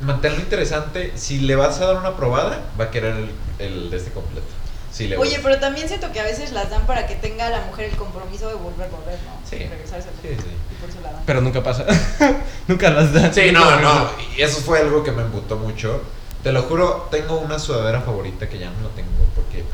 [0.00, 3.96] Mantenerlo interesante, si le vas a dar una probada, va a querer el, el de
[3.96, 4.46] este completo.
[4.92, 5.42] Si le Oye, gusta.
[5.44, 8.48] pero también siento que a veces las dan para que tenga la mujer el compromiso
[8.48, 9.40] de volver, volver, ¿no?
[9.48, 9.58] Sí.
[9.58, 10.50] Regresarse al Sí, sí.
[10.70, 11.22] Y por eso la dan.
[11.24, 11.86] Pero nunca pasa.
[12.68, 13.32] nunca las dan.
[13.32, 14.10] Sí, no, no.
[14.36, 16.02] Y eso fue algo que me emputó mucho.
[16.42, 19.64] Te lo juro, tengo una sudadera favorita que ya no la tengo porque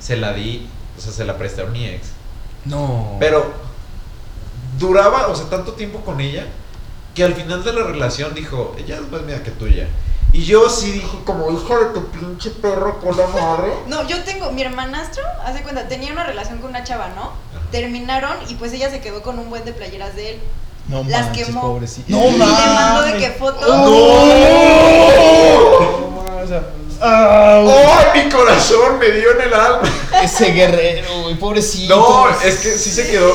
[0.00, 0.66] se la di,
[1.00, 2.08] o sea, se la presté a mi ex.
[2.66, 3.16] No.
[3.18, 3.52] Pero
[4.78, 6.46] duraba, o sea, tanto tiempo con ella
[7.14, 9.88] que al final de la relación dijo, ella es más mía que tuya.
[10.32, 13.72] Y yo sí dije, como hijo de tu pinche perro con la madre.
[13.88, 17.32] No, yo tengo, mi hermanastro, hace cuenta, tenía una relación con una chava, ¿no?
[17.72, 20.40] Terminaron y pues ella se quedó con un buen de playeras de él.
[20.86, 21.62] No Las manches, quemó.
[21.62, 22.10] pobrecito.
[22.16, 23.66] y le mandó de que fotos.
[23.68, 23.84] No,
[26.42, 26.62] o sea,
[27.02, 29.82] ¡Ay, mi corazón me dio en el alma!
[30.22, 31.96] Ese guerrero, güey, pobrecito.
[31.96, 33.32] No, es que sí se quedó,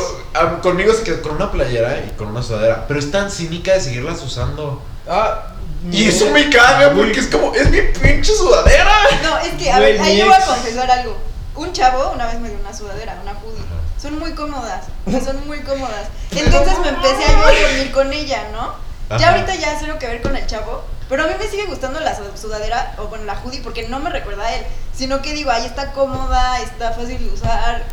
[0.62, 3.82] conmigo se quedó con una playera y con una sudadera, pero es tan cínica de
[3.82, 4.82] seguirlas usando.
[5.10, 5.48] ah,
[5.92, 8.92] Y eso me caga porque es como, es mi pinche sudadera.
[9.24, 11.18] No, es que, a Güey, ver, ahí yo voy a confesar algo.
[11.56, 13.64] Un chavo una vez me dio una sudadera, una hoodie.
[14.02, 14.86] Son muy cómodas,
[15.26, 16.08] son muy cómodas.
[16.32, 18.74] Entonces me empecé a yo a dormir con ella, ¿no?
[19.18, 22.00] Ya ahorita ya cero que ver con el chavo, pero a mí me sigue gustando
[22.00, 24.64] la su- sudadera, o bueno, la hoodie, porque no me recuerda a él,
[24.96, 27.84] sino que digo, ahí está cómoda, está fácil de usar,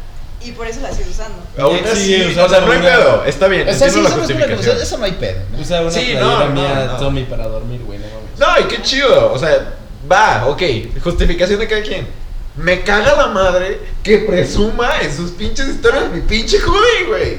[0.45, 1.39] y por eso la sigo usando.
[1.59, 1.85] Aún Sí,
[2.17, 4.19] así, usando o sea, no hay una- pedo, está bien, O sea, sí, la eso,
[4.19, 4.77] justificación.
[4.81, 5.41] eso no hay pedo.
[5.53, 5.59] ¿no?
[5.61, 6.97] Usa una Sí, no, no, mía no.
[6.99, 8.39] Tommy para dormir, güey, no mames.
[8.39, 9.75] No, y qué chido, o sea,
[10.11, 10.63] va, ok,
[11.03, 12.09] justificación de cada quien.
[12.57, 17.39] Me caga la madre que presuma en sus pinches historias mi pinche hoodie, güey.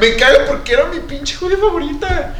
[0.00, 2.34] Me caga porque era mi pinche hoodie favorita.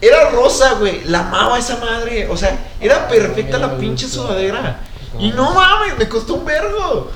[0.00, 1.04] Era rosa, güey.
[1.04, 2.28] La amaba esa madre.
[2.28, 4.80] O sea, era perfecta no la pinche sudadera.
[5.18, 7.10] Y no mames, me costó un vergo.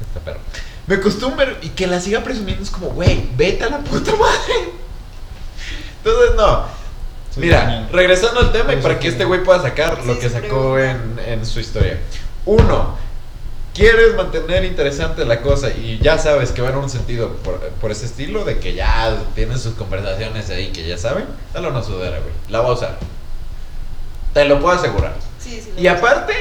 [0.00, 0.40] Esta perro.
[0.86, 1.56] Me costó un vergo.
[1.62, 4.72] Y que la siga presumiendo es como, güey, vete a la puta madre.
[5.98, 6.78] Entonces, no.
[7.36, 7.88] Mira, genial.
[7.92, 11.46] regresando al tema y para que este güey pueda sacar lo que sacó en, en
[11.46, 12.00] su historia.
[12.44, 12.96] Uno,
[13.78, 17.92] quieres mantener interesante la cosa y ya sabes que va en un sentido por, por
[17.92, 22.18] ese estilo, de que ya tienen sus conversaciones ahí que ya saben, dale una sudadera,
[22.18, 22.32] güey.
[22.48, 22.98] La va a usar.
[24.34, 25.14] Te lo puedo asegurar.
[25.38, 25.72] Sí, sí.
[25.76, 26.34] lo Y aparte,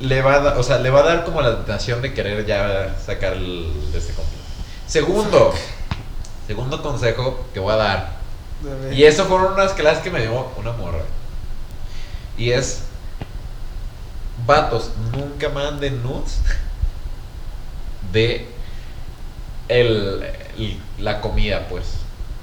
[0.00, 2.46] le va a dar, o sea, le va a dar como la tentación de querer
[2.46, 4.46] ya sacar el, de este conflicto.
[4.86, 5.52] Segundo,
[6.46, 8.20] segundo consejo que voy a dar.
[8.92, 11.02] Y eso fueron unas clases que me dio una morra.
[12.36, 12.84] Y es,
[14.50, 16.38] vatos, nunca manden nudes
[18.12, 18.46] de
[19.68, 20.22] el,
[20.58, 21.84] el- la comida, pues.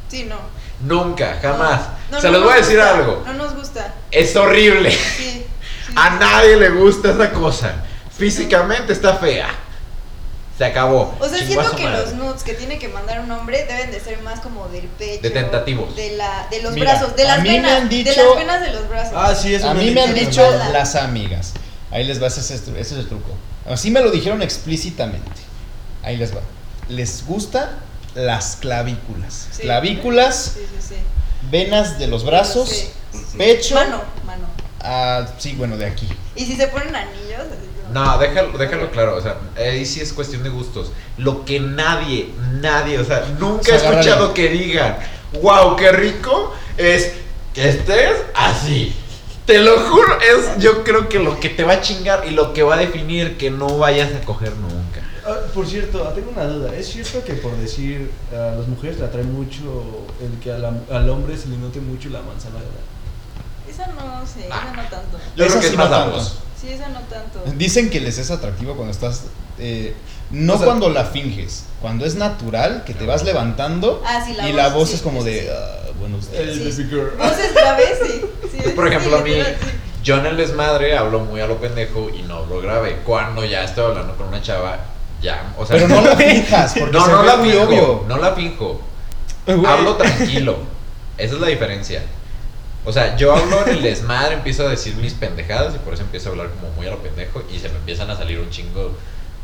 [0.10, 0.38] Sí, no.
[0.82, 1.82] Nunca, jamás.
[2.12, 3.24] No, Se no los voy a decir gusta, algo.
[3.26, 3.94] No nos gusta.
[4.12, 4.92] Es horrible.
[4.92, 4.98] Sí.
[5.18, 5.46] sí,
[5.96, 6.16] A sí.
[6.20, 7.84] nadie le gusta esa cosa.
[8.16, 9.50] Físicamente está fea.
[10.58, 11.16] Se acabó.
[11.20, 12.02] O sea, siento que madre.
[12.02, 15.22] los nudes que tiene que mandar un hombre deben de ser más como del pecho.
[15.22, 15.96] De tentativos.
[15.96, 17.72] De, la, de los Mira, brazos, de a las mí me venas.
[17.82, 19.14] han De dicho- las venas de los brazos.
[19.16, 21.54] Ah, sí, eso A mí me han dicho las amigas.
[21.92, 23.32] Ahí les va, ese es, ese es el truco.
[23.70, 25.42] Así me lo dijeron explícitamente.
[26.04, 26.42] Ahí les va.
[26.90, 27.80] Les gusta
[28.16, 29.48] las clavículas.
[29.52, 29.62] Sí.
[29.64, 30.96] Clavículas, Sí, sí, sí.
[31.52, 33.38] venas de los brazos, Sí, sí, sí.
[33.38, 33.76] pecho.
[33.76, 34.46] Mano, mano.
[34.82, 36.08] Ah, sí, bueno, de aquí.
[36.36, 37.44] Y si se ponen anillos,
[37.92, 40.92] No, déjalo, déjalo claro, o sea, ahí sí es cuestión de gustos.
[41.18, 42.30] Lo que nadie,
[42.62, 44.98] nadie, o sea, nunca Se he escuchado que digan,
[45.42, 47.12] wow, qué rico, es
[47.54, 48.94] que estés así.
[49.48, 52.54] Te lo juro, es yo creo que lo que te va a chingar y lo
[52.54, 55.02] que va a definir que no vayas a coger nunca.
[55.26, 56.76] Ah, por cierto, tengo una duda.
[56.76, 61.10] ¿Es cierto que por decir a las mujeres le atrae mucho el que la- al
[61.10, 65.18] hombre se le note mucho la manzana de la- Esa no sé, esa no tanto.
[65.36, 66.12] Yo Esa creo que sí es más no tanto.
[66.18, 66.38] ambos.
[66.62, 67.44] Sí, esa no tanto.
[67.58, 69.24] Dicen que les es atractivo cuando estás.
[69.60, 69.96] eh,
[70.30, 74.34] no O sea- cuando la finges, cuando es natural, que te vas levantando Ah, sí,
[74.34, 75.42] la y la voz, voz sí, es como sí, de.
[75.42, 75.48] sí.
[76.10, 76.58] Bueno, ustedes.
[76.58, 76.82] El Sí.
[76.84, 77.12] baby girl.
[77.18, 78.22] Voces graves, sí.
[78.52, 79.34] sí Por ejemplo, a mí,
[80.04, 83.00] yo en el desmadre hablo muy a lo pendejo y no hablo grave.
[83.06, 84.80] Cuando ya estoy hablando con una chava,
[85.22, 88.06] ya, o sea, Pero no la finjas, porque no, se no ve la muy obvio.
[88.08, 88.32] no la.
[88.32, 89.66] Güey.
[89.66, 90.58] Hablo tranquilo.
[91.18, 92.04] Esa es la diferencia.
[92.86, 96.04] O sea, yo hablo en el desmadre, empiezo a decir mis pendejadas y por eso
[96.04, 98.50] empiezo a hablar como muy a lo pendejo y se me empiezan a salir un
[98.50, 98.92] chingo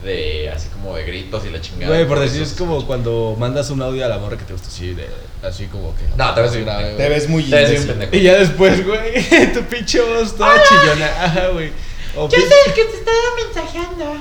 [0.03, 1.93] de así como de gritos y la chingada.
[1.93, 4.67] Güey, por decir, es como cuando mandas un audio a la morra que te gusta
[4.67, 5.07] así, de,
[5.41, 6.03] así como que.
[6.17, 6.93] No, te ves bien grave.
[6.95, 8.15] Te ves muy pendejo.
[8.15, 11.07] Y ya después, güey, tu pinche voz toda chillona.
[11.23, 11.71] Ajá, güey.
[12.15, 14.15] Yo pin- soy el que te estaba mensajeando.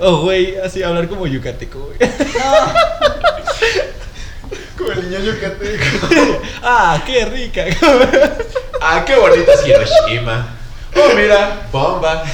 [0.00, 1.98] O, güey, así hablar como yucateco, güey.
[4.76, 6.40] Como el niño yucateco.
[6.62, 7.64] ah, qué rica.
[8.80, 10.48] Ah, qué bonita es Hiroshima.
[10.96, 12.24] Oh, mira, bomba.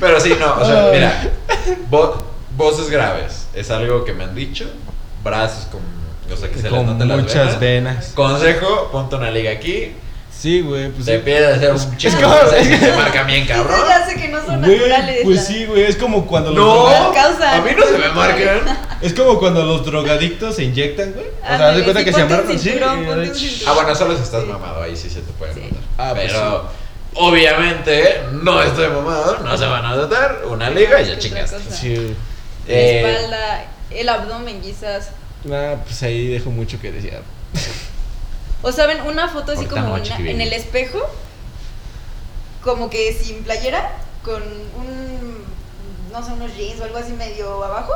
[0.00, 1.22] Pero sí, no, o sea, mira,
[1.90, 2.16] vo-
[2.56, 4.66] voces graves es algo que me han dicho.
[5.22, 5.80] Brazos con,
[6.32, 7.60] o sea, que se les noten las muchas venas.
[7.60, 8.12] venas.
[8.14, 9.92] Consejo, ponte una liga aquí.
[10.32, 11.22] Sí, güey, pues Te sí.
[11.22, 13.74] pide hacer un chingo como- de cosas y se marca bien, cabrón.
[13.78, 15.20] Eso ya sé que no son Güey, naturales.
[15.24, 18.78] pues sí, güey, es como cuando los No, a mí no se me marcan.
[19.02, 21.26] Es como cuando los drogadictos se inyectan, güey.
[21.42, 23.06] O sea, haz de cuenta sí, que se amarran cinturón.
[23.66, 24.48] Ah, bueno, solo si estás Sí.
[24.50, 25.60] mamado, ahí sí se te puede Sí.
[25.60, 25.78] notar.
[25.98, 26.68] Ah, pues Pero,
[27.14, 30.42] obviamente, no estoy mamado, no se van a notar.
[30.46, 31.58] Una liga y ya ¿Qué chingaste.
[31.58, 32.14] La
[32.74, 35.10] Eh, espalda, el abdomen quizás.
[35.50, 37.14] Ah, pues ahí dejo mucho que decir.
[38.62, 40.34] O saben, una foto así Ahorita como no, una- chiquibini.
[40.34, 40.98] en el espejo,
[42.62, 43.92] como que sin playera,
[44.22, 45.44] con un,
[46.12, 47.94] no sé, unos jeans o algo así medio abajo.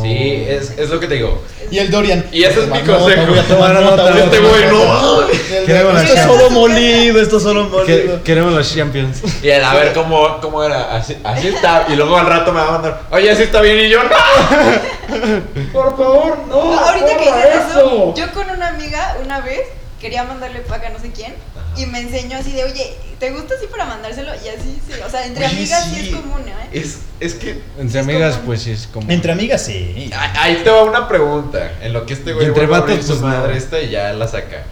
[0.00, 1.42] Sí, es, es lo que te digo.
[1.70, 2.24] Y el Dorian.
[2.32, 3.26] Y ese es mi consejo.
[3.28, 5.22] voy a tomar Toma nota, este güey, no.
[5.28, 8.22] El- Queremos la Esto es solo molido, esto es solo molido.
[8.24, 9.18] queremos los champions.
[9.42, 10.94] Y él, a ver cómo, cómo era.
[10.96, 11.84] Así, así está.
[11.88, 13.00] Y luego al rato me va a mandar.
[13.10, 13.78] Oye, así está bien.
[13.78, 14.10] Y yo, ¡no!
[15.72, 16.78] Por favor, no.
[16.80, 19.60] Ahorita que dices eso, yo con una amiga una vez
[20.00, 21.34] quería mandarle paca a no sé quién
[21.76, 24.32] y me enseñó así de, oye, ¿te gusta así para mandárselo?
[24.34, 25.94] Y así, sí, o sea, entre Oye, amigas sí.
[25.94, 26.00] sí.
[26.08, 26.68] es común, ¿eh?
[26.72, 27.60] Es, es que.
[27.78, 29.10] Entre Es amigas, pues sí es como.
[29.10, 30.10] Entre amigas, sí.
[30.14, 31.72] a- Ahí te va una pregunta.
[31.82, 33.38] En lo que este güey Y entre vuelve a abrir vatos, su pues, no.
[33.38, 34.62] madre esta y ya la saca.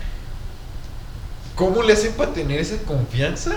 [1.55, 3.53] ¿Cómo le hacen para tener esa confianza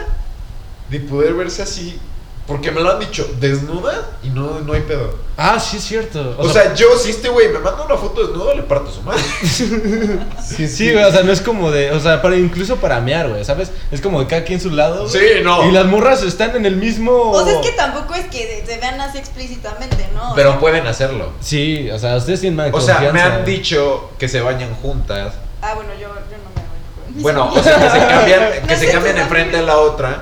[0.90, 2.00] de poder verse así?
[2.48, 5.18] Porque me lo han dicho, desnuda y no, no hay pedo.
[5.36, 6.36] Ah, sí es cierto.
[6.38, 9.22] O, sea, yo, si este güey me manda una foto desnudo, le parto su madre.
[9.42, 13.30] Sí, Sí, güey, o sea, no es como de, o sea, para incluso para mear,
[13.30, 13.72] güey, ¿sabes?
[13.92, 15.10] Es como de cada quien su lado.
[15.10, 15.44] Sí, güey.
[15.44, 15.68] no.
[15.68, 17.32] Y las morras están en el mismo.
[17.32, 20.34] O sea, es que tampoco es que se vean así explícitamente, ¿no?
[20.36, 21.32] Pero pueden hacerlo.
[21.40, 25.34] Sí, o sea, ustedes tienen más O sea, me han dicho que se bañan juntas.
[25.64, 28.80] Ah, bueno, yo, yo no me baño Bueno, o sea, que se cambian, que No
[28.80, 29.76] se cambian enfrente de amigas.
[29.76, 30.22] la otra.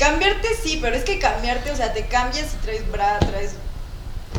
[0.00, 3.52] Cambiarte sí, pero es que cambiarte, o sea, te cambias y traes bra, traes,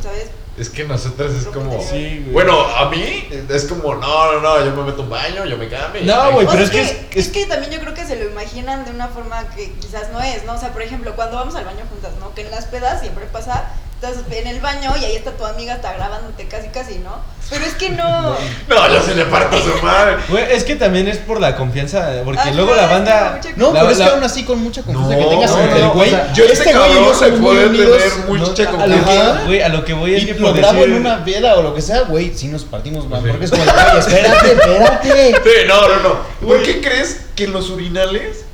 [0.02, 0.32] ¿sabes?
[0.58, 1.80] Es que nosotros es como.
[1.84, 2.34] Sí, güey.
[2.34, 5.70] Bueno, a mí es como, no, no, no, yo me meto un baño, yo me
[5.70, 6.02] cambio.
[6.04, 8.86] No, güey, pero sea, es que es, que también yo creo que se lo imaginan
[8.86, 10.54] de una forma que quizás no es, ¿no?
[10.56, 12.34] O sea, por ejemplo, cuando vamos al baño juntas, ¿no?
[12.34, 13.70] Que en las pedas siempre pasa,
[14.04, 17.20] estás en el baño y ahí está tu amiga, está grabándote casi casi, ¿no?
[17.52, 18.36] Pero es que no.
[18.68, 20.16] No, yo se le parto a su madre.
[20.30, 23.42] Güey, es que también es por la confianza, porque Ajá, luego la es banda...
[23.58, 25.58] No, La- pero es la- que aún así con mucha confianza No, que tengas no,
[25.58, 26.08] con no, el no, güey.
[26.08, 29.38] o sea, Yo este güey y yo cabrón se puede tener mucha a confianza.
[29.42, 30.94] que, güey, a lo que voy es Y que lo grabo decir...
[30.96, 33.22] en una peda o lo que sea, güey, sí nos partimos mal.
[33.22, 33.28] Sí.
[33.30, 35.34] Porque es como, güey, espérate, espérate.
[35.44, 36.48] Sí, no, no, no.
[36.48, 38.46] ¿Por qué crees que en los urinales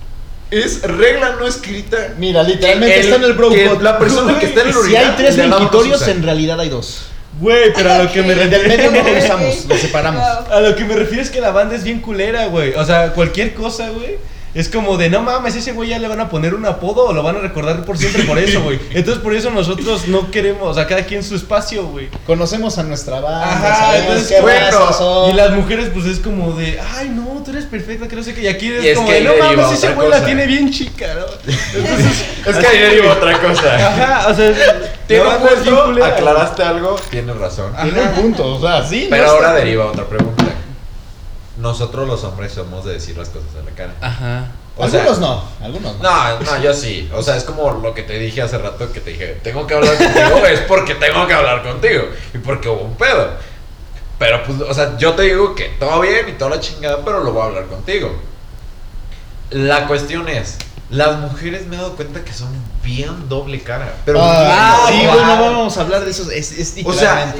[0.51, 2.13] es regla no escrita?
[2.17, 3.83] Mira, literalmente el- está en el bro que code.
[3.83, 7.07] la persona que está en el Si urinal hay tres mingitorios, en realidad hay dos.
[7.39, 8.91] Güey, pero a lo que me El del refiero...
[8.91, 10.23] medio no lo usamos, lo separamos.
[10.49, 12.73] A lo que me refiero es que la banda es bien culera, güey.
[12.73, 14.15] O sea, cualquier cosa, güey.
[14.57, 17.13] Es como de, no mames, ese güey ya le van a poner un apodo o
[17.13, 18.79] lo van a recordar por siempre por eso, güey.
[18.91, 22.09] Entonces por eso nosotros no queremos, o sea, cada quien su espacio, güey.
[22.25, 25.29] Conocemos a nuestra banda, Ajá, sabemos entonces, qué bueno, son.
[25.29, 28.34] Y las mujeres, pues es como de, ay, no, tú eres perfecta, que no sé
[28.34, 28.41] qué.
[28.41, 30.71] Y aquí es, Y es como que de, no mames, ese güey la tiene bien
[30.71, 31.25] chica, ¿no?
[31.75, 33.75] Entonces, Es que ahí deriva otra cosa.
[33.75, 34.53] ajá, o sea,
[35.05, 37.73] Tiene la un es punto, aclaraste algo, tienes razón.
[37.84, 39.05] Tiene un punto, o sea, sí.
[39.07, 40.45] Pero no ahora está- deriva otra pregunta.
[41.57, 43.93] Nosotros los hombres somos de decir las cosas a la cara.
[44.01, 44.47] Ajá.
[44.79, 46.03] O sea, algunos no, algunos no.
[46.03, 47.09] No, no, yo sí.
[47.13, 49.73] O sea, es como lo que te dije hace rato que te dije, tengo que
[49.73, 52.03] hablar contigo, es porque tengo que hablar contigo.
[52.34, 53.31] Y porque hubo un pedo.
[54.19, 57.23] Pero pues, o sea, yo te digo que todo bien y toda la chingada, pero
[57.23, 58.15] lo voy a hablar contigo.
[59.49, 60.57] La cuestión es,
[60.89, 62.49] las mujeres me he dado cuenta que son
[62.84, 63.93] bien doble cara.
[64.05, 66.29] Pero Ah, bien sí, bueno, vamos a hablar de eso.
[66.29, 67.34] Es, es O sea,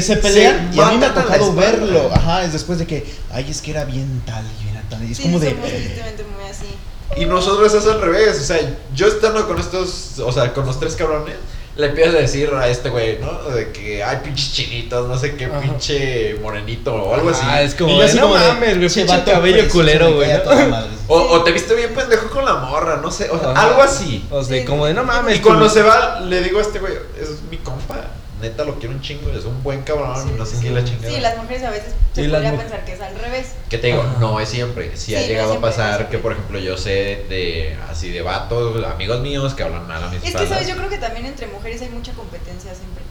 [0.00, 2.10] se pelean se y a mí me ha tocado verlo.
[2.12, 5.02] Ajá, es después de que, ay, es que era bien tal y bien tal.
[5.08, 5.54] Y es Sí, como de.
[5.54, 5.68] muy
[6.50, 6.66] así.
[7.16, 8.58] Y nosotros es al revés, o sea,
[8.94, 11.36] yo estando con estos, o sea, con los tres cabrones,
[11.76, 13.50] le empiezo a decir a este güey, ¿no?
[13.50, 15.60] De que hay pinches chinitos, no sé qué, Ajá.
[15.60, 17.42] pinche morenito o algo así.
[17.44, 20.28] Ah, es como, Y yo así no como mames, güey, "Che, pinche cabello culero, güey.
[20.28, 20.44] cae a ¿no?
[20.44, 20.90] toda madre".
[21.08, 23.68] O, o te viste bien pendejo con la morra, no sé, o sea, Ajá.
[23.68, 24.24] algo así.
[24.30, 24.64] O sea, Sí.
[24.64, 25.36] como de, no mames.
[25.36, 27.96] Y cuando tú- se va, le digo a este güey, es mi compa,
[28.40, 31.14] neta lo quiero un chingo, es un buen cabrón, Sí, no sé sí, la chingada.
[31.14, 33.52] Sí, las mujeres a veces se podría pensar que es al revés.
[33.68, 34.16] Que te digo, Ajá.
[34.20, 34.90] no es siempre.
[34.96, 36.16] Sí, Sí, ha no llegado siempre, a no pasar siempre.
[36.16, 40.08] que, por ejemplo, yo sé de así de vatos, amigos míos que hablan mal a
[40.08, 40.46] mis Es que.
[40.46, 40.68] ¿sabes?
[40.68, 43.02] Yo creo que también entre mujeres hay mucha competencia siempre.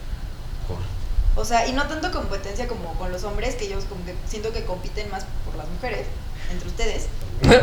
[1.36, 4.54] O sea, y no tanto competencia como con los hombres, que ellos como que siento
[4.54, 6.06] que compiten más por las mujeres,
[6.52, 7.08] entre ustedes.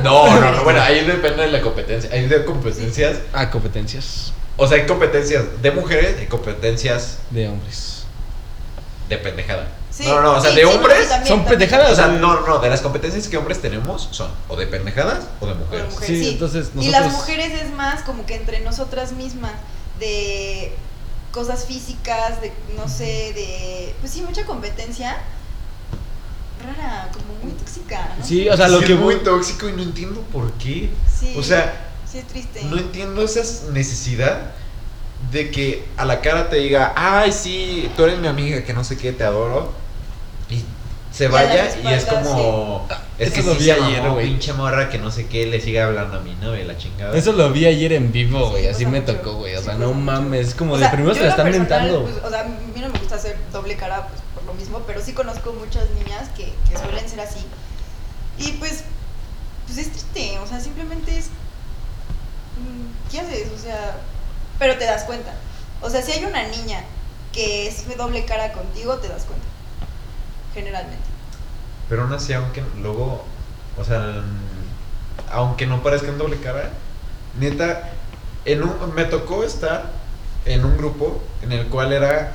[0.03, 2.11] No, no, no, bueno, ahí depende de la competencia.
[2.13, 4.33] Hay de competencias, Ah, competencias
[4.63, 8.05] o sea, hay competencias de mujeres y competencias de hombres.
[9.09, 9.67] de pendejada.
[9.91, 10.99] Sí, no, no, o sea, sí, de sí, no, hombres.
[11.03, 11.59] sí, también, son también.
[11.59, 11.93] pendejadas.
[11.93, 15.47] o sea, no, no, de las competencias que hombres tenemos son o de pendejadas o
[15.47, 15.93] de mujeres.
[15.93, 16.31] mujeres, Sí, sí.
[16.35, 19.53] entonces Y las mujeres es más como que entre nosotras mismas,
[19.99, 20.73] de
[21.33, 23.95] cosas físicas, de no sé, de.
[24.01, 25.17] Pues sí, mucha competencia
[26.65, 28.15] rara, como muy tóxica.
[28.19, 28.25] ¿no?
[28.25, 30.91] Sí, o sea, lo Sí, que es muy voy- tóxico y no entiendo por qué.
[31.19, 32.63] Sí, O sea, sí es triste.
[32.65, 34.53] No entiendo esa necesidad
[35.33, 38.85] de que a la cara te diga, ay, sí, tú eres mi amiga, que no
[38.85, 39.73] sé qué, te adoro.
[40.49, 40.65] Y
[41.13, 42.89] se vaya y es como,
[43.19, 44.27] es Eso que lo sí vi se ayer, güey.
[44.29, 47.17] pinche morra que no sé qué, le sigue hablando a mi novia, la chingada.
[47.17, 48.67] Eso lo vi ayer en vivo, Sí, güey.
[48.69, 49.17] así pasa me mucho.
[49.17, 49.55] tocó, güey.
[49.55, 50.01] O Sí, sea, pasa no mucho.
[50.01, 50.49] mames.
[50.49, 52.03] Es como O de sea, primero se la lo están personal, mentando.
[52.05, 54.81] pues, o sea, a mí no me gusta hacer doble cara pues, por lo mismo,
[54.87, 57.41] pero sí conozco muchas niñas que, que suelen ser así.
[58.39, 58.85] Y pues,
[59.67, 61.27] pues es triste, o sea, simplemente es.
[63.11, 63.49] ¿Qué haces?
[63.53, 63.97] O sea,
[64.59, 65.33] pero te das cuenta.
[65.81, 66.85] O sea, si hay una niña
[67.33, 69.47] que es de doble cara contigo, te das cuenta.
[70.55, 71.05] Generalmente.
[71.89, 73.25] Pero aún así, aunque luego,
[73.77, 74.23] o sea,
[75.33, 76.71] aunque no parezcan doble cara,
[77.39, 77.91] neta,
[78.45, 79.91] en un, me tocó estar
[80.45, 82.33] en un grupo en el cual era,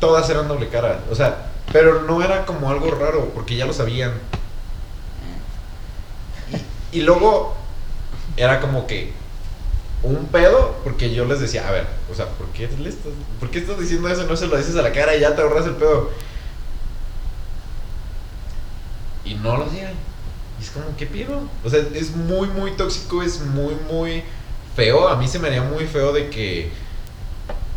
[0.00, 3.72] todas eran doble cara, o sea, pero no era como algo raro, porque ya lo
[3.72, 4.12] sabían.
[6.92, 7.54] Y, y luego
[8.36, 9.12] era como que
[10.02, 13.50] un pedo, porque yo les decía, a ver, o sea, ¿por qué, le estás, ¿por
[13.50, 14.24] qué estás diciendo eso?
[14.24, 16.10] No se lo dices a la cara y ya te ahorras el pedo.
[19.24, 19.92] Y no lo hacían.
[20.58, 21.42] Y es como, ¿qué pido?
[21.64, 24.22] O sea, es muy, muy tóxico, es muy, muy
[24.76, 25.08] feo.
[25.08, 26.70] A mí se me haría muy feo de que,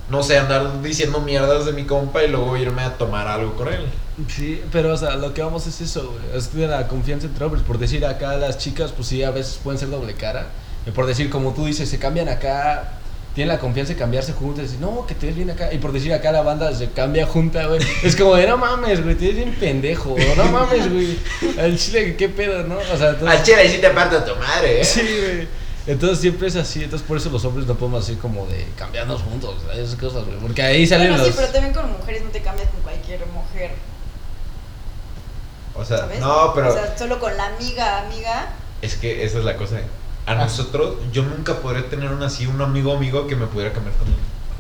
[0.10, 3.68] no sé, andar diciendo mierdas de mi compa y luego irme a tomar algo con
[3.68, 3.88] él.
[4.28, 6.38] Sí, pero o sea, lo que vamos es eso, güey.
[6.38, 7.64] Es de la confianza entre hombres.
[7.64, 10.48] Por decir acá las chicas, pues sí, a veces pueden ser doble cara.
[10.86, 12.94] Y por decir, como tú dices, se cambian acá,
[13.36, 15.72] tienen la confianza de cambiarse juntos y decir, no, que te ves bien acá.
[15.72, 17.80] Y por decir acá la banda se cambia junta, güey.
[18.04, 20.16] Es como de, no mames, güey, te ves bien pendejo.
[20.36, 21.18] No mames, güey.
[21.60, 22.78] Al chile, qué pedo, ¿no?
[22.78, 23.40] O sea, entonces.
[23.40, 24.84] Al chile sí te parto a tu madre, ¿eh?
[24.86, 25.48] Sí, güey.
[25.88, 29.24] Entonces siempre es así, entonces por eso los hombres no podemos así como de cambiarnos
[29.24, 30.38] juntos, esas cosas, güey.
[30.38, 31.34] Porque ahí salen Bueno, los.
[31.34, 33.72] sí, pero también con mujeres no te cambias con cualquier mujer.
[35.74, 36.20] O sea, ¿sabes?
[36.20, 36.70] no, pero...
[36.70, 38.50] O sea, solo con la amiga, amiga,
[38.82, 39.78] Es que esa es la cosa.
[40.26, 40.36] A Ah.
[40.36, 44.08] nosotros, yo nunca podré tener un así, un amigo amigo que me pudiera cambiar con
[44.08, 44.14] él.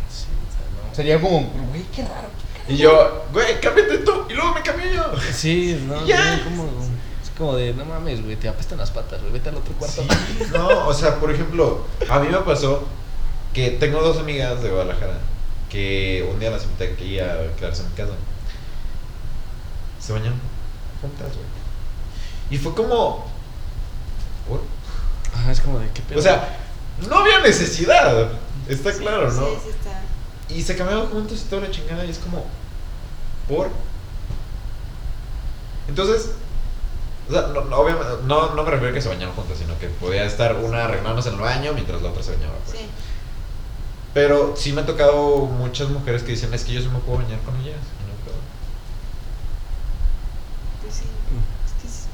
[0.09, 0.95] Sí, o sea, no.
[0.95, 1.39] Sería como,
[1.69, 2.27] güey, qué raro.
[2.67, 4.25] Y yo, güey, cámbiate tú.
[4.29, 5.03] Y luego me cambié yo.
[5.33, 6.41] Sí, no, Ya.
[6.43, 6.63] como,
[7.23, 10.01] es como de, no mames, güey, te apestan las patas, güey, vete al otro cuarto.
[10.03, 10.07] Sí,
[10.53, 12.83] no, o sea, por ejemplo, a mí me pasó
[13.53, 15.17] que tengo dos amigas de Guadalajara
[15.69, 18.13] que un día las invité aquí a quedarse en mi casa.
[19.99, 20.39] Se bañaron
[21.01, 21.45] juntas, güey.
[22.49, 23.25] Y fue como.
[24.47, 24.61] ¿por?
[25.36, 26.20] Ajá, es como de, qué pedo.
[26.20, 26.58] O sea,
[27.10, 28.30] no había necesidad.
[28.68, 29.45] Está claro, ¿no?
[29.45, 30.02] Sí, sí está.
[30.53, 32.06] Y se cambiaban juntos y toda la chingada.
[32.06, 32.45] Y es como.
[33.48, 33.70] ¿Por?
[35.88, 36.32] Entonces.
[37.30, 39.78] O sea, no, no, obviamente, no, no me refiero a que se bañaron juntas, sino
[39.80, 42.56] que podía estar una arreglándose en el baño mientras la otra se bañaba.
[42.66, 42.78] pues.
[42.80, 42.86] Sí.
[44.14, 47.20] Pero sí me ha tocado muchas mujeres que dicen, es que yo sí me puedo
[47.20, 47.78] bañar con ellas.
[47.78, 48.38] y no puedo".
[50.82, 51.03] Pues sí.
[51.06, 51.66] Mm.
[51.66, 52.08] Es que es-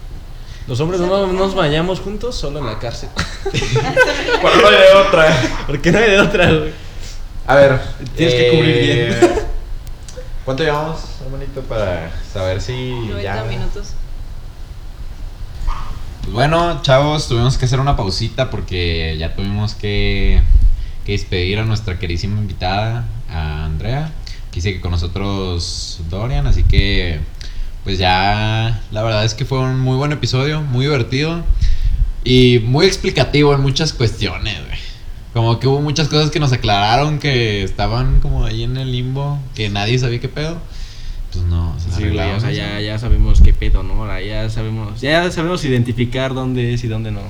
[0.68, 3.10] Los hombres no nos bañamos juntos solo en la cárcel.
[4.42, 5.64] Cuando no hay de otra.
[5.66, 6.74] Porque no hay de otra, güey.
[7.46, 7.82] A ver.
[8.16, 9.18] Tienes que cubrir bien.
[10.46, 13.44] ¿Cuánto llevamos, hermanito, para saber si 90 ya...
[13.44, 13.94] minutos.
[16.22, 20.42] Pues bueno, chavos, tuvimos que hacer una pausita porque ya tuvimos que,
[21.06, 24.12] que despedir a nuestra queridísima invitada, a Andrea,
[24.52, 27.22] que sigue con nosotros Dorian, así que
[27.88, 31.42] pues ya la verdad es que fue un muy buen episodio, muy divertido
[32.26, 34.58] y muy explicativo en muchas cuestiones.
[35.34, 39.40] Como que hubo muchas cosas que nos aclararon que estaban como ahí en el limbo,
[39.56, 40.58] que nadie sabía qué pedo.
[41.38, 42.56] Pues no, Sí, güey, o arreglaron, sea, ¿no?
[42.56, 43.94] ya, ya sabemos qué pedo, ¿no?
[43.94, 47.22] Ahora ya sabemos, ya sabemos identificar dónde es y dónde no.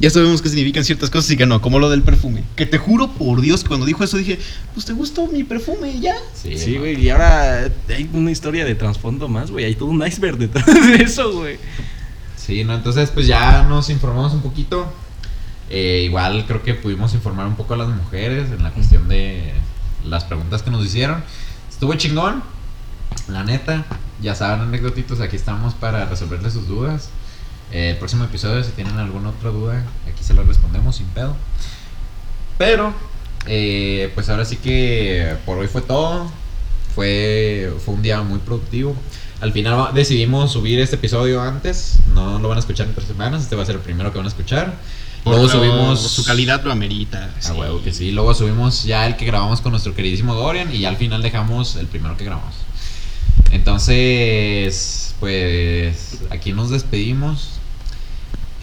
[0.00, 2.42] Ya sabemos qué significan ciertas cosas y que no, como lo del perfume.
[2.56, 4.38] Que te juro por Dios que cuando dijo eso dije,
[4.74, 6.16] pues te gustó mi perfume, ya.
[6.34, 9.64] Sí, güey, y ahora hay una historia de trasfondo más, güey.
[9.66, 11.58] Hay todo un iceberg detrás de eso, güey.
[12.36, 14.92] Sí, no, entonces pues ya nos informamos un poquito.
[15.68, 19.52] Eh, igual creo que pudimos informar un poco a las mujeres en la cuestión de
[20.04, 21.22] las preguntas que nos hicieron.
[21.68, 22.42] Estuvo chingón,
[23.32, 23.84] la neta.
[24.20, 27.10] Ya saben, anecdotitos, aquí estamos para resolverles sus dudas.
[27.72, 31.36] Eh, el próximo episodio, si tienen alguna otra duda, aquí se las respondemos sin pedo.
[32.58, 32.92] Pero,
[33.46, 36.30] eh, pues ahora sí que por hoy fue todo.
[36.94, 38.94] Fue, fue un día muy productivo.
[39.40, 42.00] Al final decidimos subir este episodio antes.
[42.14, 43.42] No lo van a escuchar en tres semanas.
[43.42, 44.74] Este va a ser el primero que van a escuchar.
[45.24, 46.00] Luego subimos.
[46.00, 47.30] Su calidad lo amerita.
[47.48, 48.10] A huevo que sí.
[48.10, 50.74] Luego subimos ya el que grabamos con nuestro queridísimo Dorian.
[50.74, 52.54] Y ya al final dejamos el primero que grabamos.
[53.52, 57.60] Entonces, pues aquí nos despedimos.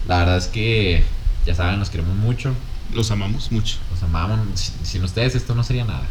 [0.06, 1.02] La verdad es que,
[1.46, 2.52] ya saben, nos queremos mucho.
[2.94, 3.76] Los amamos mucho.
[3.90, 4.72] Los amamos.
[4.82, 6.06] Sin, ustedes esto no sería nada.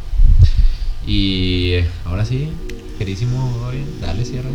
[1.05, 1.75] Y
[2.05, 2.49] ahora sí,
[2.97, 4.49] queridísimo Dorian, dale cierre.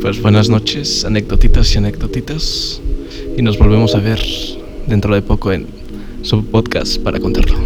[0.00, 2.80] Pues buenas noches, anecdotitas y anecdotitas.
[3.36, 4.20] Y nos volvemos a ver
[4.86, 5.66] dentro de poco en
[6.22, 7.58] su podcast para contarlo.